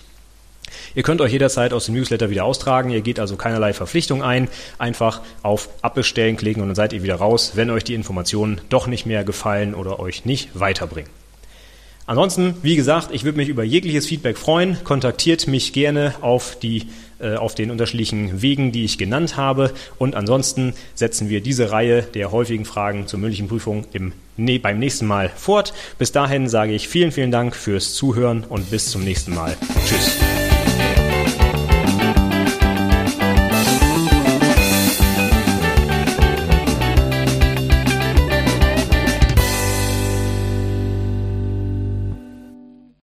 Ihr 0.94 1.02
könnt 1.02 1.20
euch 1.20 1.32
jederzeit 1.32 1.72
aus 1.72 1.86
dem 1.86 1.94
Newsletter 1.94 2.30
wieder 2.30 2.44
austragen. 2.44 2.90
Ihr 2.90 3.00
geht 3.00 3.20
also 3.20 3.36
keinerlei 3.36 3.72
Verpflichtung 3.72 4.22
ein. 4.22 4.48
Einfach 4.78 5.20
auf 5.42 5.68
Abbestellen 5.82 6.36
klicken 6.36 6.62
und 6.62 6.68
dann 6.68 6.76
seid 6.76 6.92
ihr 6.92 7.02
wieder 7.02 7.16
raus, 7.16 7.52
wenn 7.54 7.70
euch 7.70 7.84
die 7.84 7.94
Informationen 7.94 8.60
doch 8.68 8.86
nicht 8.86 9.06
mehr 9.06 9.24
gefallen 9.24 9.74
oder 9.74 10.00
euch 10.00 10.24
nicht 10.24 10.58
weiterbringen. 10.58 11.10
Ansonsten, 12.06 12.56
wie 12.62 12.74
gesagt, 12.74 13.10
ich 13.12 13.22
würde 13.24 13.38
mich 13.38 13.48
über 13.48 13.62
jegliches 13.62 14.06
Feedback 14.06 14.36
freuen. 14.36 14.82
Kontaktiert 14.82 15.46
mich 15.46 15.72
gerne 15.72 16.14
auf 16.22 16.58
die 16.58 16.88
äh, 17.20 17.36
auf 17.36 17.54
den 17.54 17.70
unterschiedlichen 17.70 18.40
Wegen, 18.40 18.72
die 18.72 18.84
ich 18.84 18.96
genannt 18.96 19.36
habe. 19.36 19.72
Und 19.98 20.16
ansonsten 20.16 20.72
setzen 20.94 21.28
wir 21.28 21.42
diese 21.42 21.70
Reihe 21.70 22.02
der 22.02 22.32
häufigen 22.32 22.64
Fragen 22.64 23.06
zur 23.06 23.20
mündlichen 23.20 23.46
Prüfung 23.46 23.84
im, 23.92 24.12
nee, 24.38 24.58
beim 24.58 24.78
nächsten 24.78 25.06
Mal 25.06 25.28
fort. 25.28 25.74
Bis 25.98 26.12
dahin 26.12 26.48
sage 26.48 26.72
ich 26.72 26.88
vielen, 26.88 27.12
vielen 27.12 27.30
Dank 27.30 27.54
fürs 27.54 27.92
Zuhören 27.92 28.44
und 28.48 28.70
bis 28.70 28.90
zum 28.90 29.04
nächsten 29.04 29.34
Mal. 29.34 29.54
Tschüss. 29.86 30.29